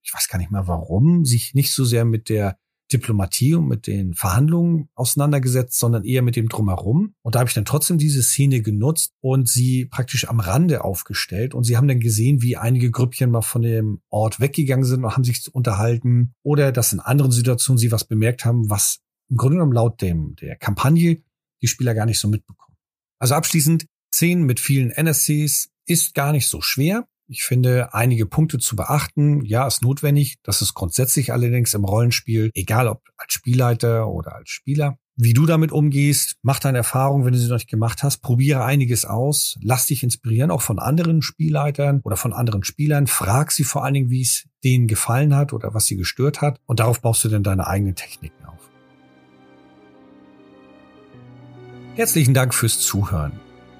ich 0.02 0.12
weiß 0.12 0.28
gar 0.28 0.38
nicht 0.38 0.50
mehr 0.50 0.66
warum, 0.66 1.24
sich 1.24 1.54
nicht 1.54 1.72
so 1.72 1.84
sehr 1.84 2.04
mit 2.04 2.28
der 2.28 2.58
Diplomatie 2.92 3.54
und 3.54 3.68
mit 3.68 3.86
den 3.86 4.14
Verhandlungen 4.14 4.88
auseinandergesetzt, 4.94 5.78
sondern 5.78 6.04
eher 6.04 6.22
mit 6.22 6.36
dem 6.36 6.48
Drumherum. 6.48 7.14
Und 7.22 7.34
da 7.34 7.40
habe 7.40 7.48
ich 7.48 7.54
dann 7.54 7.64
trotzdem 7.64 7.98
diese 7.98 8.22
Szene 8.22 8.62
genutzt 8.62 9.12
und 9.20 9.48
sie 9.48 9.86
praktisch 9.86 10.28
am 10.28 10.40
Rande 10.40 10.84
aufgestellt. 10.84 11.54
Und 11.54 11.64
sie 11.64 11.76
haben 11.76 11.88
dann 11.88 12.00
gesehen, 12.00 12.42
wie 12.42 12.56
einige 12.56 12.90
Grüppchen 12.90 13.30
mal 13.30 13.42
von 13.42 13.62
dem 13.62 14.00
Ort 14.10 14.40
weggegangen 14.40 14.84
sind 14.84 15.04
und 15.04 15.12
haben 15.12 15.24
sich 15.24 15.52
unterhalten. 15.52 16.34
Oder 16.42 16.72
dass 16.72 16.92
in 16.92 17.00
anderen 17.00 17.32
Situationen 17.32 17.78
sie 17.78 17.92
was 17.92 18.04
bemerkt 18.04 18.44
haben, 18.44 18.70
was 18.70 19.00
im 19.30 19.36
Grunde 19.36 19.56
genommen 19.56 19.72
laut 19.72 20.00
dem, 20.02 20.36
der 20.36 20.56
Kampagne 20.56 21.22
die 21.62 21.68
Spieler 21.68 21.94
gar 21.94 22.06
nicht 22.06 22.18
so 22.18 22.28
mitbekommen. 22.28 22.76
Also 23.18 23.34
abschließend, 23.34 23.86
Szenen 24.14 24.44
mit 24.44 24.60
vielen 24.60 24.90
NSCs 24.90 25.70
ist 25.86 26.14
gar 26.14 26.32
nicht 26.32 26.48
so 26.48 26.60
schwer. 26.60 27.06
Ich 27.32 27.44
finde 27.44 27.94
einige 27.94 28.26
Punkte 28.26 28.58
zu 28.58 28.76
beachten. 28.76 29.42
Ja, 29.42 29.66
ist 29.66 29.82
notwendig. 29.82 30.36
Das 30.42 30.60
ist 30.60 30.74
grundsätzlich 30.74 31.32
allerdings 31.32 31.72
im 31.72 31.82
Rollenspiel, 31.82 32.50
egal 32.52 32.88
ob 32.88 33.00
als 33.16 33.32
Spielleiter 33.32 34.06
oder 34.08 34.34
als 34.36 34.50
Spieler. 34.50 34.98
Wie 35.16 35.32
du 35.32 35.46
damit 35.46 35.72
umgehst, 35.72 36.36
mach 36.42 36.58
deine 36.58 36.76
Erfahrung, 36.76 37.24
wenn 37.24 37.32
du 37.32 37.38
sie 37.38 37.48
noch 37.48 37.56
nicht 37.56 37.70
gemacht 37.70 38.02
hast. 38.02 38.18
Probiere 38.18 38.64
einiges 38.64 39.06
aus. 39.06 39.58
Lass 39.62 39.86
dich 39.86 40.02
inspirieren, 40.02 40.50
auch 40.50 40.60
von 40.60 40.78
anderen 40.78 41.22
Spielleitern 41.22 42.02
oder 42.04 42.18
von 42.18 42.34
anderen 42.34 42.64
Spielern. 42.64 43.06
Frag 43.06 43.50
sie 43.50 43.64
vor 43.64 43.82
allen 43.82 43.94
Dingen, 43.94 44.10
wie 44.10 44.20
es 44.20 44.46
denen 44.62 44.86
gefallen 44.86 45.34
hat 45.34 45.54
oder 45.54 45.72
was 45.72 45.86
sie 45.86 45.96
gestört 45.96 46.42
hat. 46.42 46.60
Und 46.66 46.80
darauf 46.80 47.00
baust 47.00 47.24
du 47.24 47.30
dann 47.30 47.42
deine 47.42 47.66
eigenen 47.66 47.94
Techniken 47.94 48.44
auf. 48.44 48.70
Herzlichen 51.94 52.34
Dank 52.34 52.52
fürs 52.52 52.78
Zuhören. 52.80 53.32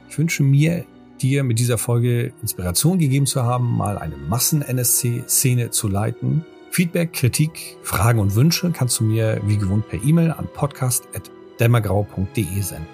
Ich 0.09 0.16
wünsche 0.16 0.42
mir 0.42 0.86
dir 1.22 1.44
mit 1.44 1.58
dieser 1.58 1.78
Folge 1.78 2.34
Inspiration 2.42 2.98
gegeben 2.98 3.24
zu 3.26 3.44
haben, 3.44 3.74
mal 3.76 3.96
eine 3.98 4.16
Massen-NSC-Szene 4.16 5.70
zu 5.70 5.88
leiten. 5.88 6.44
Feedback, 6.70 7.12
Kritik, 7.12 7.76
Fragen 7.82 8.18
und 8.18 8.34
Wünsche 8.34 8.72
kannst 8.72 8.98
du 9.00 9.04
mir 9.04 9.40
wie 9.46 9.56
gewohnt 9.56 9.88
per 9.88 10.02
E-Mail 10.02 10.32
an 10.32 10.48
podcast.dämmergrau.de 10.52 12.60
senden. 12.60 12.86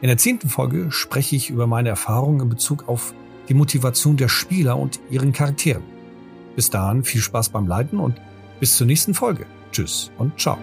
In 0.00 0.08
der 0.08 0.18
zehnten 0.18 0.48
Folge 0.48 0.90
spreche 0.90 1.36
ich 1.36 1.50
über 1.50 1.66
meine 1.66 1.88
Erfahrungen 1.88 2.40
in 2.40 2.48
Bezug 2.48 2.88
auf 2.88 3.14
die 3.48 3.54
Motivation 3.54 4.16
der 4.16 4.28
Spieler 4.28 4.78
und 4.78 5.00
ihren 5.10 5.32
Charakteren. 5.32 5.82
Bis 6.54 6.70
dahin 6.70 7.02
viel 7.04 7.20
Spaß 7.20 7.50
beim 7.50 7.66
Leiten 7.66 7.98
und 7.98 8.20
bis 8.60 8.76
zur 8.76 8.86
nächsten 8.86 9.14
Folge. 9.14 9.46
Tschüss 9.72 10.12
und 10.18 10.38
ciao. 10.40 10.58